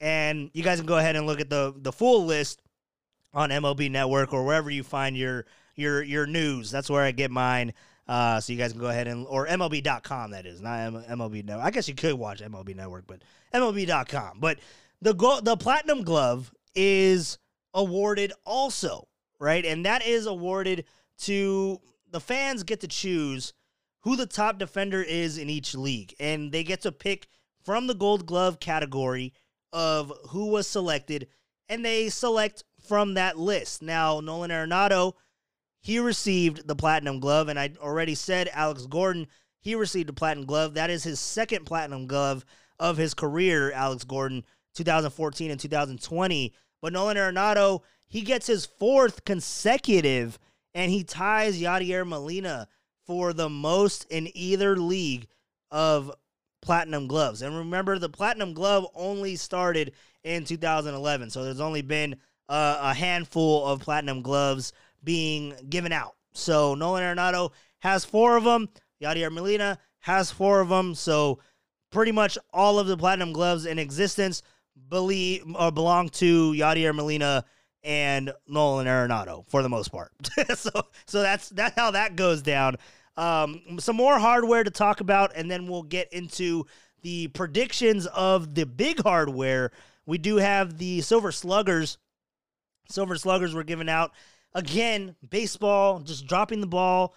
And 0.00 0.50
you 0.52 0.64
guys 0.64 0.78
can 0.78 0.86
go 0.86 0.98
ahead 0.98 1.14
and 1.14 1.28
look 1.28 1.40
at 1.40 1.48
the 1.48 1.72
the 1.76 1.92
full 1.92 2.24
list 2.24 2.60
on 3.32 3.50
MLB 3.50 3.88
Network 3.88 4.32
or 4.32 4.44
wherever 4.44 4.68
you 4.68 4.82
find 4.82 5.16
your 5.16 5.46
your 5.76 6.02
your 6.02 6.26
news. 6.26 6.70
That's 6.70 6.90
where 6.90 7.02
I 7.02 7.12
get 7.12 7.30
mine. 7.30 7.72
Uh, 8.12 8.38
so 8.38 8.52
you 8.52 8.58
guys 8.58 8.72
can 8.72 8.80
go 8.80 8.88
ahead 8.88 9.08
and 9.08 9.26
or 9.26 9.46
MLB.com 9.46 10.32
that 10.32 10.44
is 10.44 10.60
not 10.60 10.92
MLB 10.92 11.46
Network. 11.46 11.64
I 11.64 11.70
guess 11.70 11.88
you 11.88 11.94
could 11.94 12.12
watch 12.12 12.42
MLB 12.42 12.76
Network, 12.76 13.06
but 13.06 13.22
MLB.com. 13.54 14.38
But 14.38 14.58
the 15.00 15.14
go- 15.14 15.40
the 15.40 15.56
Platinum 15.56 16.02
Glove 16.04 16.52
is 16.74 17.38
awarded 17.72 18.34
also 18.44 19.08
right, 19.38 19.64
and 19.64 19.86
that 19.86 20.06
is 20.06 20.26
awarded 20.26 20.84
to 21.20 21.80
the 22.10 22.20
fans 22.20 22.64
get 22.64 22.80
to 22.80 22.86
choose 22.86 23.54
who 24.00 24.14
the 24.14 24.26
top 24.26 24.58
defender 24.58 25.02
is 25.02 25.38
in 25.38 25.48
each 25.48 25.74
league, 25.74 26.14
and 26.20 26.52
they 26.52 26.64
get 26.64 26.82
to 26.82 26.92
pick 26.92 27.28
from 27.64 27.86
the 27.86 27.94
Gold 27.94 28.26
Glove 28.26 28.60
category 28.60 29.32
of 29.72 30.12
who 30.28 30.48
was 30.48 30.66
selected, 30.66 31.28
and 31.66 31.82
they 31.82 32.10
select 32.10 32.62
from 32.86 33.14
that 33.14 33.38
list. 33.38 33.80
Now, 33.80 34.20
Nolan 34.20 34.50
Arenado, 34.50 35.14
he 35.82 35.98
received 35.98 36.66
the 36.68 36.76
Platinum 36.76 37.18
Glove, 37.18 37.48
and 37.48 37.58
I 37.58 37.72
already 37.80 38.14
said 38.14 38.48
Alex 38.52 38.86
Gordon, 38.86 39.26
he 39.60 39.74
received 39.74 40.08
a 40.08 40.12
Platinum 40.12 40.46
Glove. 40.46 40.74
That 40.74 40.90
is 40.90 41.02
his 41.02 41.18
second 41.18 41.66
Platinum 41.66 42.06
Glove 42.06 42.44
of 42.78 42.96
his 42.96 43.14
career, 43.14 43.72
Alex 43.72 44.04
Gordon, 44.04 44.44
2014 44.74 45.50
and 45.50 45.60
2020. 45.60 46.54
But 46.80 46.92
Nolan 46.92 47.16
Arenado, 47.16 47.82
he 48.06 48.22
gets 48.22 48.46
his 48.46 48.64
fourth 48.64 49.24
consecutive, 49.24 50.38
and 50.72 50.90
he 50.90 51.02
ties 51.02 51.60
Yadier 51.60 52.06
Molina 52.06 52.68
for 53.04 53.32
the 53.32 53.48
most 53.48 54.04
in 54.04 54.28
either 54.34 54.76
league 54.76 55.26
of 55.72 56.12
platinum 56.60 57.08
gloves. 57.08 57.42
And 57.42 57.56
remember, 57.56 57.98
the 57.98 58.08
platinum 58.08 58.54
glove 58.54 58.86
only 58.94 59.34
started 59.34 59.92
in 60.22 60.44
2011, 60.44 61.30
so 61.30 61.42
there's 61.42 61.60
only 61.60 61.82
been 61.82 62.16
uh, 62.48 62.78
a 62.80 62.94
handful 62.94 63.66
of 63.66 63.80
platinum 63.80 64.22
gloves 64.22 64.72
being 65.04 65.54
given 65.68 65.92
out. 65.92 66.14
So 66.32 66.74
Nolan 66.74 67.02
Arenado 67.02 67.52
has 67.80 68.04
four 68.04 68.36
of 68.36 68.44
them. 68.44 68.68
Yadier 69.02 69.32
Molina 69.32 69.78
has 70.00 70.30
four 70.30 70.60
of 70.60 70.68
them. 70.68 70.94
So 70.94 71.40
pretty 71.90 72.12
much 72.12 72.38
all 72.52 72.78
of 72.78 72.86
the 72.86 72.96
platinum 72.96 73.32
gloves 73.32 73.66
in 73.66 73.78
existence 73.78 74.42
believe 74.88 75.44
or 75.54 75.70
belong 75.70 76.08
to 76.08 76.52
Yadier 76.52 76.94
Molina 76.94 77.44
and 77.82 78.32
Nolan 78.46 78.86
Arenado 78.86 79.44
for 79.48 79.62
the 79.62 79.68
most 79.68 79.90
part. 79.90 80.12
so 80.54 80.70
so 81.06 81.22
that's 81.22 81.48
that's 81.50 81.76
how 81.76 81.90
that 81.92 82.16
goes 82.16 82.42
down. 82.42 82.76
Um, 83.16 83.78
some 83.78 83.96
more 83.96 84.18
hardware 84.18 84.64
to 84.64 84.70
talk 84.70 85.00
about, 85.00 85.32
and 85.36 85.50
then 85.50 85.66
we'll 85.66 85.82
get 85.82 86.12
into 86.12 86.66
the 87.02 87.28
predictions 87.28 88.06
of 88.06 88.54
the 88.54 88.64
big 88.64 89.02
hardware. 89.02 89.70
We 90.06 90.18
do 90.18 90.36
have 90.36 90.78
the 90.78 91.00
Silver 91.02 91.32
Sluggers. 91.32 91.98
Silver 92.88 93.16
Sluggers 93.16 93.54
were 93.54 93.64
given 93.64 93.88
out 93.88 94.12
again. 94.54 95.16
Baseball 95.28 96.00
just 96.00 96.26
dropping 96.26 96.60
the 96.60 96.66
ball. 96.66 97.14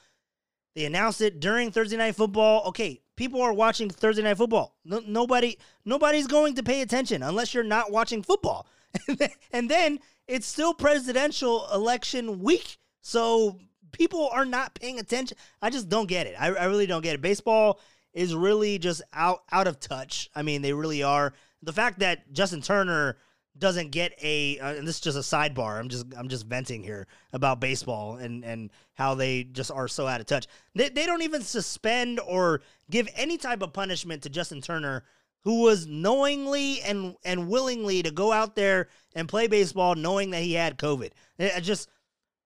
They 0.76 0.86
announced 0.86 1.22
it 1.22 1.40
during 1.40 1.72
Thursday 1.72 1.98
Night 1.98 2.16
Football. 2.16 2.64
Okay, 2.68 3.02
people 3.16 3.42
are 3.42 3.54
watching 3.54 3.90
Thursday 3.90 4.24
Night 4.24 4.38
Football. 4.38 4.76
No, 4.84 5.02
nobody, 5.06 5.58
nobody's 5.86 6.28
going 6.28 6.56
to 6.56 6.64
pay 6.64 6.82
attention 6.82 7.24
unless 7.24 7.54
you're 7.54 7.64
not 7.64 7.92
watching 7.92 8.22
football. 8.22 8.68
and 9.52 9.70
then 9.70 10.00
it's 10.28 10.48
still 10.48 10.74
presidential 10.74 11.68
election 11.74 12.40
week, 12.40 12.78
so 13.02 13.58
people 13.92 14.30
are 14.32 14.46
not 14.46 14.74
paying 14.76 15.00
attention. 15.00 15.38
I 15.62 15.70
just 15.70 15.90
don't 15.90 16.08
get 16.08 16.28
it. 16.28 16.36
I, 16.40 16.48
I 16.48 16.66
really 16.66 16.88
don't 16.88 17.02
get 17.02 17.16
it. 17.16 17.22
Baseball 17.22 17.80
is 18.14 18.34
really 18.36 18.80
just 18.80 19.02
out 19.14 19.44
out 19.52 19.68
of 19.68 19.80
touch. 19.80 20.30
I 20.36 20.42
mean, 20.42 20.62
they 20.62 20.74
really 20.74 21.04
are. 21.04 21.34
The 21.62 21.74
fact 21.74 22.00
that 22.00 22.32
Justin 22.32 22.62
Turner 22.62 23.18
doesn't 23.58 23.92
get 23.92 24.14
a 24.22 24.60
uh, 24.60 24.74
and 24.74 24.88
this 24.88 24.96
is 24.96 25.02
just 25.02 25.18
a 25.18 25.22
sidebar. 25.22 25.80
I'm 25.80 25.90
just 25.90 26.06
I'm 26.18 26.28
just 26.28 26.46
venting 26.46 26.84
here 26.84 27.08
about 27.34 27.60
baseball 27.60 28.16
and 28.18 28.44
and 28.44 28.72
how 28.94 29.16
they 29.16 29.44
just 29.44 29.72
are 29.72 29.88
so 29.88 30.08
out 30.08 30.20
of 30.20 30.28
touch. 30.28 30.48
They 30.74 30.90
they 30.90 31.06
don't 31.06 31.22
even 31.22 31.42
suspend 31.42 32.20
or 32.20 32.62
give 32.90 33.08
any 33.16 33.38
type 33.38 33.62
of 33.62 33.74
punishment 33.74 34.24
to 34.24 34.30
Justin 34.30 34.62
Turner 34.62 35.04
who 35.44 35.62
was 35.62 35.86
knowingly 35.86 36.82
and 36.82 37.16
and 37.24 37.48
willingly 37.48 38.04
to 38.04 38.12
go 38.12 38.32
out 38.32 38.56
there 38.56 38.90
and 39.16 39.30
play 39.30 39.48
baseball 39.48 39.96
knowing 39.96 40.32
that 40.32 40.42
he 40.42 40.54
had 40.54 40.78
COVID. 40.78 41.12
It 41.38 41.62
just 41.62 41.90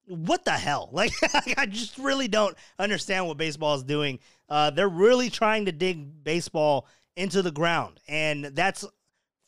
what 0.09 0.43
the 0.43 0.51
hell? 0.51 0.89
Like, 0.99 1.13
I 1.57 1.65
just 1.65 1.97
really 1.97 2.27
don't 2.27 2.57
understand 2.77 3.27
what 3.27 3.37
baseball 3.37 3.75
is 3.75 3.83
doing. 3.83 4.19
Uh, 4.49 4.69
they're 4.71 4.89
really 4.89 5.29
trying 5.29 5.65
to 5.65 5.71
dig 5.71 6.23
baseball 6.23 6.87
into 7.15 7.41
the 7.41 7.51
ground. 7.51 7.99
And 8.07 8.45
that's, 8.45 8.85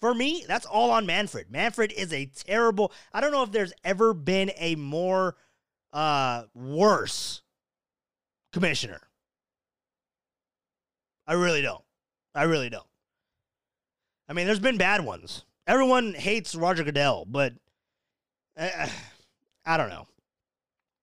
for 0.01 0.15
me, 0.15 0.43
that's 0.47 0.65
all 0.65 0.89
on 0.89 1.05
Manfred. 1.05 1.51
Manfred 1.51 1.91
is 1.91 2.11
a 2.11 2.25
terrible, 2.25 2.91
I 3.13 3.21
don't 3.21 3.31
know 3.31 3.43
if 3.43 3.51
there's 3.51 3.73
ever 3.83 4.15
been 4.15 4.51
a 4.57 4.75
more 4.75 5.35
uh, 5.93 6.43
worse 6.55 7.43
commissioner. 8.51 8.99
I 11.27 11.33
really 11.33 11.61
don't. 11.61 11.83
I 12.33 12.43
really 12.43 12.69
don't. 12.69 12.87
I 14.27 14.33
mean, 14.33 14.47
there's 14.47 14.59
been 14.59 14.77
bad 14.77 15.05
ones. 15.05 15.45
Everyone 15.67 16.15
hates 16.15 16.55
Roger 16.55 16.83
Goodell, 16.83 17.25
but 17.25 17.53
uh, 18.57 18.87
I 19.65 19.77
don't 19.77 19.89
know. 19.89 20.07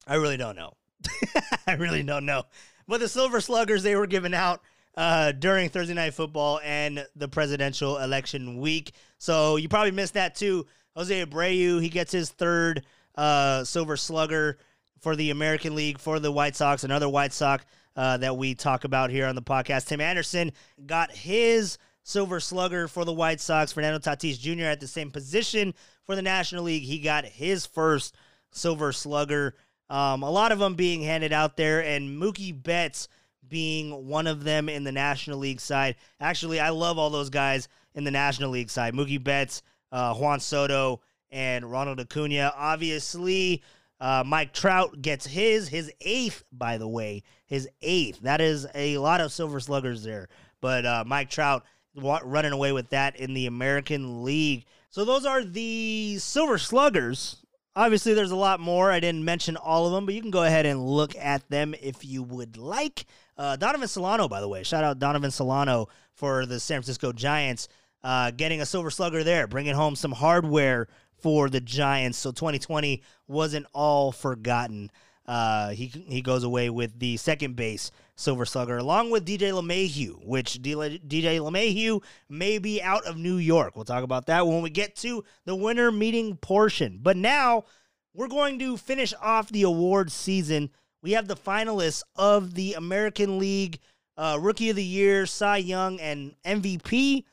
I 0.09 0.17
really 0.17 0.37
don't 0.37 0.57
know. 0.57 0.73
I 1.67 1.75
really 1.75 2.03
don't 2.03 2.27
know. 2.27 2.43
But 2.89 2.99
the 2.99 3.09
Silver 3.09 3.41
Sluggers, 3.41 3.85
they 3.85 3.95
were 3.95 4.07
given 4.07 4.35
out 4.35 4.61
uh, 4.99 5.31
during 5.31 5.69
Thursday 5.69 5.95
Night 5.95 6.13
Football 6.13 6.61
and 6.65 7.07
the 7.15 7.29
presidential 7.29 7.99
election 7.99 8.59
week. 8.59 8.93
So 9.19 9.55
you 9.55 9.69
probably 9.69 9.93
missed 9.93 10.15
that 10.15 10.35
too. 10.35 10.67
Jose 10.97 11.25
Abreu, 11.25 11.81
he 11.81 11.89
gets 11.89 12.11
his 12.11 12.31
third 12.31 12.85
uh, 13.15 13.63
Silver 13.63 13.97
Slugger 13.97 14.59
for 14.99 15.15
the 15.15 15.31
American 15.31 15.77
League 15.77 16.01
for 16.01 16.19
the 16.19 16.33
White 16.33 16.57
Sox, 16.57 16.83
another 16.83 17.09
White 17.09 17.33
Sox 17.33 17.65
uh, 17.95 18.17
that 18.17 18.37
we 18.37 18.57
talk 18.57 18.83
about 18.83 19.11
here 19.11 19.27
on 19.27 19.37
the 19.37 19.43
podcast. 19.43 19.87
Tim 19.87 20.01
Anderson 20.01 20.51
got 20.85 21.13
his 21.13 21.79
Silver 22.03 22.41
Slugger 22.41 22.89
for 22.89 23.05
the 23.05 23.13
White 23.13 23.41
Sox. 23.41 23.71
Fernando 23.71 24.01
Tatis 24.01 24.41
Jr. 24.41 24.65
at 24.65 24.81
the 24.81 24.89
same 24.89 25.13
position 25.13 25.75
for 26.03 26.17
the 26.17 26.23
National 26.23 26.65
League. 26.65 26.83
He 26.83 26.99
got 26.99 27.25
his 27.25 27.67
first 27.67 28.17
Silver 28.51 28.91
Slugger. 28.91 29.55
Um, 29.89 30.25
a 30.25 30.31
lot 30.31 30.51
of 30.51 30.59
them 30.59 30.75
being 30.75 31.03
handed 31.03 31.33
out 31.33 31.57
there, 31.57 31.85
and 31.85 32.21
Mookie 32.21 32.61
Betts 32.61 33.09
being 33.49 34.07
one 34.07 34.27
of 34.27 34.45
them 34.45 34.69
in 34.69 34.85
the 34.85 34.93
National 34.93 35.39
League 35.39 35.61
side. 35.61 35.97
Actually, 36.21 36.61
I 36.61 36.71
love 36.71 36.99
all 36.99 37.11
those 37.11 37.31
guys 37.31 37.69
in 37.95 38.05
the 38.05 38.11
National 38.11 38.51
League 38.51 38.71
side. 38.71 38.95
Mookie 38.95 39.23
Betts, 39.23 39.63
uh, 39.93 40.15
Juan 40.15 40.41
Soto, 40.41 41.01
and 41.31 41.71
Ronald 41.71 42.01
Acuna. 42.01 42.53
Obviously, 42.57 43.63
uh, 44.01 44.23
Mike 44.27 44.53
Trout 44.53 45.01
gets 45.03 45.27
his, 45.27 45.69
his 45.69 45.93
eighth, 46.01 46.45
by 46.53 46.79
the 46.79 46.89
way, 46.89 47.23
his 47.47 47.69
eighth. 47.83 48.21
That 48.21 48.41
is 48.41 48.67
a 48.75 48.99
lot 48.99 49.21
of 49.21 49.33
silver 49.33 49.61
sluggers 49.61 50.03
there. 50.03 50.29
But 50.61 50.87
uh, 50.87 51.05
Mike 51.07 51.31
Trout 51.31 51.65
running 51.95 52.53
away 52.53 52.73
with 52.73 52.91
that 52.91 53.17
in 53.17 53.35
the 53.35 53.47
American 53.47 54.23
League. 54.23 54.65
So 54.91 55.05
those 55.05 55.27
are 55.27 55.45
the 55.45 56.19
silver 56.19 56.59
sluggers 56.59 57.43
Obviously, 57.79 58.13
there's 58.13 58.33
a 58.33 58.37
lot 58.37 58.59
more. 58.59 58.91
I 58.91 58.99
didn't 58.99 59.25
mention 59.25 59.57
all 59.57 59.87
of 59.87 59.93
them, 59.93 60.05
but 60.05 60.13
you 60.13 60.21
can 60.21 60.33
go 60.33 60.43
ahead 60.43 60.67
and 60.67 60.85
look 60.85 61.15
at 61.15 61.49
them 61.49 61.77
if 61.81 62.05
you 62.05 62.25
would 62.25 62.57
like. 62.57 63.07
Uh, 63.39 63.57
Donovan 63.57 63.89
Solano, 63.89 64.29
by 64.29 64.41
the 64.41 64.49
way, 64.49 64.65
shout 64.65 64.83
out 64.83 64.99
Donovan 64.99 65.31
Solano 65.31 65.89
for 66.13 66.45
the 66.45 66.59
San 66.59 66.79
Francisco 66.79 67.13
Giants, 67.13 67.69
uh, 68.03 68.33
getting 68.33 68.61
a 68.61 68.67
Silver 68.67 68.91
Slugger 68.91 69.23
there, 69.23 69.47
bringing 69.47 69.75
home 69.75 69.95
some 69.95 70.13
hardware 70.13 70.89
for 71.21 71.49
the 71.49 71.61
Giants. 71.61 72.19
So 72.19 72.33
2020 72.33 73.03
wasn't 73.29 73.67
all 73.73 74.11
forgotten. 74.11 74.91
Uh, 75.25 75.71
he 75.71 75.87
he 75.87 76.23
goes 76.23 76.43
away 76.43 76.71
with 76.71 76.99
the 76.99 77.17
second 77.19 77.55
base 77.55 77.91
Silver 78.17 78.47
Slugger, 78.47 78.79
along 78.79 79.11
with 79.11 79.27
DJ 79.27 79.53
LeMahieu, 79.53 80.25
which 80.27 80.61
DJ 80.63 80.99
LeMahieu 81.07 82.03
may 82.29 82.59
be 82.59 82.83
out 82.83 83.05
of 83.05 83.19
New 83.19 83.37
York. 83.37 83.77
We'll 83.77 83.85
talk 83.85 84.03
about 84.03 84.27
that 84.27 84.47
when 84.47 84.63
we 84.63 84.71
get 84.71 84.97
to 84.97 85.23
the 85.45 85.55
winter 85.55 85.93
meeting 85.93 86.37
portion. 86.37 86.99
But 87.03 87.17
now 87.17 87.67
we're 88.15 88.29
going 88.29 88.59
to 88.59 88.77
finish 88.77 89.15
off 89.21 89.51
the 89.51 89.63
award 89.63 90.11
season. 90.11 90.71
We 91.03 91.13
have 91.13 91.29
the 91.29 91.37
finalists 91.37 92.03
of 92.17 92.55
the 92.55 92.75
American 92.75 93.39
League 93.39 93.79
uh, 94.17 94.37
Rookie 94.41 94.71
of 94.71 94.77
the 94.77 94.85
Year, 94.85 95.27
Cy 95.27 95.59
Young, 95.59 96.01
and 96.01 96.35
MVP. 96.45 97.25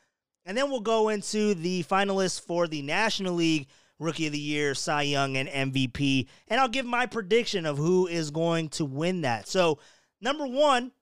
And 0.44 0.56
then 0.56 0.70
we'll 0.70 0.80
go 0.80 1.08
into 1.08 1.54
the 1.54 1.82
finalists 1.82 2.40
for 2.40 2.68
the 2.68 2.82
National 2.82 3.34
League 3.34 3.66
Rookie 3.98 4.26
of 4.26 4.32
the 4.32 4.38
Year, 4.38 4.74
Cy 4.74 5.02
Young, 5.02 5.36
and 5.36 5.48
MVP. 5.48 6.28
And 6.48 6.60
I'll 6.60 6.68
give 6.68 6.86
my 6.86 7.06
prediction 7.06 7.66
of 7.66 7.76
who 7.76 8.06
is 8.06 8.30
going 8.30 8.68
to 8.70 8.84
win 8.84 9.22
that. 9.22 9.48
So, 9.48 9.80
number 10.20 10.46
one 10.46 10.92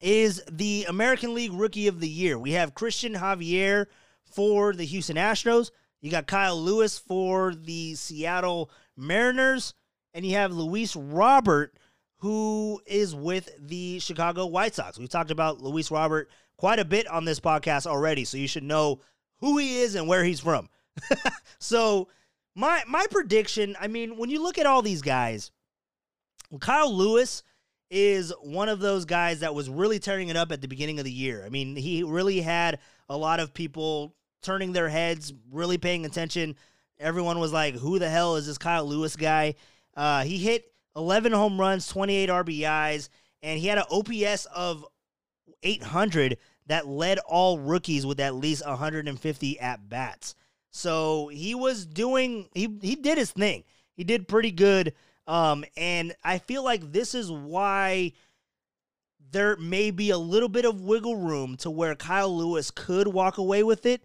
is 0.00 0.42
the 0.50 0.86
American 0.88 1.34
League 1.34 1.52
Rookie 1.52 1.88
of 1.88 2.00
the 2.00 2.08
Year. 2.08 2.38
We 2.38 2.52
have 2.52 2.74
Cristian 2.74 3.16
Javier 3.16 3.86
for 4.24 4.72
the 4.72 4.84
Houston 4.84 5.16
Astros. 5.16 5.70
You 6.00 6.10
got 6.10 6.26
Kyle 6.26 6.60
Lewis 6.60 6.98
for 6.98 7.54
the 7.54 7.94
Seattle 7.94 8.70
Mariners. 8.96 9.74
And 10.14 10.26
you 10.26 10.36
have 10.36 10.52
Luis 10.52 10.94
Robert, 10.94 11.74
who 12.18 12.80
is 12.86 13.14
with 13.14 13.50
the 13.58 13.98
Chicago 13.98 14.46
White 14.46 14.74
Sox. 14.74 14.98
We've 14.98 15.08
talked 15.08 15.30
about 15.30 15.60
Luis 15.60 15.90
Robert 15.90 16.30
quite 16.56 16.78
a 16.78 16.84
bit 16.84 17.08
on 17.08 17.24
this 17.24 17.40
podcast 17.40 17.86
already, 17.86 18.24
so 18.24 18.36
you 18.36 18.46
should 18.46 18.62
know 18.62 19.00
who 19.40 19.58
he 19.58 19.80
is 19.80 19.94
and 19.94 20.06
where 20.06 20.22
he's 20.22 20.40
from. 20.40 20.68
so 21.58 22.08
my 22.54 22.82
my 22.86 23.06
prediction, 23.10 23.76
I 23.80 23.88
mean, 23.88 24.16
when 24.16 24.30
you 24.30 24.42
look 24.42 24.58
at 24.58 24.66
all 24.66 24.82
these 24.82 25.02
guys, 25.02 25.50
Kyle 26.60 26.92
Lewis 26.92 27.42
is 27.90 28.32
one 28.40 28.68
of 28.68 28.80
those 28.80 29.04
guys 29.04 29.40
that 29.40 29.54
was 29.54 29.68
really 29.68 29.98
tearing 29.98 30.28
it 30.28 30.36
up 30.36 30.52
at 30.52 30.60
the 30.60 30.68
beginning 30.68 30.98
of 30.98 31.04
the 31.04 31.12
year. 31.12 31.44
I 31.44 31.48
mean, 31.48 31.76
he 31.76 32.02
really 32.02 32.40
had 32.40 32.78
a 33.08 33.16
lot 33.16 33.40
of 33.40 33.52
people 33.52 34.14
turning 34.42 34.72
their 34.72 34.88
heads, 34.88 35.32
really 35.50 35.78
paying 35.78 36.04
attention. 36.04 36.56
Everyone 36.98 37.38
was 37.38 37.52
like, 37.52 37.74
"Who 37.74 37.98
the 37.98 38.08
hell 38.08 38.36
is 38.36 38.46
this 38.46 38.58
Kyle 38.58 38.86
Lewis 38.86 39.16
guy?" 39.16 39.54
Uh, 39.94 40.24
he 40.24 40.38
hit 40.38 40.72
11 40.96 41.32
home 41.32 41.60
runs, 41.60 41.86
28 41.88 42.28
RBIs, 42.28 43.08
and 43.42 43.58
he 43.58 43.66
had 43.66 43.78
an 43.78 43.84
OPS 43.90 44.46
of 44.46 44.86
800 45.62 46.38
that 46.66 46.86
led 46.86 47.18
all 47.20 47.58
rookies 47.58 48.06
with 48.06 48.20
at 48.20 48.34
least 48.34 48.66
150 48.66 49.60
at 49.60 49.88
bats. 49.88 50.34
So 50.70 51.28
he 51.28 51.54
was 51.54 51.84
doing 51.84 52.48
he 52.54 52.78
he 52.80 52.96
did 52.96 53.18
his 53.18 53.30
thing. 53.30 53.64
He 53.94 54.04
did 54.04 54.28
pretty 54.28 54.50
good. 54.50 54.94
Um, 55.26 55.64
and 55.76 56.14
I 56.24 56.38
feel 56.38 56.64
like 56.64 56.92
this 56.92 57.14
is 57.14 57.30
why 57.30 58.12
there 59.30 59.56
may 59.56 59.90
be 59.90 60.10
a 60.10 60.18
little 60.18 60.48
bit 60.48 60.64
of 60.64 60.80
wiggle 60.80 61.16
room 61.16 61.56
to 61.58 61.70
where 61.70 61.94
Kyle 61.94 62.34
Lewis 62.34 62.70
could 62.70 63.08
walk 63.08 63.38
away 63.38 63.62
with 63.62 63.86
it. 63.86 64.02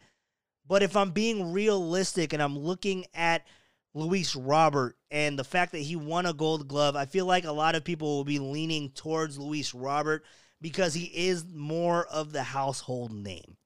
But 0.68 0.84
if 0.84 0.98
I'm 0.98 1.12
being 1.12 1.54
realistic 1.54 2.34
and 2.34 2.44
I'm 2.44 2.58
looking 2.58 3.06
at 3.14 3.46
Luis 3.94 4.36
Robert 4.36 4.97
and 5.10 5.38
the 5.40 5.44
fact 5.44 5.72
that 5.72 5.80
he 5.80 5.96
won 5.96 6.26
a 6.26 6.34
gold 6.34 6.68
glove, 6.68 6.96
I 6.96 7.06
feel 7.06 7.26
like 7.26 7.46
a 7.46 7.52
lot 7.52 7.76
of 7.76 7.84
people 7.84 8.18
will 8.18 8.26
be 8.26 8.40
leaning 8.40 8.90
towards 8.90 9.38
Luis 9.38 9.74
Robert 9.74 10.24
because 10.62 10.94
he 10.94 11.06
is 11.06 11.46
more 11.54 12.06
of 12.08 12.32
the 12.32 12.44
household 12.44 13.12
name. 13.12 13.58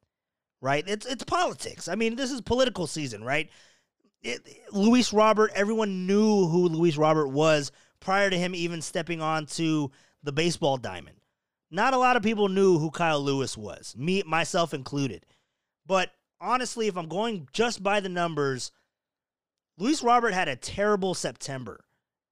Right? 0.61 0.83
It's 0.87 1.07
it's 1.07 1.23
politics. 1.23 1.87
I 1.87 1.95
mean, 1.95 2.15
this 2.15 2.31
is 2.31 2.41
political 2.41 2.85
season, 2.85 3.23
right? 3.23 3.49
It, 4.21 4.47
Luis 4.71 5.11
Robert, 5.11 5.51
everyone 5.55 6.05
knew 6.05 6.47
who 6.47 6.67
Luis 6.67 6.97
Robert 6.97 7.29
was 7.29 7.71
prior 7.99 8.29
to 8.29 8.37
him 8.37 8.53
even 8.53 8.81
stepping 8.81 9.21
onto 9.21 9.89
the 10.21 10.31
baseball 10.31 10.77
diamond. 10.77 11.17
Not 11.71 11.95
a 11.95 11.97
lot 11.97 12.17
of 12.17 12.21
people 12.21 12.49
knew 12.49 12.77
who 12.77 12.91
Kyle 12.91 13.21
Lewis 13.21 13.57
was, 13.57 13.95
me 13.97 14.21
myself 14.27 14.73
included. 14.73 15.25
But 15.87 16.11
honestly, 16.39 16.87
if 16.87 16.97
I'm 16.97 17.07
going 17.07 17.47
just 17.53 17.81
by 17.81 17.99
the 17.99 18.09
numbers, 18.09 18.71
Luis 19.81 20.03
Robert 20.03 20.35
had 20.35 20.47
a 20.47 20.55
terrible 20.55 21.15
September, 21.15 21.83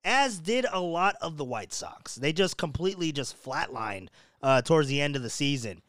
as 0.04 0.38
did 0.38 0.68
a 0.72 0.80
lot 0.80 1.16
of 1.20 1.36
the 1.36 1.44
White 1.44 1.74
Sox. 1.74 2.14
They 2.14 2.32
just 2.32 2.58
completely 2.58 3.12
just 3.12 3.44
flatlined 3.44 4.10
uh, 4.44 4.62
towards 4.62 4.88
the 4.88 5.02
end 5.02 5.16
of 5.16 5.24
the 5.24 5.32
season. 5.32 5.82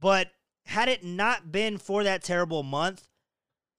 But 0.00 0.30
had 0.64 0.88
it 0.88 1.04
not 1.04 1.52
been 1.52 1.76
for 1.76 2.04
that 2.04 2.22
terrible 2.24 2.62
month, 2.62 3.06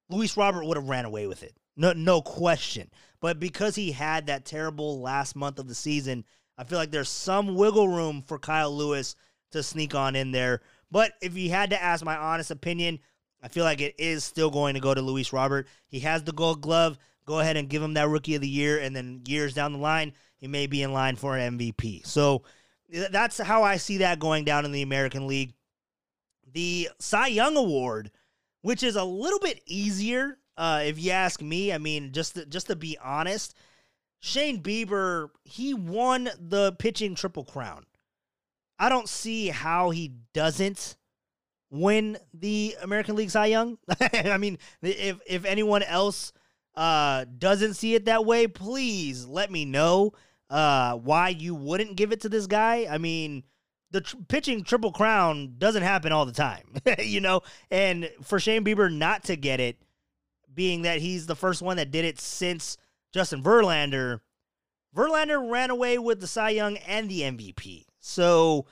Luis 0.08 0.38
Robert 0.38 0.64
would 0.66 0.78
have 0.78 0.88
ran 0.88 1.06
away 1.06 1.26
with 1.26 1.42
it. 1.42 1.56
No, 1.76 1.94
no 1.94 2.22
question. 2.22 2.92
But 3.20 3.40
because 3.40 3.74
he 3.74 3.92
had 3.92 4.28
that 4.28 4.46
terrible 4.46 5.02
last 5.02 5.36
month 5.36 5.58
of 5.58 5.68
the 5.68 5.74
season, 5.74 6.26
I 6.60 6.64
feel 6.64 6.78
like 6.78 6.92
there's 6.92 7.10
some 7.10 7.56
wiggle 7.56 7.90
room 7.90 8.22
for 8.22 8.38
Kyle 8.38 8.72
Lewis 8.72 9.16
to 9.50 9.64
sneak 9.64 9.96
on 9.96 10.16
in 10.16 10.30
there. 10.30 10.62
But 10.92 11.14
if 11.24 11.36
you 11.36 11.50
had 11.50 11.72
to 11.72 11.82
ask 11.82 12.06
my 12.06 12.18
honest 12.18 12.52
opinion, 12.52 13.00
I 13.42 13.48
feel 13.48 13.64
like 13.64 13.82
it 13.82 13.96
is 13.98 14.24
still 14.24 14.50
going 14.50 14.74
to 14.74 14.80
go 14.80 14.94
to 14.94 15.02
Luis 15.02 15.32
Robert. 15.32 15.68
He 15.88 16.00
has 16.02 16.24
the 16.24 16.32
gold 16.32 16.62
glove. 16.62 16.98
Go 17.26 17.40
ahead 17.40 17.58
and 17.58 17.70
give 17.70 17.82
him 17.82 17.94
that 17.94 18.10
rookie 18.10 18.36
of 18.36 18.42
the 18.42 18.50
year. 18.50 18.80
And 18.80 18.96
then 18.96 19.22
years 19.26 19.54
down 19.54 19.74
the 19.74 19.80
line, 19.80 20.14
he 20.38 20.48
may 20.48 20.68
be 20.68 20.84
in 20.84 20.94
line 20.94 21.16
for 21.16 21.38
an 21.38 21.58
MVP. 21.58 22.06
So 22.06 22.44
that's 22.90 23.38
how 23.38 23.64
I 23.64 23.78
see 23.78 23.98
that 23.98 24.20
going 24.20 24.46
down 24.46 24.66
in 24.66 24.72
the 24.72 24.82
American 24.82 25.28
League. 25.28 25.54
The 26.52 26.90
Cy 27.00 27.28
Young 27.28 27.56
Award, 27.56 28.12
which 28.62 28.84
is 28.84 28.96
a 28.96 29.04
little 29.04 29.40
bit 29.40 29.62
easier, 29.66 30.40
uh, 30.58 30.82
if 30.84 31.00
you 31.00 31.12
ask 31.12 31.42
me. 31.42 31.72
I 31.72 31.78
mean, 31.78 32.12
just 32.12 32.34
to, 32.34 32.46
just 32.46 32.68
to 32.68 32.76
be 32.76 32.98
honest, 33.04 33.56
Shane 34.20 34.62
Bieber 34.62 35.30
he 35.46 35.74
won 35.74 36.30
the 36.40 36.74
pitching 36.74 37.16
triple 37.16 37.46
crown. 37.46 37.86
I 38.78 38.90
don't 38.90 39.10
see 39.10 39.48
how 39.50 39.90
he 39.90 40.14
doesn't 40.34 40.96
win 41.70 42.18
the 42.34 42.76
American 42.82 43.16
League 43.16 43.30
Cy 43.30 43.48
Young. 43.48 43.78
I 44.14 44.38
mean, 44.38 44.58
if 44.82 45.20
if 45.26 45.46
anyone 45.46 45.84
else 45.84 46.34
uh, 46.76 47.26
doesn't 47.38 47.76
see 47.76 47.96
it 47.96 48.06
that 48.06 48.26
way, 48.26 48.48
please 48.48 49.26
let 49.26 49.52
me 49.52 49.66
know 49.66 50.14
uh, 50.50 50.96
why 50.96 51.30
you 51.30 51.56
wouldn't 51.56 51.96
give 51.96 52.12
it 52.12 52.22
to 52.22 52.30
this 52.30 52.48
guy. 52.48 52.88
I 52.90 52.98
mean, 52.98 53.44
the 53.92 54.02
tr- 54.02 54.18
pitching 54.28 54.64
triple 54.64 54.92
crown 54.92 55.56
doesn't 55.58 55.84
happen 55.84 56.12
all 56.12 56.26
the 56.26 56.32
time, 56.32 56.76
you 57.00 57.22
know. 57.22 57.42
And 57.70 58.10
for 58.24 58.40
Shane 58.40 58.64
Bieber 58.64 58.92
not 58.92 59.24
to 59.26 59.36
get 59.36 59.60
it, 59.60 59.78
being 60.54 60.84
that 60.84 61.00
he's 61.00 61.26
the 61.26 61.36
first 61.36 61.62
one 61.62 61.78
that 61.78 61.92
did 61.92 62.06
it 62.06 62.20
since 62.20 62.78
Justin 63.14 63.44
Verlander, 63.44 64.20
Verlander 64.96 65.50
ran 65.50 65.70
away 65.70 65.98
with 65.98 66.20
the 66.20 66.28
Cy 66.28 66.50
Young 66.50 66.78
and 66.78 67.10
the 67.10 67.22
MVP. 67.22 67.86
So 68.00 68.66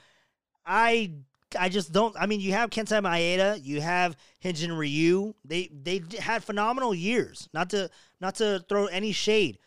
I 0.65 1.13
I 1.57 1.69
just 1.69 1.91
don't. 1.93 2.15
I 2.19 2.25
mean, 2.25 2.41
you 2.41 2.51
have 2.53 2.69
Kenta 2.69 3.01
Maeda, 3.01 3.63
you 3.63 3.79
have 3.81 4.17
Hyun-jin 4.43 4.71
Ryu. 4.73 5.33
They 5.45 5.69
they 5.71 6.01
had 6.19 6.43
phenomenal 6.43 6.93
years. 6.93 7.47
Not 7.53 7.69
to 7.69 7.89
not 8.19 8.35
to 8.35 8.63
throw 8.67 8.87
any 8.87 9.11
shade, 9.11 9.59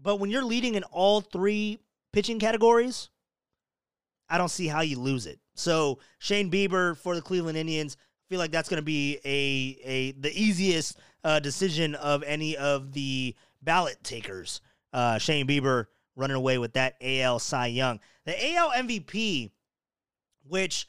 but 0.00 0.16
when 0.16 0.30
you're 0.30 0.44
leading 0.44 0.76
in 0.76 0.84
all 0.84 1.20
three 1.20 1.78
pitching 2.12 2.38
categories, 2.38 3.10
I 4.28 4.38
don't 4.38 4.48
see 4.48 4.66
how 4.66 4.80
you 4.80 4.98
lose 4.98 5.26
it. 5.26 5.40
So 5.54 5.98
Shane 6.18 6.50
Bieber 6.50 6.96
for 6.96 7.14
the 7.14 7.22
Cleveland 7.22 7.58
Indians, 7.58 7.96
I 8.00 8.24
feel 8.30 8.38
like 8.38 8.50
that's 8.50 8.68
going 8.68 8.80
to 8.80 8.84
be 8.84 9.18
a 9.24 9.78
a 9.84 10.12
the 10.12 10.32
easiest 10.32 10.98
uh, 11.22 11.40
decision 11.40 11.94
of 11.96 12.22
any 12.22 12.56
of 12.56 12.92
the 12.92 13.34
ballot 13.62 14.02
takers. 14.02 14.62
Uh, 14.92 15.18
Shane 15.18 15.46
Bieber 15.46 15.86
running 16.16 16.36
away 16.36 16.56
with 16.58 16.74
that 16.74 16.96
AL 17.02 17.40
Cy 17.40 17.66
Young, 17.66 18.00
the 18.24 18.54
AL 18.54 18.70
MVP 18.70 19.50
which, 20.46 20.86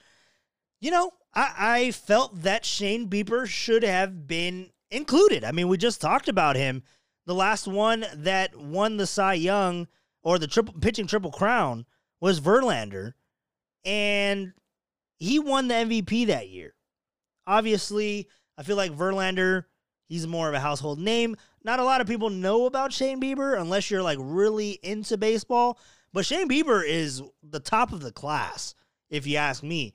you 0.82 0.92
know, 0.92 1.12
I, 1.34 1.54
I 1.58 1.92
felt 1.92 2.42
that 2.44 2.66
Shane 2.66 3.10
Bieber 3.10 3.48
should 3.48 3.84
have 3.84 4.28
been 4.28 4.72
included. 4.92 5.44
I 5.44 5.52
mean, 5.52 5.68
we 5.68 5.78
just 5.78 6.02
talked 6.02 6.30
about 6.30 6.56
him. 6.56 6.84
The 7.26 7.36
last 7.36 7.68
one 7.68 8.06
that 8.14 8.56
won 8.56 8.98
the 8.98 9.08
Cy 9.08 9.34
Young 9.34 9.88
or 10.24 10.40
the 10.40 10.48
triple 10.48 10.76
pitching 10.80 11.08
triple 11.08 11.32
crown 11.32 11.86
was 12.22 12.40
Verlander, 12.40 13.14
and 13.84 14.54
he 15.18 15.40
won 15.40 15.68
the 15.68 15.76
MVP 15.76 16.28
that 16.28 16.50
year. 16.50 16.74
Obviously, 17.48 18.28
I 18.58 18.64
feel 18.64 18.76
like 18.76 18.92
Verlander, 18.92 19.66
he's 20.08 20.28
more 20.28 20.48
of 20.48 20.54
a 20.54 20.60
household 20.60 21.00
name. 21.00 21.36
Not 21.64 21.80
a 21.80 21.84
lot 21.84 22.02
of 22.02 22.08
people 22.08 22.30
know 22.30 22.66
about 22.66 22.94
Shane 22.94 23.22
Bieber 23.22 23.60
unless 23.60 23.90
you're 23.90 24.04
like 24.04 24.20
really 24.22 24.80
into 24.84 25.18
baseball. 25.18 25.80
But 26.14 26.26
Shane 26.26 26.48
Bieber 26.48 26.88
is 26.88 27.22
the 27.44 27.60
top 27.60 27.92
of 27.92 28.02
the 28.02 28.12
class 28.12 28.76
if 29.10 29.28
you 29.28 29.38
ask 29.38 29.64
me. 29.64 29.94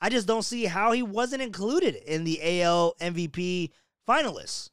I 0.00 0.08
just 0.10 0.26
don't 0.26 0.42
see 0.42 0.64
how 0.64 0.92
he 0.92 1.02
wasn't 1.02 1.42
included 1.42 1.94
in 1.94 2.24
the 2.24 2.62
AL 2.62 2.94
MVP 3.00 3.70
finalists. 4.08 4.70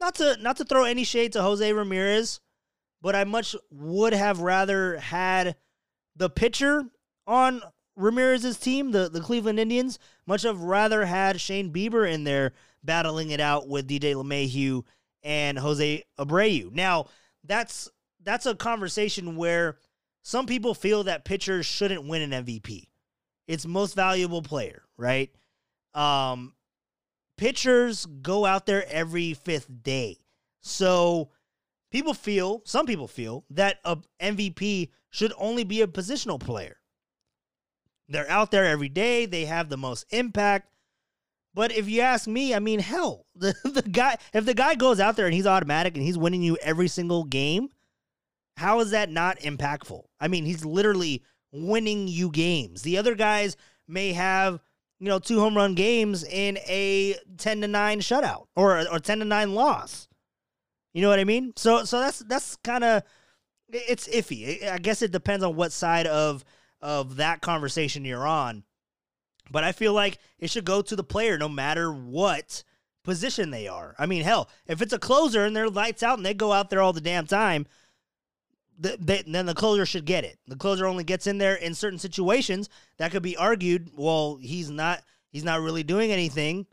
Not 0.00 0.14
to 0.16 0.36
not 0.40 0.56
to 0.58 0.64
throw 0.64 0.84
any 0.84 1.04
shade 1.04 1.32
to 1.32 1.42
Jose 1.42 1.72
Ramirez, 1.72 2.40
but 3.02 3.14
I 3.14 3.24
much 3.24 3.54
would 3.70 4.12
have 4.12 4.40
rather 4.40 4.98
had 4.98 5.56
the 6.16 6.30
pitcher 6.30 6.84
on 7.26 7.62
Ramirez's 7.96 8.58
team, 8.58 8.92
the, 8.92 9.08
the 9.08 9.20
Cleveland 9.20 9.60
Indians, 9.60 9.98
much 10.26 10.42
have 10.42 10.62
rather 10.62 11.04
had 11.04 11.40
Shane 11.40 11.72
Bieber 11.72 12.10
in 12.10 12.24
there 12.24 12.52
battling 12.82 13.30
it 13.30 13.40
out 13.40 13.68
with 13.68 13.88
DJ 13.88 14.14
LeMahieu 14.14 14.84
and 15.22 15.58
Jose 15.58 16.04
Abreu. 16.18 16.72
Now, 16.72 17.06
that's 17.44 17.90
that's 18.22 18.46
a 18.46 18.54
conversation 18.54 19.36
where 19.36 19.76
some 20.22 20.46
people 20.46 20.74
feel 20.74 21.04
that 21.04 21.24
pitchers 21.24 21.66
shouldn't 21.66 22.06
win 22.06 22.32
an 22.32 22.44
MVP. 22.44 22.88
It's 23.46 23.66
most 23.66 23.94
valuable 23.94 24.42
player, 24.42 24.82
right? 24.96 25.30
Um, 25.94 26.54
pitchers 27.36 28.06
go 28.06 28.44
out 28.44 28.66
there 28.66 28.84
every 28.88 29.34
fifth 29.34 29.68
day. 29.82 30.18
So 30.60 31.30
people 31.90 32.14
feel, 32.14 32.62
some 32.64 32.86
people 32.86 33.08
feel, 33.08 33.44
that 33.50 33.78
a 33.84 33.98
MVP 34.20 34.90
should 35.10 35.32
only 35.38 35.64
be 35.64 35.82
a 35.82 35.86
positional 35.86 36.38
player. 36.38 36.76
They're 38.08 38.30
out 38.30 38.50
there 38.50 38.66
every 38.66 38.88
day, 38.88 39.26
they 39.26 39.44
have 39.44 39.68
the 39.68 39.76
most 39.76 40.04
impact. 40.10 40.68
But 41.52 41.72
if 41.72 41.88
you 41.88 42.00
ask 42.00 42.28
me, 42.28 42.54
I 42.54 42.58
mean, 42.58 42.80
hell, 42.80 43.26
the, 43.34 43.54
the 43.64 43.82
guy, 43.82 44.18
if 44.32 44.44
the 44.44 44.54
guy 44.54 44.74
goes 44.74 45.00
out 45.00 45.16
there 45.16 45.26
and 45.26 45.34
he's 45.34 45.46
automatic 45.46 45.96
and 45.96 46.04
he's 46.04 46.18
winning 46.18 46.42
you 46.42 46.56
every 46.62 46.88
single 46.88 47.24
game, 47.24 47.68
how 48.56 48.80
is 48.80 48.90
that 48.90 49.10
not 49.10 49.38
impactful? 49.40 50.02
I 50.20 50.28
mean, 50.28 50.44
he's 50.44 50.64
literally 50.64 51.22
winning 51.52 52.08
you 52.08 52.30
games. 52.30 52.82
The 52.82 52.98
other 52.98 53.14
guys 53.14 53.56
may 53.88 54.12
have, 54.12 54.60
you 54.98 55.08
know, 55.08 55.18
two 55.18 55.40
home 55.40 55.56
run 55.56 55.74
games 55.74 56.24
in 56.24 56.58
a 56.66 57.16
10 57.38 57.62
to 57.62 57.68
9 57.68 58.00
shutout 58.00 58.46
or 58.54 58.86
or 58.88 58.98
10 58.98 59.20
to 59.20 59.24
9 59.24 59.54
loss. 59.54 60.08
You 60.92 61.02
know 61.02 61.08
what 61.08 61.20
I 61.20 61.24
mean? 61.24 61.52
So 61.56 61.84
so 61.84 62.00
that's 62.00 62.20
that's 62.20 62.56
kind 62.56 62.84
of 62.84 63.02
it's 63.72 64.08
iffy. 64.08 64.66
I 64.68 64.78
guess 64.78 65.02
it 65.02 65.12
depends 65.12 65.44
on 65.44 65.56
what 65.56 65.72
side 65.72 66.06
of 66.06 66.44
of 66.80 67.16
that 67.16 67.40
conversation 67.40 68.04
you're 68.04 68.26
on. 68.26 68.64
But 69.50 69.64
I 69.64 69.72
feel 69.72 69.92
like 69.92 70.18
it 70.38 70.50
should 70.50 70.64
go 70.64 70.80
to 70.82 70.96
the 70.96 71.04
player 71.04 71.36
no 71.36 71.48
matter 71.48 71.92
what 71.92 72.62
position 73.02 73.50
they 73.50 73.66
are. 73.66 73.94
I 73.98 74.06
mean, 74.06 74.22
hell, 74.22 74.48
if 74.66 74.80
it's 74.80 74.92
a 74.92 74.98
closer 74.98 75.44
and 75.44 75.54
they're 75.56 75.68
lights 75.68 76.02
out 76.02 76.18
and 76.18 76.26
they 76.26 76.34
go 76.34 76.52
out 76.52 76.70
there 76.70 76.80
all 76.80 76.92
the 76.92 77.00
damn 77.00 77.26
time, 77.26 77.66
th- 78.82 78.98
they, 79.00 79.22
then 79.26 79.46
the 79.46 79.54
closer 79.54 79.86
should 79.86 80.04
get 80.04 80.24
it. 80.24 80.38
The 80.46 80.56
closer 80.56 80.86
only 80.86 81.04
gets 81.04 81.26
in 81.26 81.38
there 81.38 81.54
in 81.54 81.74
certain 81.74 81.98
situations. 81.98 82.68
That 82.98 83.10
could 83.10 83.22
be 83.22 83.36
argued. 83.36 83.90
Well, 83.96 84.38
he's 84.40 84.70
not. 84.70 85.02
He's 85.30 85.44
not 85.44 85.60
really 85.60 85.82
doing 85.82 86.12
anything. 86.12 86.66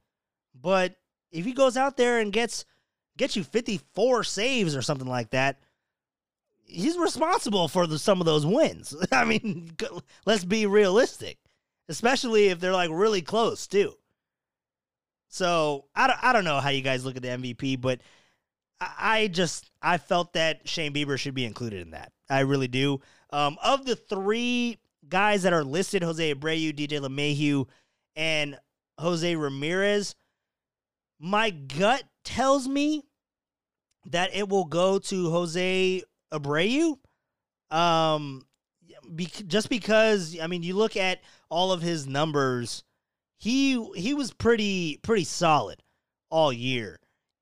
But 0.60 0.96
if 1.32 1.46
he 1.46 1.54
goes 1.54 1.78
out 1.78 1.98
there 1.98 2.20
and 2.20 2.34
gets 2.34 2.66
gets 3.18 3.36
you 3.36 3.44
54 3.44 4.24
saves 4.24 4.76
or 4.76 4.82
something 4.82 5.08
like 5.08 5.32
that, 5.32 5.60
he's 6.66 6.98
responsible 6.98 7.68
for 7.68 7.88
the, 7.88 7.98
some 7.98 8.20
of 8.20 8.26
those 8.26 8.46
wins. 8.46 8.96
I 9.12 9.26
mean, 9.26 9.72
let's 10.26 10.46
be 10.46 10.66
realistic, 10.66 11.38
especially 11.90 12.48
if 12.48 12.60
they're 12.60 12.74
like 12.74 12.92
really 12.92 13.22
close 13.22 13.68
too. 13.68 13.94
So 15.30 15.86
I 15.96 16.08
don't, 16.08 16.24
I 16.24 16.34
don't 16.34 16.46
know 16.46 16.60
how 16.60 16.70
you 16.70 16.82
guys 16.82 17.04
look 17.06 17.18
at 17.18 17.22
the 17.22 17.30
MVP, 17.30 17.82
but 17.82 18.00
I, 18.80 18.94
I 18.98 19.28
just 19.28 19.67
I 19.82 19.98
felt 19.98 20.34
that 20.34 20.68
Shane 20.68 20.94
Bieber 20.94 21.18
should 21.18 21.36
be 21.36 21.46
included 21.46 21.82
in 21.82 21.92
that. 21.92 22.12
I 22.30 22.42
really 22.42 22.68
do. 22.68 23.02
Um, 23.32 23.58
of 23.64 23.86
the 23.86 23.96
three 23.96 24.78
guys 25.08 25.44
that 25.44 25.54
are 25.54 25.64
listed, 25.64 26.04
Jose 26.04 26.34
Abreu, 26.34 26.74
DJ 26.74 27.00
LeMahieu, 27.00 27.68
and 28.16 28.58
Jose 29.00 29.36
Ramirez, 29.36 30.16
my 31.20 31.50
gut 31.50 32.04
tells 32.24 32.68
me 32.68 33.04
that 34.08 34.34
it 34.34 34.50
will 34.50 34.66
go 34.66 35.00
to 35.00 35.30
Jose 35.30 36.04
Abreu. 36.32 36.98
Um, 37.70 38.44
be, 39.16 39.26
just 39.26 39.70
because 39.70 40.38
I 40.40 40.48
mean, 40.48 40.64
you 40.64 40.76
look 40.76 40.98
at 40.98 41.22
all 41.50 41.72
of 41.72 41.82
his 41.82 42.08
numbers, 42.08 42.84
he 43.38 43.84
he 43.96 44.14
was 44.14 44.34
pretty 44.34 45.00
pretty 45.02 45.24
solid 45.24 45.84
all 46.30 46.52
year, 46.52 47.00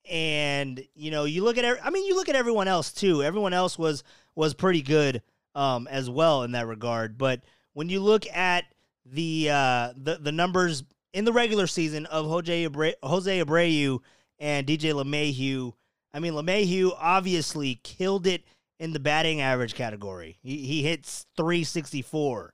and 0.09 0.83
you 0.95 1.11
know 1.11 1.25
you 1.25 1.43
look 1.43 1.57
at 1.57 1.65
I 1.83 1.89
mean 1.89 2.05
you 2.05 2.15
look 2.15 2.29
at 2.29 2.35
everyone 2.35 2.67
else 2.67 2.91
too. 2.91 3.23
Everyone 3.23 3.53
else 3.53 3.77
was 3.77 4.03
was 4.35 4.53
pretty 4.53 4.81
good 4.81 5.21
um, 5.53 5.87
as 5.87 6.09
well 6.09 6.43
in 6.43 6.51
that 6.51 6.67
regard. 6.67 7.17
But 7.17 7.41
when 7.73 7.89
you 7.89 7.99
look 7.99 8.27
at 8.27 8.65
the 9.05 9.49
uh, 9.51 9.93
the 9.95 10.17
the 10.21 10.31
numbers 10.31 10.83
in 11.13 11.25
the 11.25 11.33
regular 11.33 11.67
season 11.67 12.05
of 12.07 12.27
Jose 12.27 12.67
Abreu, 12.67 12.93
Jose 13.03 13.41
Abreu 13.43 13.99
and 14.39 14.67
DJ 14.67 14.93
LeMahieu, 14.93 15.73
I 16.13 16.19
mean 16.19 16.33
LeMahieu 16.33 16.91
obviously 16.99 17.79
killed 17.83 18.27
it 18.27 18.43
in 18.79 18.93
the 18.93 18.99
batting 18.99 19.41
average 19.41 19.75
category. 19.75 20.37
He, 20.41 20.57
he 20.65 20.83
hits 20.83 21.25
364. 21.37 22.53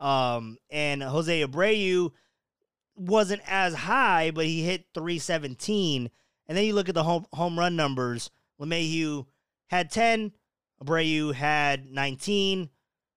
Um, 0.00 0.58
and 0.70 1.02
Jose 1.02 1.42
Abreu 1.42 2.10
wasn't 2.96 3.42
as 3.46 3.74
high, 3.74 4.30
but 4.30 4.44
he 4.44 4.62
hit 4.62 4.86
317. 4.94 6.10
And 6.46 6.56
then 6.56 6.64
you 6.64 6.74
look 6.74 6.88
at 6.88 6.94
the 6.94 7.04
home 7.04 7.26
home 7.32 7.58
run 7.58 7.76
numbers. 7.76 8.30
LeMahieu 8.60 9.26
had 9.68 9.90
10, 9.90 10.32
Abreu 10.82 11.34
had 11.34 11.90
19. 11.90 12.68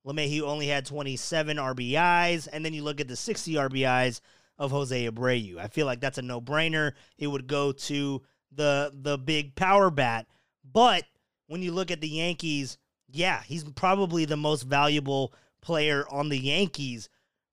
LeMahieu 0.05 0.43
only 0.43 0.67
had 0.67 0.86
27 0.86 1.57
RBIs. 1.57 2.47
And 2.51 2.63
then 2.63 2.73
you 2.73 2.84
look 2.84 3.01
at 3.01 3.07
the 3.07 3.15
60 3.15 3.53
RBIs 3.55 4.21
of 4.57 4.71
Jose 4.71 5.09
Abreu. 5.09 5.57
I 5.57 5.67
feel 5.67 5.86
like 5.86 5.99
that's 5.99 6.17
a 6.17 6.21
no 6.21 6.41
brainer. 6.41 6.93
It 7.17 7.28
would 7.28 7.47
go 7.47 7.71
to 7.71 8.21
the 8.51 8.91
the 8.93 9.17
big 9.17 9.55
power 9.55 9.89
bat. 9.89 10.28
But 10.63 11.03
when 11.47 11.61
you 11.61 11.71
look 11.71 11.91
at 11.91 12.01
the 12.01 12.07
Yankees, 12.07 12.78
yeah, 13.09 13.41
he's 13.43 13.63
probably 13.63 14.25
the 14.25 14.38
most 14.38 14.63
valuable 14.63 15.34
player 15.61 16.05
on 16.09 16.30
the 16.30 16.39
Yankees. 16.39 17.09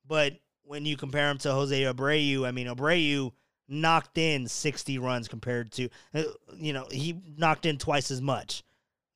But 0.06 0.34
when 0.62 0.86
you 0.86 0.96
compare 0.96 1.30
him 1.30 1.38
to 1.38 1.52
Jose 1.52 1.82
Abreu, 1.82 2.46
I 2.46 2.50
mean, 2.50 2.66
Abreu 2.66 3.32
knocked 3.68 4.18
in 4.18 4.46
60 4.46 4.98
runs 4.98 5.28
compared 5.28 5.72
to, 5.72 5.88
uh, 6.14 6.22
you 6.56 6.72
know, 6.72 6.86
he 6.90 7.20
knocked 7.36 7.66
in 7.66 7.78
twice 7.78 8.10
as 8.10 8.20
much 8.20 8.62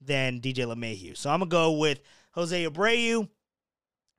than 0.01 0.41
DJ 0.41 0.65
LeMahieu. 0.67 1.17
So 1.17 1.31
I'm 1.31 1.41
going 1.41 1.51
to 1.51 1.55
go 1.55 1.73
with 1.73 2.01
Jose 2.33 2.65
Abreu. 2.65 3.29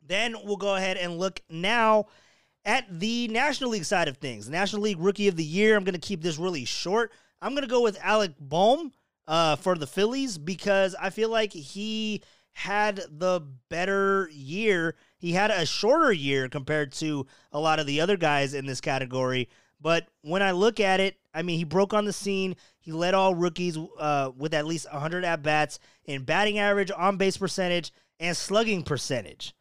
Then 0.06 0.36
we'll 0.44 0.58
go 0.58 0.76
ahead 0.76 0.98
and 0.98 1.18
look 1.18 1.42
now 1.50 2.08
at 2.66 2.86
the 3.00 3.28
National 3.30 3.72
League 3.72 3.86
side 3.86 4.08
of 4.08 4.18
things. 4.18 4.50
National 4.50 4.82
League 4.82 5.00
Rookie 5.00 5.28
of 5.28 5.36
the 5.36 5.44
Year. 5.44 5.76
I'm 5.76 5.84
going 5.84 5.94
to 5.94 6.00
keep 6.00 6.22
this 6.22 6.38
really 6.38 6.66
short. 6.66 7.12
I'm 7.42 7.52
going 7.52 7.64
to 7.64 7.70
go 7.70 7.82
with 7.82 7.98
Alec 8.02 8.34
Bohm 8.40 8.92
uh, 9.28 9.56
for 9.56 9.76
the 9.76 9.88
Phillies 9.88 10.38
because 10.38 10.96
I 11.00 11.10
feel 11.10 11.30
like 11.30 11.54
he 11.54 12.22
had 12.54 13.02
the 13.10 13.42
better 13.70 14.30
year. 14.34 14.96
He 15.18 15.32
had 15.32 15.52
a 15.52 15.66
shorter 15.66 16.12
year 16.12 16.50
compared 16.50 16.92
to 16.94 17.26
a 17.52 17.60
lot 17.60 17.80
of 17.80 17.86
the 17.86 18.02
other 18.02 18.18
guys 18.18 18.54
in 18.54 18.66
this 18.66 18.82
category. 18.82 19.48
But 19.82 20.08
when 20.22 20.42
I 20.42 20.52
look 20.52 20.80
at 20.80 21.00
it, 21.00 21.18
I 21.34 21.42
mean, 21.42 21.58
he 21.58 21.64
broke 21.64 21.94
on 21.94 22.06
the 22.06 22.14
scene. 22.14 22.56
He 22.80 22.92
led 22.92 23.14
all 23.14 23.36
rookies 23.36 23.78
uh, 24.00 24.32
with 24.36 24.54
at 24.54 24.66
least 24.66 24.92
100 24.92 25.24
at 25.24 25.44
bats 25.44 25.80
in 26.06 26.24
batting 26.24 26.60
average, 26.60 26.92
on 26.96 27.18
base 27.18 27.38
percentage, 27.38 27.92
and 28.20 28.36
slugging 28.36 28.84
percentage. 28.84 29.54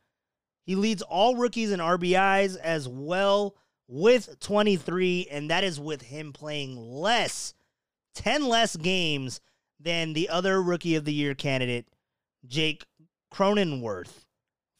He 0.65 0.75
leads 0.75 1.03
all 1.03 1.37
rookies 1.37 1.71
in 1.71 1.81
RBIs 1.81 2.57
as 2.59 2.89
well 2.89 3.55
with 3.87 4.39
23, 4.41 5.29
and 5.31 5.51
that 5.51 5.65
is 5.65 5.81
with 5.81 6.03
him 6.03 6.33
playing 6.33 6.77
less, 6.77 7.55
10 8.15 8.47
less 8.47 8.77
games 8.77 9.41
than 9.81 10.13
the 10.13 10.29
other 10.29 10.63
rookie 10.63 10.95
of 10.95 11.05
the 11.05 11.15
year 11.15 11.35
candidate, 11.35 11.87
Jake 12.47 12.85
Cronenworth 13.33 14.25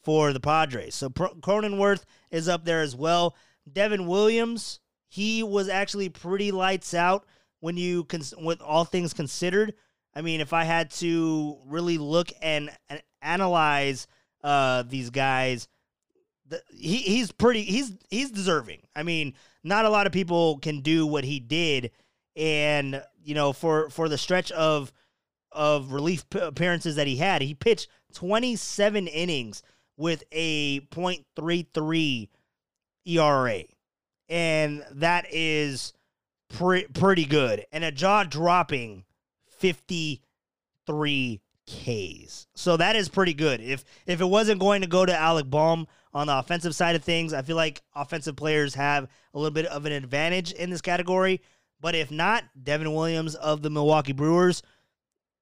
for 0.03 0.33
the 0.33 0.39
Padres. 0.39 0.95
So 0.95 1.09
Cronenworth 1.09 2.03
is 2.31 2.47
up 2.47 2.65
there 2.65 2.81
as 2.81 2.95
well. 2.95 3.35
Devin 3.71 4.07
Williams, 4.07 4.79
he 5.09 5.43
was 5.43 5.67
actually 5.67 6.09
pretty 6.09 6.51
lights 6.51 6.93
out 6.93 7.25
when 7.59 7.75
you 7.75 8.05
cons- 8.05 8.33
with 8.37 8.61
all 8.61 8.85
things 8.85 9.13
considered. 9.13 9.73
I 10.15 10.21
mean, 10.21 10.39
if 10.39 10.53
I 10.53 10.63
had 10.63 10.91
to 10.91 11.57
really 11.65 11.97
look 11.97 12.29
and, 12.41 12.69
and 12.89 13.01
analyze 13.21 14.07
uh, 14.43 14.83
these 14.83 15.09
guys, 15.09 15.67
the, 16.47 16.61
he, 16.71 16.97
he's 16.97 17.31
pretty 17.31 17.63
he's 17.63 17.93
he's 18.09 18.31
deserving. 18.31 18.81
I 18.95 19.03
mean, 19.03 19.33
not 19.63 19.85
a 19.85 19.89
lot 19.89 20.07
of 20.07 20.13
people 20.13 20.59
can 20.59 20.81
do 20.81 21.05
what 21.05 21.23
he 21.23 21.39
did, 21.39 21.91
and 22.35 23.03
you 23.23 23.35
know, 23.35 23.53
for 23.53 23.89
for 23.89 24.09
the 24.09 24.17
stretch 24.17 24.51
of 24.51 24.91
of 25.51 25.91
relief 25.91 26.25
appearances 26.33 26.95
that 26.95 27.07
he 27.07 27.17
had, 27.17 27.41
he 27.41 27.53
pitched 27.53 27.87
27 28.13 29.07
innings 29.07 29.63
with 29.97 30.23
a 30.31 30.79
.33 30.81 32.29
ERA, 33.05 33.63
and 34.29 34.85
that 34.91 35.25
is 35.31 35.93
pre- 36.49 36.87
pretty 36.87 37.25
good, 37.25 37.65
and 37.71 37.83
a 37.83 37.91
jaw 37.91 38.23
dropping 38.23 39.03
53 39.57 41.41
Ks. 41.69 42.47
So 42.55 42.77
that 42.77 42.95
is 42.95 43.09
pretty 43.09 43.33
good. 43.33 43.61
If 43.61 43.85
if 44.05 44.21
it 44.21 44.25
wasn't 44.25 44.59
going 44.59 44.81
to 44.81 44.87
go 44.87 45.05
to 45.05 45.15
Alec 45.15 45.49
Bohm 45.49 45.87
on 46.13 46.27
the 46.27 46.37
offensive 46.37 46.75
side 46.75 46.95
of 46.95 47.03
things, 47.03 47.33
I 47.33 47.43
feel 47.43 47.55
like 47.55 47.81
offensive 47.95 48.35
players 48.35 48.73
have 48.75 49.07
a 49.33 49.37
little 49.37 49.53
bit 49.53 49.67
of 49.67 49.85
an 49.85 49.91
advantage 49.91 50.51
in 50.51 50.69
this 50.69 50.81
category. 50.81 51.41
But 51.81 51.95
if 51.95 52.11
not, 52.11 52.43
Devin 52.61 52.93
Williams 52.93 53.35
of 53.35 53.61
the 53.61 53.69
Milwaukee 53.69 54.13
Brewers 54.13 54.63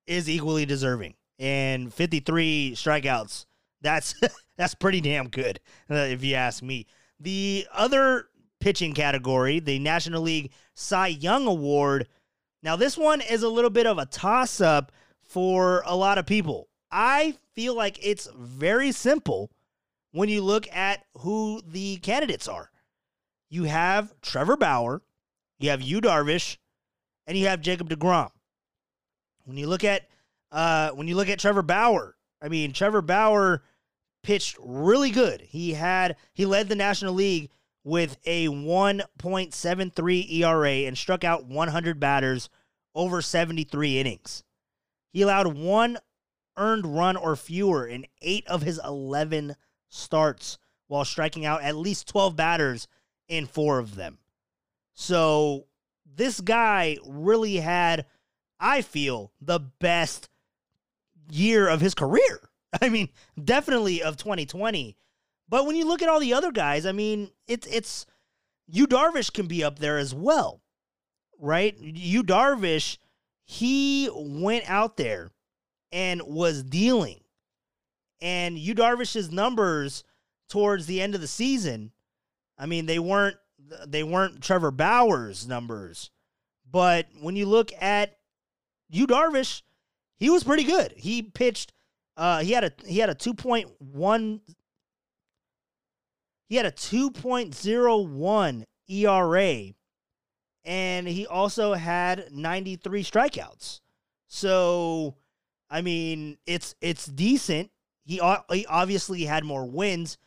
is 0.06 0.30
equally 0.30 0.66
deserving. 0.66 1.16
And 1.40 1.94
53 1.94 2.74
strikeouts, 2.76 3.46
that's 3.82 4.16
that's 4.58 4.76
pretty 4.76 5.02
damn 5.02 5.30
good, 5.30 5.60
uh, 5.90 5.96
if 5.96 6.24
you 6.24 6.36
ask 6.36 6.62
me. 6.62 6.88
The 7.20 7.68
other 7.74 8.28
pitching 8.68 8.92
category, 8.92 9.62
the 9.62 9.80
National 9.80 10.22
League 10.22 10.52
Cy 10.76 11.08
Young 11.08 11.48
Award. 11.48 12.06
Now, 12.62 12.76
this 12.76 12.98
one 12.98 13.22
is 13.22 13.42
a 13.42 13.48
little 13.48 13.70
bit 13.70 13.88
of 13.88 13.98
a 13.98 14.06
toss 14.06 14.60
up 14.60 14.92
for 15.24 15.84
a 15.86 15.96
lot 15.96 16.18
of 16.18 16.26
people. 16.26 16.68
I 16.92 17.36
feel 17.54 17.78
like 17.78 17.98
it's 18.06 18.28
very 18.38 18.92
simple 18.92 19.52
when 20.12 20.28
you 20.28 20.42
look 20.42 20.68
at 20.76 21.06
who 21.20 21.62
the 21.66 21.96
candidates 22.00 22.46
are. 22.46 22.70
You 23.50 23.64
have 23.64 24.14
Trevor 24.20 24.58
Bauer, 24.58 25.02
you 25.60 25.70
have 25.70 25.82
Yu 25.82 26.02
Darvish, 26.02 26.58
and 27.26 27.38
you 27.38 27.48
have 27.48 27.62
Jacob 27.62 27.90
DeGrom. 27.90 28.32
When 29.46 29.56
you 29.56 29.68
look 29.68 29.86
at 29.86 30.10
Uh, 30.52 30.90
when 30.90 31.08
you 31.08 31.16
look 31.16 31.30
at 31.30 31.40
Trevor 31.40 31.62
Bauer, 31.62 32.18
I 32.42 32.50
mean, 32.50 32.74
Trevor 32.74 33.02
Bauer 33.02 33.64
pitched 34.24 34.58
really 34.60 35.12
good. 35.12 35.40
He 35.40 35.72
had 35.74 36.18
he 36.34 36.46
led 36.46 36.68
the 36.68 36.76
National 36.76 37.14
League 37.14 37.50
with 37.88 38.18
a 38.26 38.48
1.73 38.50 40.32
ERA 40.34 40.70
and 40.70 40.98
struck 40.98 41.24
out 41.24 41.46
100 41.46 42.02
batters 42.02 42.50
over 42.94 43.22
73 43.22 43.98
innings. 43.98 44.44
He 45.14 45.22
allowed 45.22 45.56
one 45.56 45.98
earned 46.58 46.86
run 46.86 47.16
or 47.16 47.38
fewer 47.38 47.88
in 47.88 48.06
8 48.22 48.46
of 48.48 48.64
his 48.64 48.78
11 48.84 49.56
starts 49.88 50.58
while 50.88 51.06
striking 51.06 51.46
out 51.46 51.64
at 51.64 51.78
least 51.78 52.10
12 52.10 52.36
batters 52.36 52.90
in 53.30 53.46
4 53.46 53.80
of 53.80 53.96
them. 53.96 54.18
So, 54.94 55.68
this 56.06 56.42
guy 56.42 56.98
really 57.08 57.56
had 57.56 58.06
I 58.60 58.82
feel 58.82 59.32
the 59.40 59.62
best 59.80 60.28
year 61.32 61.70
of 61.70 61.80
his 61.80 61.94
career. 61.94 62.50
I 62.82 62.90
mean, 62.90 63.08
definitely 63.42 64.04
of 64.04 64.18
2020. 64.18 64.98
But 65.50 65.66
when 65.66 65.76
you 65.76 65.86
look 65.88 66.02
at 66.02 66.10
all 66.10 66.20
the 66.20 66.34
other 66.34 66.52
guys, 66.52 66.86
I 66.86 66.92
mean, 66.92 67.32
it's 67.48 67.68
it's 67.68 68.06
Yu 68.68 68.88
Darvish 68.88 69.32
can 69.32 69.48
be 69.48 69.64
up 69.64 69.80
there 69.80 69.98
as 69.98 70.14
well. 70.14 70.62
Right? 71.40 71.78
Yu 71.80 72.24
Darvish, 72.24 72.98
he 73.46 74.10
went 74.14 74.70
out 74.70 74.98
there 74.98 75.32
and 75.92 76.22
was 76.24 76.64
dealing. 76.64 77.22
And 78.20 78.58
Yu 78.58 78.74
Darvish's 78.76 79.32
numbers 79.32 80.04
towards 80.50 80.86
the 80.86 81.02
end 81.02 81.16
of 81.16 81.22
the 81.22 81.28
season, 81.28 81.92
I 82.58 82.66
mean, 82.66 82.86
they 82.86 83.00
weren't 83.00 83.38
they 83.88 84.04
weren't 84.04 84.42
Trevor 84.42 84.72
Bauer's 84.72 85.48
numbers. 85.48 86.12
But 86.70 87.08
when 87.22 87.36
you 87.36 87.46
look 87.46 87.72
at 87.80 88.18
Yu 88.90 89.08
Darvish, 89.08 89.62
he 90.18 90.30
was 90.30 90.44
pretty 90.44 90.64
good. 90.64 90.94
He 90.98 91.22
pitched 91.22 91.74
uh 92.18 92.40
he 92.40 92.52
had 92.52 92.64
a 92.64 92.72
he 92.86 93.00
had 93.00 93.10
a 93.10 93.16
2.1 93.16 94.40
he 96.48 96.56
had 96.56 96.66
a 96.66 96.72
2.01 96.72 98.64
ERA 98.90 99.74
and 100.66 101.08
he 101.08 101.26
also 101.26 101.74
had 101.74 102.28
93 102.32 103.04
strikeouts. 103.04 103.82
So 104.28 105.16
I 105.70 105.82
mean, 105.82 106.38
it's 106.46 106.76
it's 106.82 107.06
decent. 107.06 107.72
He, 108.06 108.22
he 108.52 108.66
obviously 108.68 109.24
had 109.24 109.44
more 109.44 109.66
wins 109.66 110.18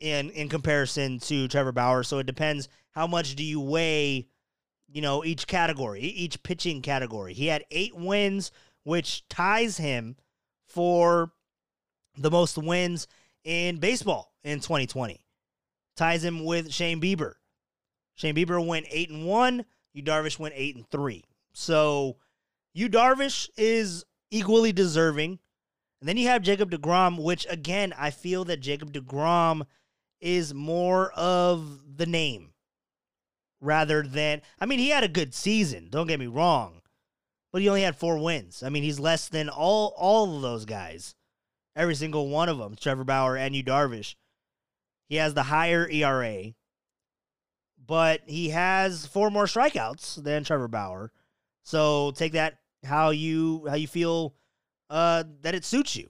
in 0.00 0.30
in 0.30 0.48
comparison 0.48 1.18
to 1.20 1.48
Trevor 1.48 1.72
Bauer, 1.72 2.02
so 2.02 2.18
it 2.18 2.26
depends 2.26 2.68
how 2.92 3.06
much 3.06 3.34
do 3.34 3.44
you 3.44 3.60
weigh, 3.60 4.28
you 4.88 5.02
know, 5.02 5.24
each 5.24 5.46
category, 5.46 6.00
each 6.00 6.42
pitching 6.42 6.80
category. 6.80 7.34
He 7.34 7.46
had 7.46 7.64
8 7.70 7.96
wins 7.96 8.52
which 8.84 9.26
ties 9.28 9.78
him 9.78 10.16
for 10.68 11.32
the 12.18 12.30
most 12.30 12.58
wins 12.58 13.06
in 13.44 13.78
baseball 13.78 14.32
in 14.44 14.60
2020. 14.60 15.23
Ties 15.96 16.24
him 16.24 16.44
with 16.44 16.72
Shane 16.72 17.00
Bieber. 17.00 17.34
Shane 18.14 18.34
Bieber 18.34 18.64
went 18.64 18.86
8 18.90 19.10
and 19.10 19.26
1, 19.26 19.64
Yu 19.92 20.02
Darvish 20.02 20.38
went 20.38 20.54
8 20.56 20.76
and 20.76 20.90
3. 20.90 21.24
So, 21.52 22.16
Yu 22.72 22.88
Darvish 22.88 23.48
is 23.56 24.04
equally 24.30 24.72
deserving. 24.72 25.38
And 26.00 26.08
then 26.08 26.16
you 26.16 26.28
have 26.28 26.42
Jacob 26.42 26.70
DeGrom, 26.70 27.22
which 27.22 27.46
again, 27.48 27.94
I 27.96 28.10
feel 28.10 28.44
that 28.44 28.60
Jacob 28.60 28.92
DeGrom 28.92 29.62
is 30.20 30.52
more 30.52 31.12
of 31.12 31.80
the 31.96 32.06
name 32.06 32.50
rather 33.60 34.02
than 34.02 34.42
I 34.60 34.66
mean, 34.66 34.78
he 34.78 34.90
had 34.90 35.04
a 35.04 35.08
good 35.08 35.34
season, 35.34 35.88
don't 35.90 36.06
get 36.06 36.20
me 36.20 36.26
wrong 36.26 36.82
but 37.54 37.62
he 37.62 37.68
only 37.68 37.82
had 37.82 37.94
four 37.94 38.18
wins. 38.18 38.64
I 38.64 38.68
mean, 38.68 38.82
he's 38.82 38.98
less 38.98 39.28
than 39.28 39.48
all 39.48 39.94
all 39.96 40.34
of 40.34 40.42
those 40.42 40.64
guys, 40.64 41.14
every 41.76 41.94
single 41.94 42.28
one 42.28 42.48
of 42.48 42.58
them. 42.58 42.74
Trevor 42.74 43.04
Bauer 43.04 43.36
and 43.36 43.54
Yu 43.54 43.62
Darvish. 43.62 44.16
He 45.08 45.16
has 45.16 45.34
the 45.34 45.42
higher 45.42 45.88
ERA, 45.88 46.54
but 47.86 48.22
he 48.26 48.50
has 48.50 49.06
four 49.06 49.30
more 49.30 49.44
strikeouts 49.44 50.22
than 50.22 50.44
Trevor 50.44 50.68
Bauer. 50.68 51.12
So 51.62 52.12
take 52.12 52.32
that 52.32 52.58
how 52.84 53.10
you 53.10 53.66
how 53.68 53.74
you 53.74 53.86
feel 53.86 54.34
uh, 54.90 55.24
that 55.42 55.54
it 55.54 55.64
suits 55.64 55.96
you. 55.96 56.08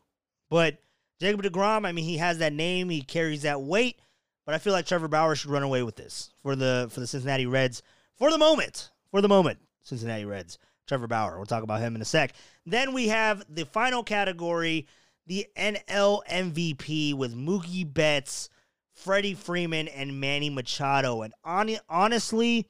But 0.50 0.78
Jacob 1.20 1.42
Degrom, 1.42 1.86
I 1.86 1.92
mean, 1.92 2.04
he 2.04 2.18
has 2.18 2.38
that 2.38 2.52
name, 2.52 2.88
he 2.88 3.02
carries 3.02 3.42
that 3.42 3.60
weight. 3.60 3.98
But 4.46 4.54
I 4.54 4.58
feel 4.58 4.74
like 4.74 4.86
Trevor 4.86 5.08
Bauer 5.08 5.34
should 5.34 5.50
run 5.50 5.62
away 5.62 5.82
with 5.82 5.96
this 5.96 6.30
for 6.42 6.54
the 6.54 6.88
for 6.90 7.00
the 7.00 7.06
Cincinnati 7.06 7.46
Reds 7.46 7.82
for 8.16 8.30
the 8.30 8.38
moment. 8.38 8.90
For 9.10 9.20
the 9.20 9.28
moment, 9.28 9.58
Cincinnati 9.82 10.24
Reds. 10.24 10.58
Trevor 10.86 11.06
Bauer. 11.06 11.36
We'll 11.36 11.46
talk 11.46 11.62
about 11.62 11.80
him 11.80 11.94
in 11.94 12.02
a 12.02 12.04
sec. 12.04 12.34
Then 12.66 12.92
we 12.92 13.08
have 13.08 13.44
the 13.48 13.64
final 13.64 14.02
category, 14.02 14.86
the 15.26 15.46
NL 15.56 16.20
MVP 16.28 17.14
with 17.14 17.34
Mookie 17.34 17.90
Betts, 17.90 18.48
Freddie 18.94 19.34
Freeman, 19.34 19.88
and 19.88 20.20
Manny 20.20 20.48
Machado. 20.48 21.22
And 21.22 21.34
on, 21.44 21.70
honestly, 21.88 22.68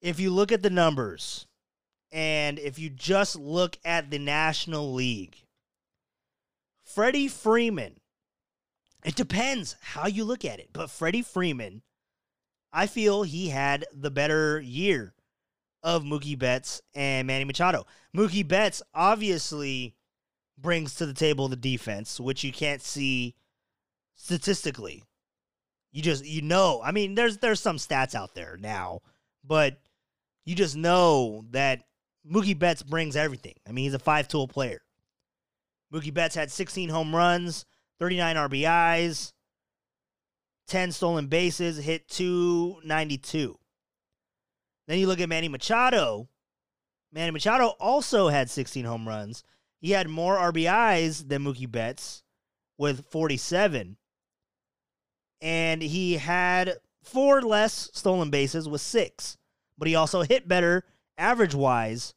if 0.00 0.20
you 0.20 0.30
look 0.30 0.52
at 0.52 0.62
the 0.62 0.70
numbers 0.70 1.46
and 2.12 2.58
if 2.58 2.78
you 2.78 2.90
just 2.90 3.36
look 3.36 3.78
at 3.84 4.10
the 4.10 4.18
National 4.18 4.92
League, 4.92 5.36
Freddie 6.84 7.28
Freeman, 7.28 7.98
it 9.04 9.14
depends 9.14 9.76
how 9.80 10.06
you 10.06 10.24
look 10.24 10.44
at 10.44 10.58
it, 10.58 10.70
but 10.72 10.90
Freddie 10.90 11.22
Freeman, 11.22 11.82
I 12.72 12.86
feel 12.86 13.22
he 13.22 13.48
had 13.48 13.86
the 13.94 14.10
better 14.10 14.60
year 14.60 15.14
of 15.82 16.02
Mookie 16.02 16.38
Betts 16.38 16.82
and 16.94 17.26
Manny 17.26 17.44
Machado. 17.44 17.86
Mookie 18.14 18.46
Betts 18.46 18.82
obviously 18.92 19.94
brings 20.58 20.94
to 20.96 21.06
the 21.06 21.14
table 21.14 21.48
the 21.48 21.56
defense, 21.56 22.18
which 22.18 22.42
you 22.42 22.52
can't 22.52 22.82
see 22.82 23.36
statistically. 24.18 25.02
You 25.90 26.02
just 26.02 26.26
you 26.26 26.42
know, 26.42 26.82
I 26.84 26.92
mean 26.92 27.14
there's 27.14 27.38
there's 27.38 27.60
some 27.60 27.78
stats 27.78 28.14
out 28.14 28.34
there 28.34 28.58
now, 28.60 29.00
but 29.42 29.78
you 30.44 30.54
just 30.54 30.76
know 30.76 31.44
that 31.50 31.84
Mookie 32.30 32.58
Betts 32.58 32.82
brings 32.82 33.16
everything. 33.16 33.54
I 33.66 33.72
mean, 33.72 33.84
he's 33.84 33.94
a 33.94 33.98
five-tool 33.98 34.48
player. 34.48 34.82
Mookie 35.92 36.12
Betts 36.12 36.34
had 36.34 36.50
16 36.50 36.90
home 36.90 37.14
runs, 37.14 37.64
39 37.98 38.36
RBIs, 38.36 39.32
10 40.66 40.92
stolen 40.92 41.26
bases, 41.26 41.78
hit 41.78 42.08
292. 42.08 43.58
Then 44.86 44.98
you 44.98 45.06
look 45.06 45.20
at 45.20 45.28
Manny 45.28 45.48
Machado. 45.48 46.28
Manny 47.12 47.30
Machado 47.30 47.68
also 47.80 48.28
had 48.28 48.50
16 48.50 48.84
home 48.84 49.08
runs. 49.08 49.42
He 49.80 49.92
had 49.92 50.08
more 50.08 50.36
RBIs 50.36 51.28
than 51.28 51.44
Mookie 51.44 51.70
Betts 51.70 52.22
with 52.76 53.06
47. 53.10 53.96
And 55.40 55.82
he 55.82 56.14
had 56.14 56.78
four 57.02 57.42
less 57.42 57.90
stolen 57.92 58.30
bases 58.30 58.68
with 58.68 58.80
six. 58.80 59.36
But 59.76 59.88
he 59.88 59.94
also 59.94 60.22
hit 60.22 60.48
better 60.48 60.84
average 61.16 61.54
wise. 61.54 62.14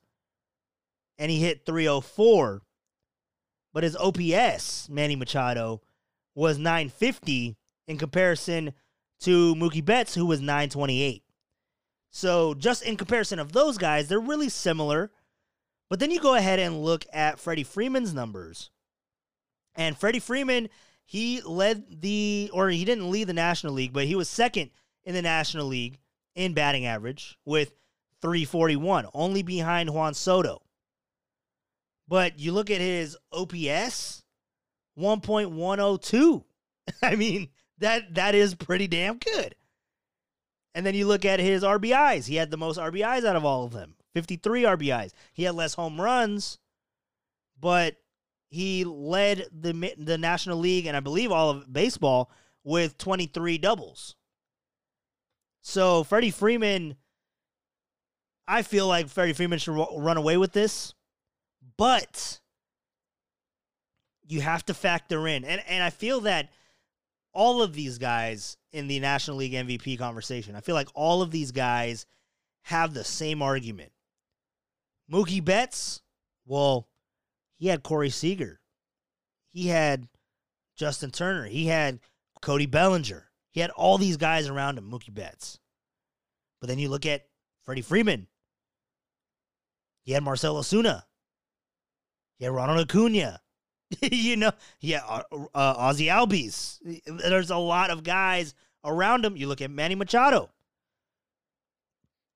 And 1.18 1.30
he 1.30 1.40
hit 1.40 1.66
304. 1.66 2.62
But 3.74 3.84
his 3.84 3.96
OPS, 3.96 4.90
Manny 4.90 5.16
Machado, 5.16 5.82
was 6.36 6.58
950 6.58 7.58
in 7.88 7.98
comparison 7.98 8.74
to 9.22 9.56
Mookie 9.56 9.86
Betts, 9.86 10.16
who 10.16 10.26
was 10.26 10.42
928. 10.42 11.24
So, 12.10 12.54
just 12.54 12.84
in 12.84 12.98
comparison 12.98 13.40
of 13.40 13.54
those 13.54 13.78
guys, 13.78 14.08
they're 14.08 14.20
really 14.20 14.50
similar. 14.50 15.12
But 15.90 16.00
then 16.00 16.12
you 16.12 16.20
go 16.20 16.36
ahead 16.36 16.60
and 16.60 16.84
look 16.84 17.06
at 17.14 17.40
Freddie 17.40 17.64
Freeman's 17.64 18.14
numbers. 18.14 18.70
And 19.76 19.98
Freddie 19.98 20.20
Freeman, 20.20 20.70
he 21.06 21.42
led 21.42 22.02
the, 22.02 22.50
or 22.54 22.70
he 22.70 22.86
didn't 22.86 23.12
lead 23.12 23.28
the 23.28 23.34
National 23.34 23.74
League, 23.74 23.94
but 23.94 24.06
he 24.06 24.16
was 24.16 24.30
second 24.30 24.72
in 25.04 25.14
the 25.14 25.22
National 25.22 25.68
League 25.68 26.00
in 26.36 26.54
batting 26.54 26.86
average 26.86 27.38
with 27.46 27.74
341, 28.22 29.08
only 29.14 29.44
behind 29.44 29.90
Juan 29.90 30.14
Soto. 30.14 30.62
But 32.08 32.40
you 32.40 32.52
look 32.52 32.70
at 32.70 32.82
his 32.82 33.18
OPS, 33.32 34.24
1.102. 34.98 36.44
I 37.02 37.16
mean, 37.16 37.50
that 37.78 38.16
that 38.16 38.36
is 38.36 38.56
pretty 38.56 38.88
damn 38.88 39.18
good. 39.18 39.56
And 40.74 40.86
then 40.86 40.96
you 40.96 41.08
look 41.08 41.26
at 41.26 41.40
his 41.40 41.64
RBIs. 41.64 42.28
He 42.28 42.36
had 42.36 42.52
the 42.52 42.58
most 42.58 42.80
RBIs 42.80 43.26
out 43.26 43.36
of 43.36 43.44
all 43.44 43.66
of 43.66 43.74
them 43.74 43.96
53 44.14 44.64
RBIs. 44.64 45.12
He 45.34 45.44
had 45.44 45.56
less 45.56 45.74
home 45.74 46.00
runs, 46.00 46.60
but 47.60 47.98
he 48.52 48.84
led 48.84 49.48
the, 49.52 49.96
the 49.98 50.18
National 50.18 50.60
League 50.60 50.86
and 50.86 50.96
I 50.96 51.00
believe 51.00 51.32
all 51.32 51.50
of 51.50 51.72
baseball 51.72 52.30
with 52.64 52.98
23 52.98 53.58
doubles. 53.58 54.16
So 55.62 56.04
Freddie 56.04 56.32
Freeman, 56.32 56.98
I 58.48 58.62
feel 58.62 58.88
like 58.88 59.08
Freddie 59.08 59.34
Freeman 59.34 59.58
should 59.58 59.74
run 59.98 60.18
away 60.18 60.38
with 60.38 60.52
this, 60.52 60.94
but 61.78 62.40
you 64.28 64.42
have 64.42 64.66
to 64.66 64.74
factor 64.74 65.28
in, 65.28 65.44
and 65.44 65.62
and 65.68 65.84
I 65.84 65.90
feel 65.90 66.22
that 66.22 66.50
all 67.34 67.62
of 67.62 67.74
these 67.74 67.98
guys 67.98 68.58
in 68.72 68.88
the 68.88 69.00
National 69.00 69.38
League 69.38 69.54
MVP 69.54 69.98
conversation. 69.98 70.56
I 70.56 70.62
feel 70.62 70.76
like 70.76 70.90
all 70.94 71.22
of 71.22 71.32
these 71.32 71.52
guys 71.52 72.06
have 72.64 72.94
the 72.94 73.04
same 73.04 73.42
argument. 73.42 73.92
Mookie 75.12 75.44
Betts, 75.44 76.02
well, 76.46 76.88
he 77.62 77.68
had 77.68 77.84
Corey 77.84 78.10
Seager. 78.10 78.60
He 79.52 79.68
had 79.68 80.08
Justin 80.76 81.12
Turner. 81.12 81.46
He 81.46 81.68
had 81.68 82.00
Cody 82.42 82.66
Bellinger. 82.66 83.30
He 83.52 83.60
had 83.60 83.70
all 83.70 84.00
these 84.00 84.18
guys 84.18 84.50
around 84.50 84.80
him, 84.80 84.90
Mookie 84.90 85.14
Betts. 85.14 85.60
But 86.60 86.70
then 86.70 86.80
you 86.80 86.90
look 86.90 87.06
at 87.06 87.28
Freddie 87.64 87.84
Freeman. 87.84 88.26
He 90.02 90.14
had 90.14 90.24
Marcell 90.24 90.56
Ozuna. 90.56 91.04
He 92.40 92.46
had 92.46 92.54
Ronald 92.56 92.80
Acuna. 92.80 93.40
you 94.02 94.38
know, 94.38 94.54
yeah, 94.80 95.04
uh, 95.08 95.22
uh, 95.32 95.76
Ozzie 95.78 96.08
Albies. 96.08 96.80
There's 97.06 97.52
a 97.52 97.58
lot 97.58 97.92
of 97.92 98.02
guys 98.02 98.56
around 98.84 99.24
him. 99.24 99.38
You 99.38 99.48
look 99.48 99.62
at 99.62 99.70
Manny 99.70 99.94
Machado. 99.94 100.50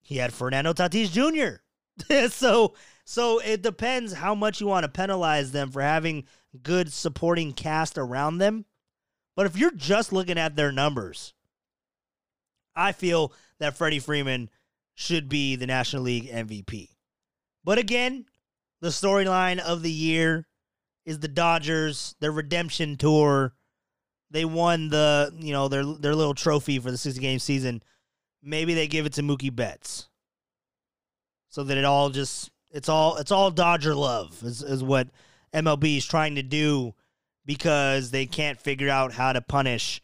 He 0.03 0.17
had 0.17 0.33
Fernando 0.33 0.71
Tatis 0.73 1.09
Jr. 1.09 1.63
so, 2.29 2.73
so 3.03 3.39
it 3.39 3.61
depends 3.61 4.13
how 4.13 4.35
much 4.35 4.61
you 4.61 4.67
want 4.67 4.83
to 4.83 4.89
penalize 4.89 5.51
them 5.51 5.71
for 5.71 5.81
having 5.81 6.25
good 6.63 6.91
supporting 6.91 7.53
cast 7.53 7.97
around 7.97 8.37
them. 8.37 8.65
But 9.35 9.45
if 9.45 9.57
you're 9.57 9.71
just 9.71 10.13
looking 10.13 10.37
at 10.37 10.55
their 10.55 10.71
numbers, 10.71 11.33
I 12.75 12.91
feel 12.91 13.33
that 13.59 13.77
Freddie 13.77 13.99
Freeman 13.99 14.49
should 14.93 15.29
be 15.29 15.55
the 15.55 15.67
National 15.67 16.03
League 16.03 16.29
MVP. 16.29 16.89
But 17.63 17.77
again, 17.77 18.25
the 18.81 18.89
storyline 18.89 19.59
of 19.59 19.81
the 19.81 19.91
year 19.91 20.47
is 21.05 21.19
the 21.19 21.27
Dodgers, 21.27 22.15
their 22.19 22.31
redemption 22.31 22.97
tour. 22.97 23.53
They 24.31 24.45
won 24.45 24.89
the, 24.89 25.33
you 25.37 25.53
know, 25.53 25.67
their 25.67 25.83
their 25.83 26.15
little 26.15 26.33
trophy 26.33 26.79
for 26.79 26.91
the 26.91 26.97
60 26.97 27.21
game 27.21 27.39
season. 27.39 27.83
Maybe 28.41 28.73
they 28.73 28.87
give 28.87 29.05
it 29.05 29.13
to 29.13 29.23
Mookie 29.23 29.55
Betts. 29.55 30.07
So 31.55 31.63
that 31.63 31.77
it 31.77 31.85
all 31.85 32.09
just 32.09 32.51
it's 32.69 32.89
all 32.89 33.15
it's 33.15 33.31
all 33.31 33.49
Dodger 33.49 33.95
love 33.95 34.43
is, 34.43 34.61
is 34.61 34.83
what 34.83 35.07
MLB 35.53 35.99
is 35.99 36.05
trying 36.05 36.35
to 36.35 36.43
do 36.43 36.93
because 37.45 38.11
they 38.11 38.25
can't 38.25 38.59
figure 38.59 38.89
out 38.89 39.13
how 39.13 39.31
to 39.31 39.39
punish 39.39 40.01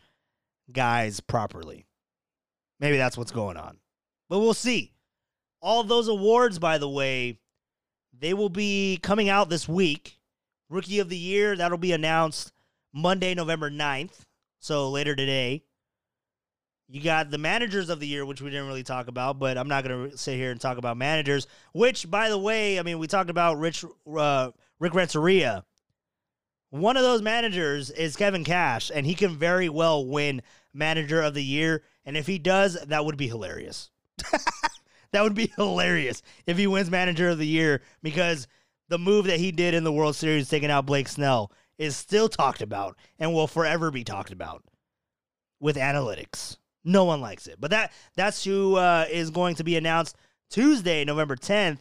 guys 0.71 1.19
properly. 1.19 1.85
Maybe 2.79 2.95
that's 2.95 3.17
what's 3.17 3.33
going 3.33 3.57
on. 3.57 3.79
But 4.29 4.39
we'll 4.39 4.53
see. 4.53 4.93
All 5.61 5.83
those 5.83 6.07
awards, 6.07 6.57
by 6.57 6.77
the 6.77 6.87
way, 6.87 7.41
they 8.17 8.33
will 8.33 8.47
be 8.47 8.97
coming 9.03 9.27
out 9.27 9.49
this 9.49 9.67
week. 9.67 10.21
Rookie 10.69 10.99
of 10.99 11.09
the 11.09 11.17
Year, 11.17 11.57
that'll 11.57 11.77
be 11.77 11.91
announced 11.91 12.53
Monday, 12.93 13.35
November 13.35 13.69
9th. 13.69 14.21
So 14.59 14.89
later 14.89 15.17
today. 15.17 15.63
You 16.91 17.01
got 17.01 17.31
the 17.31 17.37
managers 17.37 17.89
of 17.89 18.01
the 18.01 18.07
year, 18.07 18.25
which 18.25 18.41
we 18.41 18.49
didn't 18.49 18.67
really 18.67 18.83
talk 18.83 19.07
about, 19.07 19.39
but 19.39 19.57
I'm 19.57 19.69
not 19.69 19.85
going 19.85 20.11
to 20.11 20.17
sit 20.17 20.35
here 20.35 20.51
and 20.51 20.59
talk 20.59 20.77
about 20.77 20.97
managers. 20.97 21.47
Which, 21.71 22.11
by 22.11 22.27
the 22.27 22.37
way, 22.37 22.79
I 22.79 22.83
mean 22.83 22.99
we 22.99 23.07
talked 23.07 23.29
about 23.29 23.59
Rich 23.59 23.85
uh, 24.13 24.51
Rick 24.77 24.93
Renteria. 24.93 25.63
One 26.69 26.97
of 26.97 27.03
those 27.03 27.21
managers 27.21 27.91
is 27.91 28.17
Kevin 28.17 28.43
Cash, 28.43 28.91
and 28.93 29.05
he 29.05 29.15
can 29.15 29.37
very 29.37 29.69
well 29.69 30.05
win 30.05 30.41
manager 30.73 31.21
of 31.21 31.33
the 31.33 31.43
year. 31.43 31.81
And 32.05 32.17
if 32.17 32.27
he 32.27 32.37
does, 32.37 32.73
that 32.73 33.05
would 33.05 33.17
be 33.17 33.27
hilarious. 33.27 33.89
that 35.11 35.23
would 35.23 35.35
be 35.35 35.53
hilarious 35.55 36.21
if 36.45 36.57
he 36.57 36.67
wins 36.67 36.91
manager 36.91 37.29
of 37.29 37.37
the 37.37 37.47
year 37.47 37.81
because 38.03 38.47
the 38.89 38.99
move 38.99 39.25
that 39.25 39.39
he 39.39 39.53
did 39.53 39.73
in 39.73 39.85
the 39.85 39.93
World 39.93 40.17
Series, 40.17 40.49
taking 40.49 40.69
out 40.69 40.85
Blake 40.85 41.07
Snell, 41.07 41.53
is 41.77 41.95
still 41.95 42.27
talked 42.27 42.61
about 42.61 42.97
and 43.17 43.33
will 43.33 43.47
forever 43.47 43.91
be 43.91 44.03
talked 44.03 44.33
about 44.33 44.61
with 45.61 45.77
analytics. 45.77 46.57
No 46.84 47.05
one 47.05 47.21
likes 47.21 47.47
it. 47.47 47.57
But 47.59 47.71
that 47.71 47.91
that's 48.15 48.43
who 48.43 48.75
uh, 48.75 49.05
is 49.09 49.29
going 49.29 49.55
to 49.55 49.63
be 49.63 49.75
announced 49.77 50.15
Tuesday, 50.49 51.05
November 51.05 51.36
10th. 51.36 51.79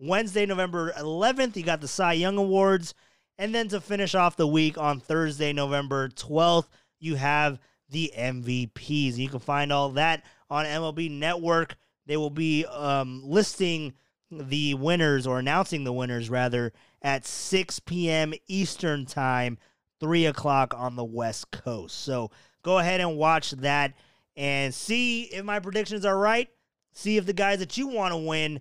Wednesday, 0.00 0.46
November 0.46 0.92
11th, 0.92 1.56
you 1.56 1.64
got 1.64 1.80
the 1.80 1.88
Cy 1.88 2.12
Young 2.12 2.38
Awards. 2.38 2.94
And 3.36 3.54
then 3.54 3.68
to 3.68 3.80
finish 3.80 4.14
off 4.14 4.36
the 4.36 4.46
week 4.46 4.78
on 4.78 5.00
Thursday, 5.00 5.52
November 5.52 6.08
12th, 6.08 6.68
you 7.00 7.16
have 7.16 7.58
the 7.88 8.12
MVPs. 8.16 9.16
You 9.16 9.28
can 9.28 9.40
find 9.40 9.72
all 9.72 9.90
that 9.90 10.24
on 10.50 10.66
MLB 10.66 11.10
Network. 11.10 11.76
They 12.06 12.16
will 12.16 12.30
be 12.30 12.64
um, 12.66 13.22
listing 13.24 13.94
the 14.30 14.74
winners 14.74 15.26
or 15.26 15.38
announcing 15.38 15.84
the 15.84 15.92
winners 15.92 16.30
rather 16.30 16.72
at 17.02 17.26
6 17.26 17.80
p.m. 17.80 18.34
Eastern 18.46 19.06
Time, 19.06 19.58
3 20.00 20.26
o'clock 20.26 20.74
on 20.76 20.96
the 20.96 21.04
West 21.04 21.50
Coast. 21.50 21.96
So 21.96 22.30
go 22.62 22.78
ahead 22.78 23.00
and 23.00 23.16
watch 23.16 23.52
that 23.52 23.94
and 24.38 24.72
see 24.72 25.24
if 25.24 25.44
my 25.44 25.58
predictions 25.58 26.06
are 26.06 26.16
right. 26.16 26.48
See 26.92 27.16
if 27.16 27.26
the 27.26 27.32
guys 27.32 27.58
that 27.58 27.76
you 27.76 27.88
want 27.88 28.12
to 28.12 28.18
win 28.18 28.60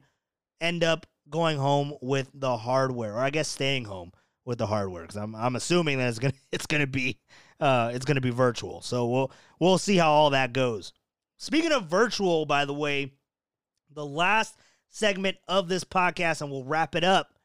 end 0.59 0.83
up 0.83 1.05
going 1.29 1.57
home 1.57 1.93
with 2.01 2.29
the 2.33 2.57
hardware, 2.57 3.13
or 3.13 3.19
I 3.19 3.29
guess 3.29 3.47
staying 3.47 3.85
home 3.85 4.11
with 4.43 4.57
the 4.57 4.65
hardware, 4.65 5.03
because 5.03 5.17
I'm 5.17 5.35
I'm 5.35 5.55
assuming 5.55 5.99
that 5.99 6.09
it's 6.09 6.19
gonna 6.19 6.33
it's 6.51 6.65
gonna 6.65 6.87
be 6.87 7.19
uh 7.61 7.91
it's 7.93 8.05
gonna 8.05 8.21
be 8.21 8.31
virtual. 8.31 8.81
So 8.81 9.07
we'll 9.07 9.31
we'll 9.59 9.77
see 9.77 9.95
how 9.95 10.11
all 10.11 10.31
that 10.31 10.51
goes. 10.51 10.91
Speaking 11.37 11.71
of 11.71 11.85
virtual, 11.85 12.47
by 12.47 12.65
the 12.65 12.73
way, 12.73 13.13
the 13.93 14.05
last 14.05 14.57
segment 14.89 15.37
of 15.47 15.69
this 15.69 15.83
podcast, 15.83 16.41
and 16.41 16.49
we'll 16.49 16.63
wrap 16.63 16.95
it 16.95 17.03
up. 17.03 17.35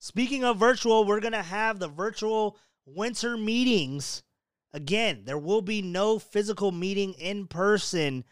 Speaking 0.00 0.42
of 0.42 0.56
virtual, 0.56 1.04
we're 1.04 1.20
gonna 1.20 1.42
have 1.42 1.78
the 1.78 1.88
virtual 1.88 2.58
winter 2.86 3.36
meetings 3.36 4.24
Again, 4.72 5.22
there 5.24 5.38
will 5.38 5.62
be 5.62 5.82
no 5.82 6.18
physical 6.18 6.70
meeting 6.70 7.14
in 7.14 7.46
person, 7.46 8.24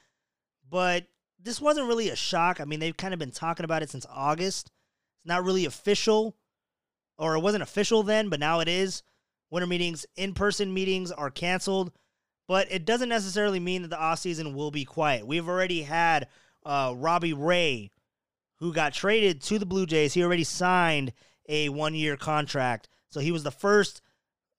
but 0.69 1.07
this 1.41 1.61
wasn't 1.61 1.89
really 1.89 2.11
a 2.11 2.17
shock. 2.17 2.61
I 2.61 2.65
mean, 2.65 2.81
they've 2.81 2.97
kind 2.97 3.13
of 3.13 3.19
been 3.19 3.31
talking 3.31 3.65
about 3.65 3.83
it 3.83 3.91
since 3.91 4.07
August. 4.11 4.71
It's 5.19 5.27
not 5.27 5.45
really 5.45 5.65
official, 5.65 6.37
or 7.17 7.35
it 7.35 7.41
wasn't 7.41 7.63
official 7.63 8.03
then, 8.03 8.29
but 8.29 8.41
now 8.41 8.61
it 8.61 8.69
is. 8.69 9.03
Winter 9.51 9.67
meetings, 9.67 10.07
in 10.17 10.35
person 10.35 10.73
meetings 10.73 11.11
are 11.11 11.31
canceled, 11.31 11.91
but 12.47 12.71
it 12.71 12.85
doesn't 12.85 13.09
necessarily 13.09 13.59
mean 13.59 13.83
that 13.83 13.89
the 13.89 13.99
off 13.99 14.21
season 14.21 14.55
will 14.55 14.71
be 14.71 14.85
quiet. 14.85 15.27
We've 15.27 15.49
already 15.49 15.83
had 15.83 16.29
uh, 16.65 16.95
Robbie 16.97 17.33
Ray, 17.33 17.91
who 18.57 18.73
got 18.73 18.93
traded 18.93 19.41
to 19.43 19.59
the 19.59 19.67
Blue 19.67 19.87
Jays. 19.87 20.15
He 20.15 20.23
already 20.23 20.45
signed 20.45 21.13
a 21.49 21.69
one 21.71 21.95
year 21.95 22.17
contract. 22.17 22.89
So 23.09 23.21
he 23.21 23.33
was 23.33 23.43
the 23.43 23.51
first 23.51 24.03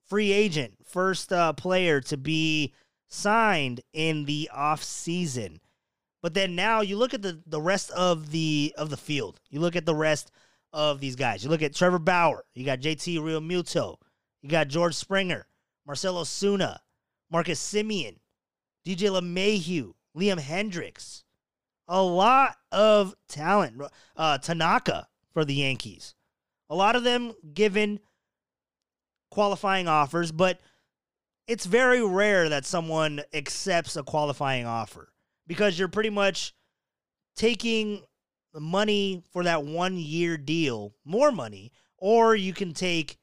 free 0.10 0.32
agent, 0.32 0.74
first 0.86 1.32
uh, 1.32 1.54
player 1.54 2.02
to 2.02 2.18
be 2.18 2.74
signed 3.08 3.82
in 3.94 4.26
the 4.26 4.50
off 4.54 4.84
season. 4.84 5.60
But 6.22 6.34
then 6.34 6.56
now 6.56 6.82
you 6.82 6.98
look 6.98 7.14
at 7.14 7.22
the 7.22 7.42
the 7.46 7.62
rest 7.62 7.92
of 7.92 8.32
the 8.32 8.74
of 8.78 8.90
the 8.90 8.98
field. 8.98 9.40
You 9.50 9.62
look 9.62 9.76
at 9.76 9.86
the 9.86 9.96
rest 9.96 10.32
of 10.74 11.00
these 11.00 11.16
guys. 11.16 11.44
You 11.44 11.50
look 11.50 11.62
at 11.62 11.74
Trevor 11.74 12.00
Bauer. 12.00 12.44
You 12.54 12.66
got 12.66 12.82
JT 12.82 13.20
Realmuto. 13.20 13.98
You 14.42 14.50
got 14.50 14.68
George 14.68 14.96
Springer, 14.96 15.48
Marcelo 15.86 16.24
Ozuna, 16.24 16.78
Marcus 17.30 17.62
Semien, 17.62 18.18
DJ 18.86 19.10
LeMahieu, 19.10 19.94
Liam 20.16 20.40
Hendriks. 20.40 21.24
A 21.88 22.02
lot 22.02 22.56
of 22.72 23.16
talent. 23.28 23.82
Uh, 24.16 24.38
Tanaka 24.38 25.08
for 25.34 25.44
the 25.44 25.56
Yankees. 25.56 26.16
A 26.70 26.76
lot 26.76 26.96
of 26.96 27.04
them 27.04 27.34
given 27.54 28.00
qualifying 29.30 29.88
offers, 29.88 30.32
but 30.32 30.60
it's 31.48 31.66
very 31.66 32.06
rare 32.06 32.50
that 32.50 32.66
someone 32.66 33.22
accepts 33.34 33.96
a 33.96 34.04
qualifying 34.04 34.66
offer 34.66 35.10
because 35.48 35.80
you're 35.80 35.88
pretty 35.88 36.10
much 36.12 36.54
taking 37.36 38.04
the 38.54 38.60
money 38.60 39.24
for 39.32 39.44
that 39.44 39.64
one 39.64 39.98
year 39.98 40.38
deal, 40.38 40.94
more 41.06 41.32
money, 41.32 41.72
or 41.98 42.36
you 42.36 42.54
can 42.54 42.74
take 42.74 43.18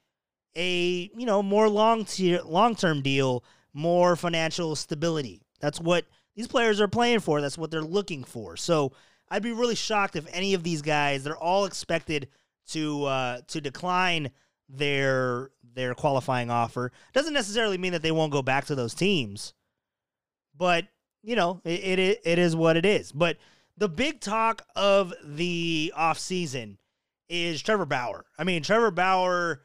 a, 0.56 1.10
you 1.16 1.26
know, 1.26 1.42
more 1.42 1.68
long 1.68 2.06
long 2.44 2.74
term 2.74 3.02
deal, 3.02 3.44
more 3.72 4.16
financial 4.16 4.74
stability. 4.74 5.42
That's 5.60 5.80
what 5.80 6.04
these 6.34 6.48
players 6.48 6.80
are 6.80 6.88
playing 6.88 7.20
for. 7.20 7.40
That's 7.40 7.58
what 7.58 7.70
they're 7.70 7.82
looking 7.82 8.24
for. 8.24 8.56
So 8.56 8.92
I'd 9.28 9.42
be 9.42 9.52
really 9.52 9.74
shocked 9.74 10.16
if 10.16 10.26
any 10.32 10.54
of 10.54 10.62
these 10.62 10.82
guys, 10.82 11.24
they're 11.24 11.36
all 11.36 11.64
expected 11.64 12.28
to 12.68 13.04
uh, 13.04 13.40
to 13.48 13.60
decline 13.60 14.30
their 14.68 15.50
their 15.74 15.94
qualifying 15.94 16.50
offer. 16.50 16.92
Doesn't 17.12 17.34
necessarily 17.34 17.78
mean 17.78 17.92
that 17.92 18.02
they 18.02 18.12
won't 18.12 18.32
go 18.32 18.42
back 18.42 18.66
to 18.66 18.74
those 18.74 18.94
teams, 18.94 19.54
but 20.56 20.86
you 21.22 21.36
know 21.36 21.60
it 21.64 21.98
it, 21.98 22.20
it 22.24 22.38
is 22.38 22.56
what 22.56 22.76
it 22.76 22.84
is. 22.84 23.12
But 23.12 23.36
the 23.76 23.88
big 23.88 24.20
talk 24.20 24.62
of 24.74 25.14
the 25.24 25.92
off 25.94 26.18
season 26.18 26.78
is 27.28 27.62
Trevor 27.62 27.86
Bauer. 27.86 28.24
I 28.38 28.44
mean, 28.44 28.62
Trevor 28.62 28.90
Bauer. 28.90 29.62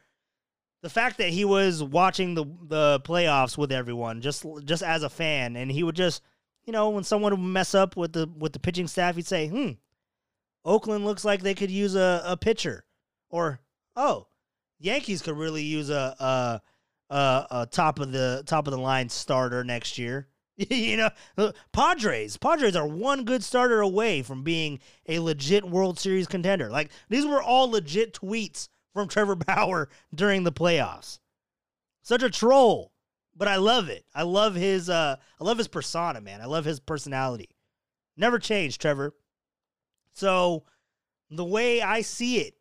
The 0.82 0.90
fact 0.90 1.18
that 1.18 1.28
he 1.28 1.44
was 1.44 1.80
watching 1.82 2.34
the 2.34 2.44
the 2.44 3.00
playoffs 3.04 3.56
with 3.56 3.70
everyone, 3.70 4.20
just 4.20 4.44
just 4.64 4.82
as 4.82 5.04
a 5.04 5.08
fan, 5.08 5.54
and 5.54 5.70
he 5.70 5.84
would 5.84 5.94
just, 5.94 6.22
you 6.64 6.72
know, 6.72 6.90
when 6.90 7.04
someone 7.04 7.30
would 7.32 7.46
mess 7.46 7.72
up 7.72 7.96
with 7.96 8.12
the 8.12 8.28
with 8.36 8.52
the 8.52 8.58
pitching 8.58 8.88
staff, 8.88 9.14
he'd 9.14 9.26
say, 9.26 9.46
"Hmm, 9.46 9.70
Oakland 10.64 11.04
looks 11.04 11.24
like 11.24 11.42
they 11.42 11.54
could 11.54 11.70
use 11.70 11.94
a, 11.94 12.22
a 12.26 12.36
pitcher," 12.36 12.84
or 13.30 13.60
"Oh, 13.94 14.26
Yankees 14.82 15.22
could 15.22 15.36
really 15.36 15.62
use 15.62 15.90
a 15.90 16.14
a, 16.18 17.14
a, 17.14 17.46
a 17.50 17.66
top 17.70 17.98
of 17.98 18.12
the 18.12 18.42
top 18.46 18.66
of 18.66 18.72
the 18.72 18.80
line 18.80 19.08
starter 19.08 19.64
next 19.64 19.98
year. 19.98 20.28
you 20.56 20.96
know, 20.96 21.52
Padres. 21.72 22.36
Padres 22.36 22.76
are 22.76 22.86
one 22.86 23.24
good 23.24 23.42
starter 23.42 23.80
away 23.80 24.22
from 24.22 24.42
being 24.42 24.80
a 25.08 25.18
legit 25.18 25.64
World 25.64 25.98
Series 25.98 26.26
contender. 26.26 26.70
Like 26.70 26.90
these 27.08 27.24
were 27.24 27.42
all 27.42 27.70
legit 27.70 28.12
tweets 28.14 28.68
from 28.92 29.08
Trevor 29.08 29.34
Bauer 29.46 29.88
during 30.14 30.44
the 30.44 30.52
playoffs. 30.52 31.18
Such 32.02 32.22
a 32.22 32.30
troll, 32.30 32.92
but 33.36 33.48
I 33.48 33.56
love 33.56 33.88
it. 33.88 34.04
I 34.14 34.22
love 34.22 34.54
his 34.54 34.90
uh 34.90 35.16
I 35.40 35.44
love 35.44 35.58
his 35.58 35.68
persona, 35.68 36.20
man. 36.20 36.40
I 36.40 36.46
love 36.46 36.64
his 36.64 36.80
personality. 36.80 37.48
Never 38.16 38.38
changed, 38.38 38.80
Trevor. 38.80 39.14
So, 40.12 40.64
the 41.30 41.44
way 41.44 41.80
I 41.80 42.02
see 42.02 42.38
it, 42.38 42.54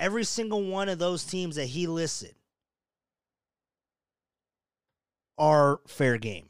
every 0.00 0.24
single 0.24 0.64
one 0.64 0.88
of 0.88 0.98
those 0.98 1.22
teams 1.22 1.56
that 1.56 1.66
he 1.66 1.86
listed 1.86 2.34
are 5.38 5.80
fair 5.86 6.18
game. 6.18 6.48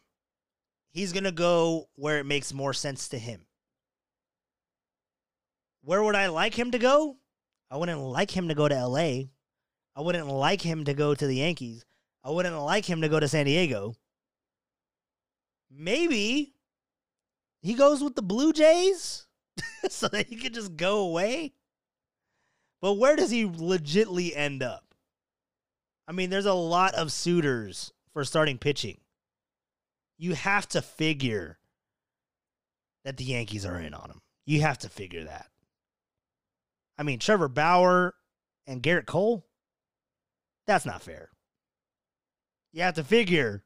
He's 0.93 1.13
going 1.13 1.25
to 1.25 1.33
go 1.33 1.89
where 1.97 2.19
it 2.19 2.27
makes 2.27 2.55
more 2.55 2.73
sense 2.73 3.09
to 3.09 3.19
him. 3.19 3.43
Where 5.83 6.03
would 6.03 6.17
I 6.17 6.29
like 6.29 6.55
him 6.55 6.71
to 6.71 6.79
go? 6.79 7.17
I 7.71 7.77
wouldn't 7.77 8.01
like 8.01 8.31
him 8.31 8.49
to 8.49 8.55
go 8.55 8.69
to 8.69 8.87
LA. 8.87 9.25
I 9.97 10.01
wouldn't 10.01 10.29
like 10.29 10.63
him 10.63 10.85
to 10.85 10.95
go 10.95 11.15
to 11.15 11.27
the 11.27 11.37
Yankees. 11.37 11.85
I 12.25 12.31
wouldn't 12.31 12.59
like 12.59 12.85
him 12.85 13.01
to 13.03 13.09
go 13.09 13.21
to 13.21 13.29
San 13.29 13.47
Diego. 13.47 13.95
Maybe 15.71 16.55
he 17.63 17.75
goes 17.75 18.03
with 18.03 18.15
the 18.15 18.23
Blue 18.23 18.53
Jays 18.53 19.27
so 19.89 20.09
that 20.09 20.27
he 20.27 20.37
can 20.37 20.53
just 20.53 20.77
go 20.77 21.01
away. 21.01 21.53
But 22.81 22.95
where 22.95 23.17
does 23.17 23.31
he 23.31 23.45
legitly 23.45 24.33
end 24.35 24.63
up? 24.63 24.95
I 26.09 26.13
mean, 26.13 26.31
there's 26.31 26.47
a 26.47 26.55
lot 26.55 26.95
of 26.95 27.13
suitors 27.13 27.93
for 28.13 28.25
starting 28.25 28.59
pitching. 28.59 28.99
You 30.19 30.35
have 30.35 30.69
to 30.71 30.83
figure 30.83 31.59
that 33.05 33.17
the 33.17 33.25
Yankees 33.25 33.65
are 33.65 33.79
in 33.79 33.95
on 33.95 34.11
him. 34.11 34.21
You 34.45 34.63
have 34.63 34.79
to 34.79 34.89
figure 34.89 35.25
that. 35.25 35.47
I 36.99 37.03
mean, 37.03 37.19
Trevor 37.19 37.49
Bauer 37.49 38.15
and 38.67 38.83
Gerrit 38.83 39.07
Cole, 39.07 39.47
that's 40.67 40.85
not 40.85 41.03
fair. 41.03 41.31
You 42.73 42.83
have 42.83 42.95
to 42.95 43.05
figure 43.05 43.65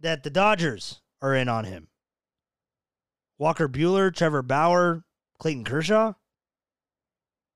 that 0.00 0.22
the 0.22 0.30
Dodgers 0.30 1.00
are 1.20 1.34
in 1.34 1.48
on 1.48 1.64
him. 1.64 1.88
Walker 3.38 3.68
Buehler, 3.68 4.14
Trevor 4.14 4.42
Bauer, 4.42 5.04
Clayton 5.38 5.64
Kershaw, 5.64 6.14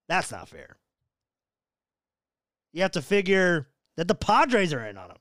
that's 0.09 0.31
not 0.31 0.49
fair. 0.49 0.77
You 2.73 2.83
have 2.83 2.93
to 2.93 3.03
figure 3.03 3.69
that 3.97 4.09
the 4.09 4.15
Padres 4.15 4.73
are 4.73 4.87
in 4.87 4.99
on 4.99 5.11
him. 5.11 5.17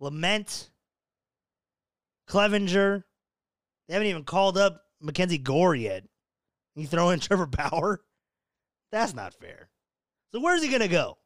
Lamet, 0.00 0.70
Clevinger. 2.28 3.04
They 3.88 3.94
haven't 3.94 4.08
even 4.08 4.24
called 4.24 4.56
up 4.56 4.82
Mackenzie 5.00 5.38
Gore 5.38 5.74
yet. 5.74 6.04
You 6.74 6.86
throw 6.86 7.10
in 7.10 7.20
Trevor 7.20 7.46
Bauer? 7.46 8.00
That's 8.90 9.14
not 9.14 9.34
fair. 9.34 9.68
So 10.32 10.40
where's 10.40 10.62
he 10.62 10.68
going 10.68 10.80
to 10.80 10.88
go? 10.88 11.18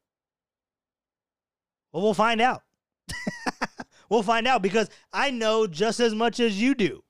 Well, 1.93 2.03
we'll 2.03 2.15
find 2.15 2.41
out. 2.41 2.63
we'll 4.11 4.23
find 4.23 4.47
out 4.47 4.63
because 4.63 4.91
I 5.13 5.31
know 5.31 5.67
just 5.67 6.01
as 6.01 6.15
much 6.15 6.41
as 6.41 6.61
you 6.61 6.75
do. 6.75 7.03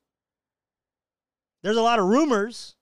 There's 1.63 1.77
a 1.77 1.83
lot 1.83 1.99
of 1.99 2.05
rumors. 2.07 2.76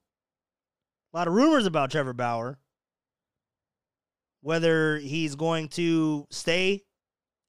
A 1.15 1.17
lot 1.17 1.29
of 1.29 1.35
rumors 1.35 1.65
about 1.65 1.93
Trevor 1.93 2.13
Bauer. 2.13 2.59
Whether 4.41 4.99
he's 4.99 5.37
going 5.37 5.69
to 5.71 6.27
stay 6.31 6.83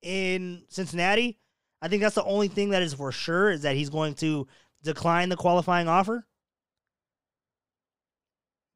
in 0.03 0.63
Cincinnati. 0.69 1.39
I 1.81 1.87
think 1.87 2.03
that's 2.03 2.15
the 2.15 2.23
only 2.23 2.47
thing 2.47 2.69
that 2.69 2.83
is 2.83 2.93
for 2.93 3.11
sure 3.11 3.49
is 3.49 3.63
that 3.63 3.75
he's 3.75 3.89
going 3.89 4.13
to 4.15 4.47
decline 4.83 5.29
the 5.29 5.35
qualifying 5.35 5.87
offer. 5.87 6.25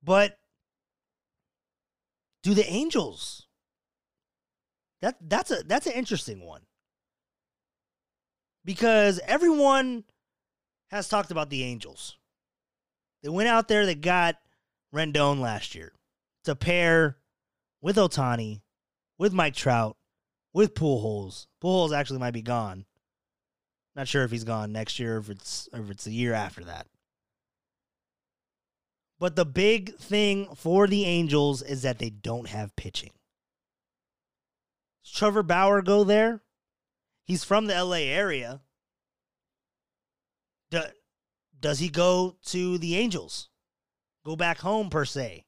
But 0.03 0.37
do 2.41 2.53
the 2.53 2.67
Angels? 2.67 3.45
That 5.01 5.17
that's 5.21 5.51
a 5.51 5.63
that's 5.65 5.87
an 5.87 5.93
interesting 5.93 6.43
one. 6.43 6.61
Because 8.65 9.19
everyone 9.25 10.03
has 10.89 11.07
talked 11.07 11.31
about 11.31 11.49
the 11.49 11.63
Angels. 11.63 12.17
They 13.21 13.29
went 13.29 13.49
out 13.49 13.67
there, 13.67 13.85
they 13.85 13.95
got 13.95 14.35
Rendon 14.93 15.39
last 15.39 15.75
year 15.75 15.93
to 16.43 16.55
pair 16.55 17.17
with 17.81 17.95
Ohtani, 17.97 18.61
with 19.17 19.33
Mike 19.33 19.55
Trout, 19.55 19.97
with 20.53 20.73
Pujols. 20.73 21.47
Pujols 21.63 21.95
actually 21.95 22.19
might 22.19 22.31
be 22.33 22.41
gone. 22.41 22.85
Not 23.95 24.07
sure 24.07 24.23
if 24.23 24.31
he's 24.31 24.43
gone 24.43 24.71
next 24.71 24.99
year, 24.99 25.15
or 25.15 25.19
if 25.19 25.29
it's 25.29 25.67
if 25.73 25.89
it's 25.89 26.07
a 26.07 26.11
year 26.11 26.33
after 26.33 26.63
that. 26.63 26.87
But 29.19 29.35
the 29.35 29.45
big 29.45 29.95
thing 29.97 30.47
for 30.55 30.87
the 30.87 31.03
Angels 31.05 31.61
is 31.61 31.81
that 31.81 31.99
they 31.99 32.09
don't 32.09 32.47
have 32.47 32.75
pitching. 32.75 33.11
Does 35.03 35.11
Trevor 35.11 35.43
Bauer 35.43 35.81
go 35.81 36.03
there? 36.03 36.41
He's 37.25 37.43
from 37.43 37.67
the 37.67 37.83
LA 37.83 37.97
area. 37.97 38.61
Do, 40.71 40.81
does 41.59 41.79
he 41.79 41.89
go 41.89 42.37
to 42.45 42.77
the 42.77 42.95
Angels? 42.95 43.48
Go 44.25 44.35
back 44.35 44.59
home 44.59 44.89
per 44.89 45.05
se, 45.05 45.45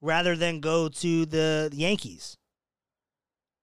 rather 0.00 0.36
than 0.36 0.60
go 0.60 0.88
to 0.88 1.26
the, 1.26 1.70
Yankees. 1.72 2.36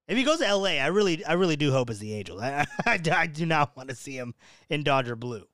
If 0.08 0.18
he 0.18 0.24
goes 0.24 0.40
to 0.40 0.56
LA, 0.56 0.72
I 0.72 0.88
really, 0.88 1.24
I 1.26 1.34
really 1.34 1.56
do 1.56 1.72
hope 1.72 1.90
it's 1.90 2.00
the 2.00 2.14
Angels. 2.14 2.42
I, 2.42 2.66
I, 2.86 3.00
I 3.12 3.28
do 3.28 3.46
not 3.46 3.76
want 3.76 3.90
to 3.90 3.96
see 3.96 4.16
him 4.18 4.36
in 4.70 4.84
Dodger 4.84 5.16
blue. 5.16 5.48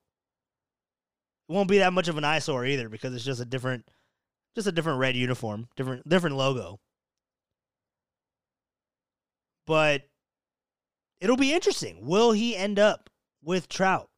It 1.48 1.52
won't 1.52 1.68
be 1.68 1.78
that 1.78 1.92
much 1.92 2.08
of 2.08 2.18
an 2.18 2.24
eyesore 2.24 2.66
either 2.66 2.88
because 2.88 3.14
it's 3.14 3.24
just 3.24 3.40
a 3.40 3.44
different, 3.44 3.88
just 4.54 4.66
a 4.66 4.72
different 4.72 4.98
red 4.98 5.16
uniform, 5.16 5.68
different, 5.76 6.08
different 6.08 6.36
logo. 6.36 6.80
But 9.66 10.08
it'll 11.20 11.36
be 11.36 11.52
interesting. 11.52 12.06
Will 12.06 12.32
he 12.32 12.56
end 12.56 12.78
up 12.78 13.10
with 13.42 13.68
Trout? 13.68 14.10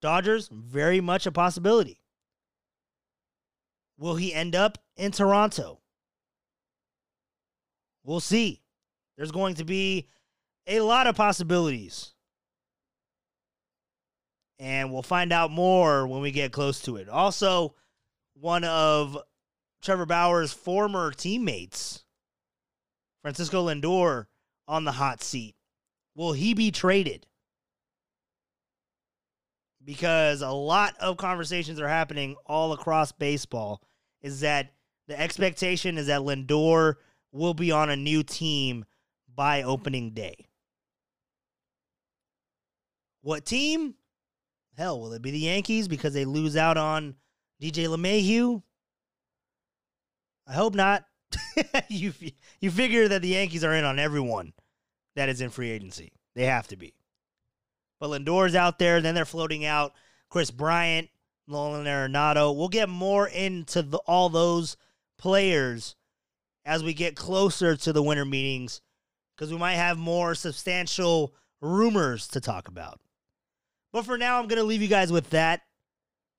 Dodgers, 0.00 0.48
very 0.48 1.00
much 1.00 1.26
a 1.26 1.32
possibility. 1.32 1.99
Will 4.00 4.16
he 4.16 4.32
end 4.32 4.56
up 4.56 4.78
in 4.96 5.12
Toronto? 5.12 5.78
We'll 8.02 8.20
see. 8.20 8.62
There's 9.18 9.30
going 9.30 9.56
to 9.56 9.64
be 9.64 10.08
a 10.66 10.80
lot 10.80 11.06
of 11.06 11.14
possibilities. 11.14 12.14
And 14.58 14.90
we'll 14.90 15.02
find 15.02 15.34
out 15.34 15.50
more 15.50 16.06
when 16.06 16.22
we 16.22 16.30
get 16.30 16.50
close 16.50 16.80
to 16.82 16.96
it. 16.96 17.10
Also, 17.10 17.74
one 18.32 18.64
of 18.64 19.18
Trevor 19.82 20.06
Bauer's 20.06 20.52
former 20.52 21.12
teammates, 21.12 22.02
Francisco 23.20 23.66
Lindor, 23.66 24.26
on 24.66 24.84
the 24.84 24.92
hot 24.92 25.22
seat. 25.22 25.56
Will 26.14 26.32
he 26.32 26.54
be 26.54 26.70
traded? 26.70 27.26
Because 29.84 30.40
a 30.40 30.50
lot 30.50 30.94
of 31.00 31.18
conversations 31.18 31.78
are 31.80 31.88
happening 31.88 32.36
all 32.46 32.72
across 32.72 33.12
baseball. 33.12 33.82
Is 34.22 34.40
that 34.40 34.72
the 35.08 35.18
expectation 35.18 35.98
is 35.98 36.06
that 36.06 36.20
Lindor 36.20 36.94
will 37.32 37.54
be 37.54 37.72
on 37.72 37.90
a 37.90 37.96
new 37.96 38.22
team 38.22 38.84
by 39.34 39.62
opening 39.62 40.10
day. 40.10 40.46
What 43.22 43.44
team? 43.44 43.94
Hell, 44.76 45.00
will 45.00 45.12
it 45.12 45.22
be 45.22 45.30
the 45.30 45.38
Yankees 45.38 45.88
because 45.88 46.14
they 46.14 46.24
lose 46.24 46.56
out 46.56 46.76
on 46.76 47.16
DJ 47.62 47.86
LeMahieu? 47.86 48.62
I 50.46 50.52
hope 50.52 50.74
not. 50.74 51.04
you 51.88 52.12
you 52.60 52.70
figure 52.70 53.06
that 53.08 53.22
the 53.22 53.28
Yankees 53.28 53.62
are 53.62 53.74
in 53.74 53.84
on 53.84 53.98
everyone 53.98 54.52
that 55.16 55.28
is 55.28 55.40
in 55.40 55.50
free 55.50 55.70
agency. 55.70 56.12
They 56.34 56.46
have 56.46 56.66
to 56.68 56.76
be. 56.76 56.94
But 57.98 58.10
Lindor's 58.10 58.54
out 58.54 58.78
there. 58.78 59.00
Then 59.00 59.14
they're 59.14 59.24
floating 59.24 59.64
out 59.64 59.92
Kris 60.28 60.50
Bryant, 60.50 61.08
Nolan 61.50 61.86
Arenado. 61.86 62.56
We'll 62.56 62.68
get 62.68 62.88
more 62.88 63.28
into 63.28 63.82
the, 63.82 63.98
all 63.98 64.28
those 64.28 64.76
players 65.18 65.96
as 66.64 66.82
we 66.84 66.94
get 66.94 67.16
closer 67.16 67.76
to 67.76 67.92
the 67.92 68.02
winter 68.02 68.24
meetings 68.24 68.80
because 69.34 69.52
we 69.52 69.58
might 69.58 69.74
have 69.74 69.98
more 69.98 70.34
substantial 70.34 71.34
rumors 71.60 72.28
to 72.28 72.40
talk 72.40 72.68
about. 72.68 73.00
But 73.92 74.04
for 74.04 74.16
now, 74.16 74.38
I'm 74.38 74.46
going 74.46 74.58
to 74.58 74.64
leave 74.64 74.82
you 74.82 74.88
guys 74.88 75.10
with 75.10 75.30
that. 75.30 75.62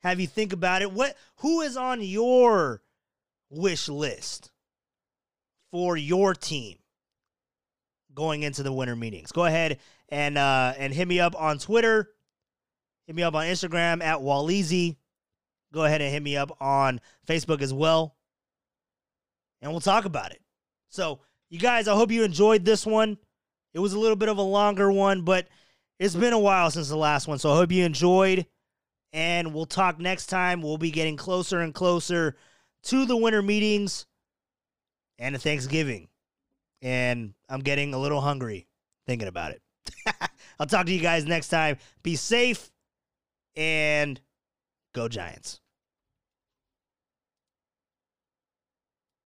Have 0.03 0.19
you 0.19 0.27
think 0.27 0.53
about 0.53 0.81
it. 0.81 0.91
What 0.91 1.15
who 1.37 1.61
is 1.61 1.77
on 1.77 2.01
your 2.01 2.81
wish 3.49 3.87
list 3.87 4.51
for 5.71 5.95
your 5.95 6.33
team 6.33 6.77
going 8.13 8.43
into 8.43 8.63
the 8.63 8.71
winter 8.71 8.95
meetings? 8.95 9.31
Go 9.31 9.45
ahead 9.45 9.79
and 10.09 10.37
uh, 10.37 10.73
and 10.77 10.93
hit 10.93 11.07
me 11.07 11.19
up 11.19 11.39
on 11.39 11.59
Twitter. 11.59 12.09
Hit 13.05 13.15
me 13.15 13.23
up 13.23 13.35
on 13.35 13.45
Instagram 13.45 14.01
at 14.01 14.19
Waleezy. 14.19 14.95
Go 15.73 15.85
ahead 15.85 16.01
and 16.01 16.11
hit 16.11 16.23
me 16.23 16.35
up 16.37 16.55
on 16.61 16.99
Facebook 17.27 17.61
as 17.61 17.73
well. 17.73 18.15
And 19.61 19.71
we'll 19.71 19.81
talk 19.81 20.05
about 20.05 20.31
it. 20.31 20.41
So, 20.89 21.19
you 21.49 21.59
guys, 21.59 21.87
I 21.87 21.95
hope 21.95 22.11
you 22.11 22.23
enjoyed 22.23 22.65
this 22.65 22.85
one. 22.85 23.17
It 23.73 23.79
was 23.79 23.93
a 23.93 23.99
little 23.99 24.15
bit 24.15 24.29
of 24.29 24.37
a 24.37 24.43
longer 24.43 24.91
one, 24.91 25.21
but 25.21 25.47
it's 25.99 26.15
been 26.15 26.33
a 26.33 26.39
while 26.39 26.71
since 26.71 26.89
the 26.89 26.97
last 26.97 27.27
one. 27.27 27.39
So 27.39 27.51
I 27.51 27.55
hope 27.55 27.71
you 27.71 27.85
enjoyed. 27.85 28.45
And 29.13 29.53
we'll 29.53 29.65
talk 29.65 29.99
next 29.99 30.27
time. 30.27 30.61
We'll 30.61 30.77
be 30.77 30.91
getting 30.91 31.17
closer 31.17 31.59
and 31.59 31.73
closer 31.73 32.35
to 32.83 33.05
the 33.05 33.15
winter 33.15 33.41
meetings 33.41 34.05
and 35.19 35.35
to 35.35 35.39
Thanksgiving. 35.39 36.07
And 36.81 37.33
I'm 37.49 37.59
getting 37.59 37.93
a 37.93 37.99
little 37.99 38.21
hungry 38.21 38.67
thinking 39.05 39.27
about 39.27 39.51
it. 39.51 39.61
I'll 40.59 40.65
talk 40.65 40.85
to 40.87 40.93
you 40.93 41.01
guys 41.01 41.25
next 41.25 41.49
time. 41.49 41.77
Be 42.03 42.15
safe 42.15 42.71
and 43.55 44.19
go 44.93 45.07
Giants. 45.07 45.60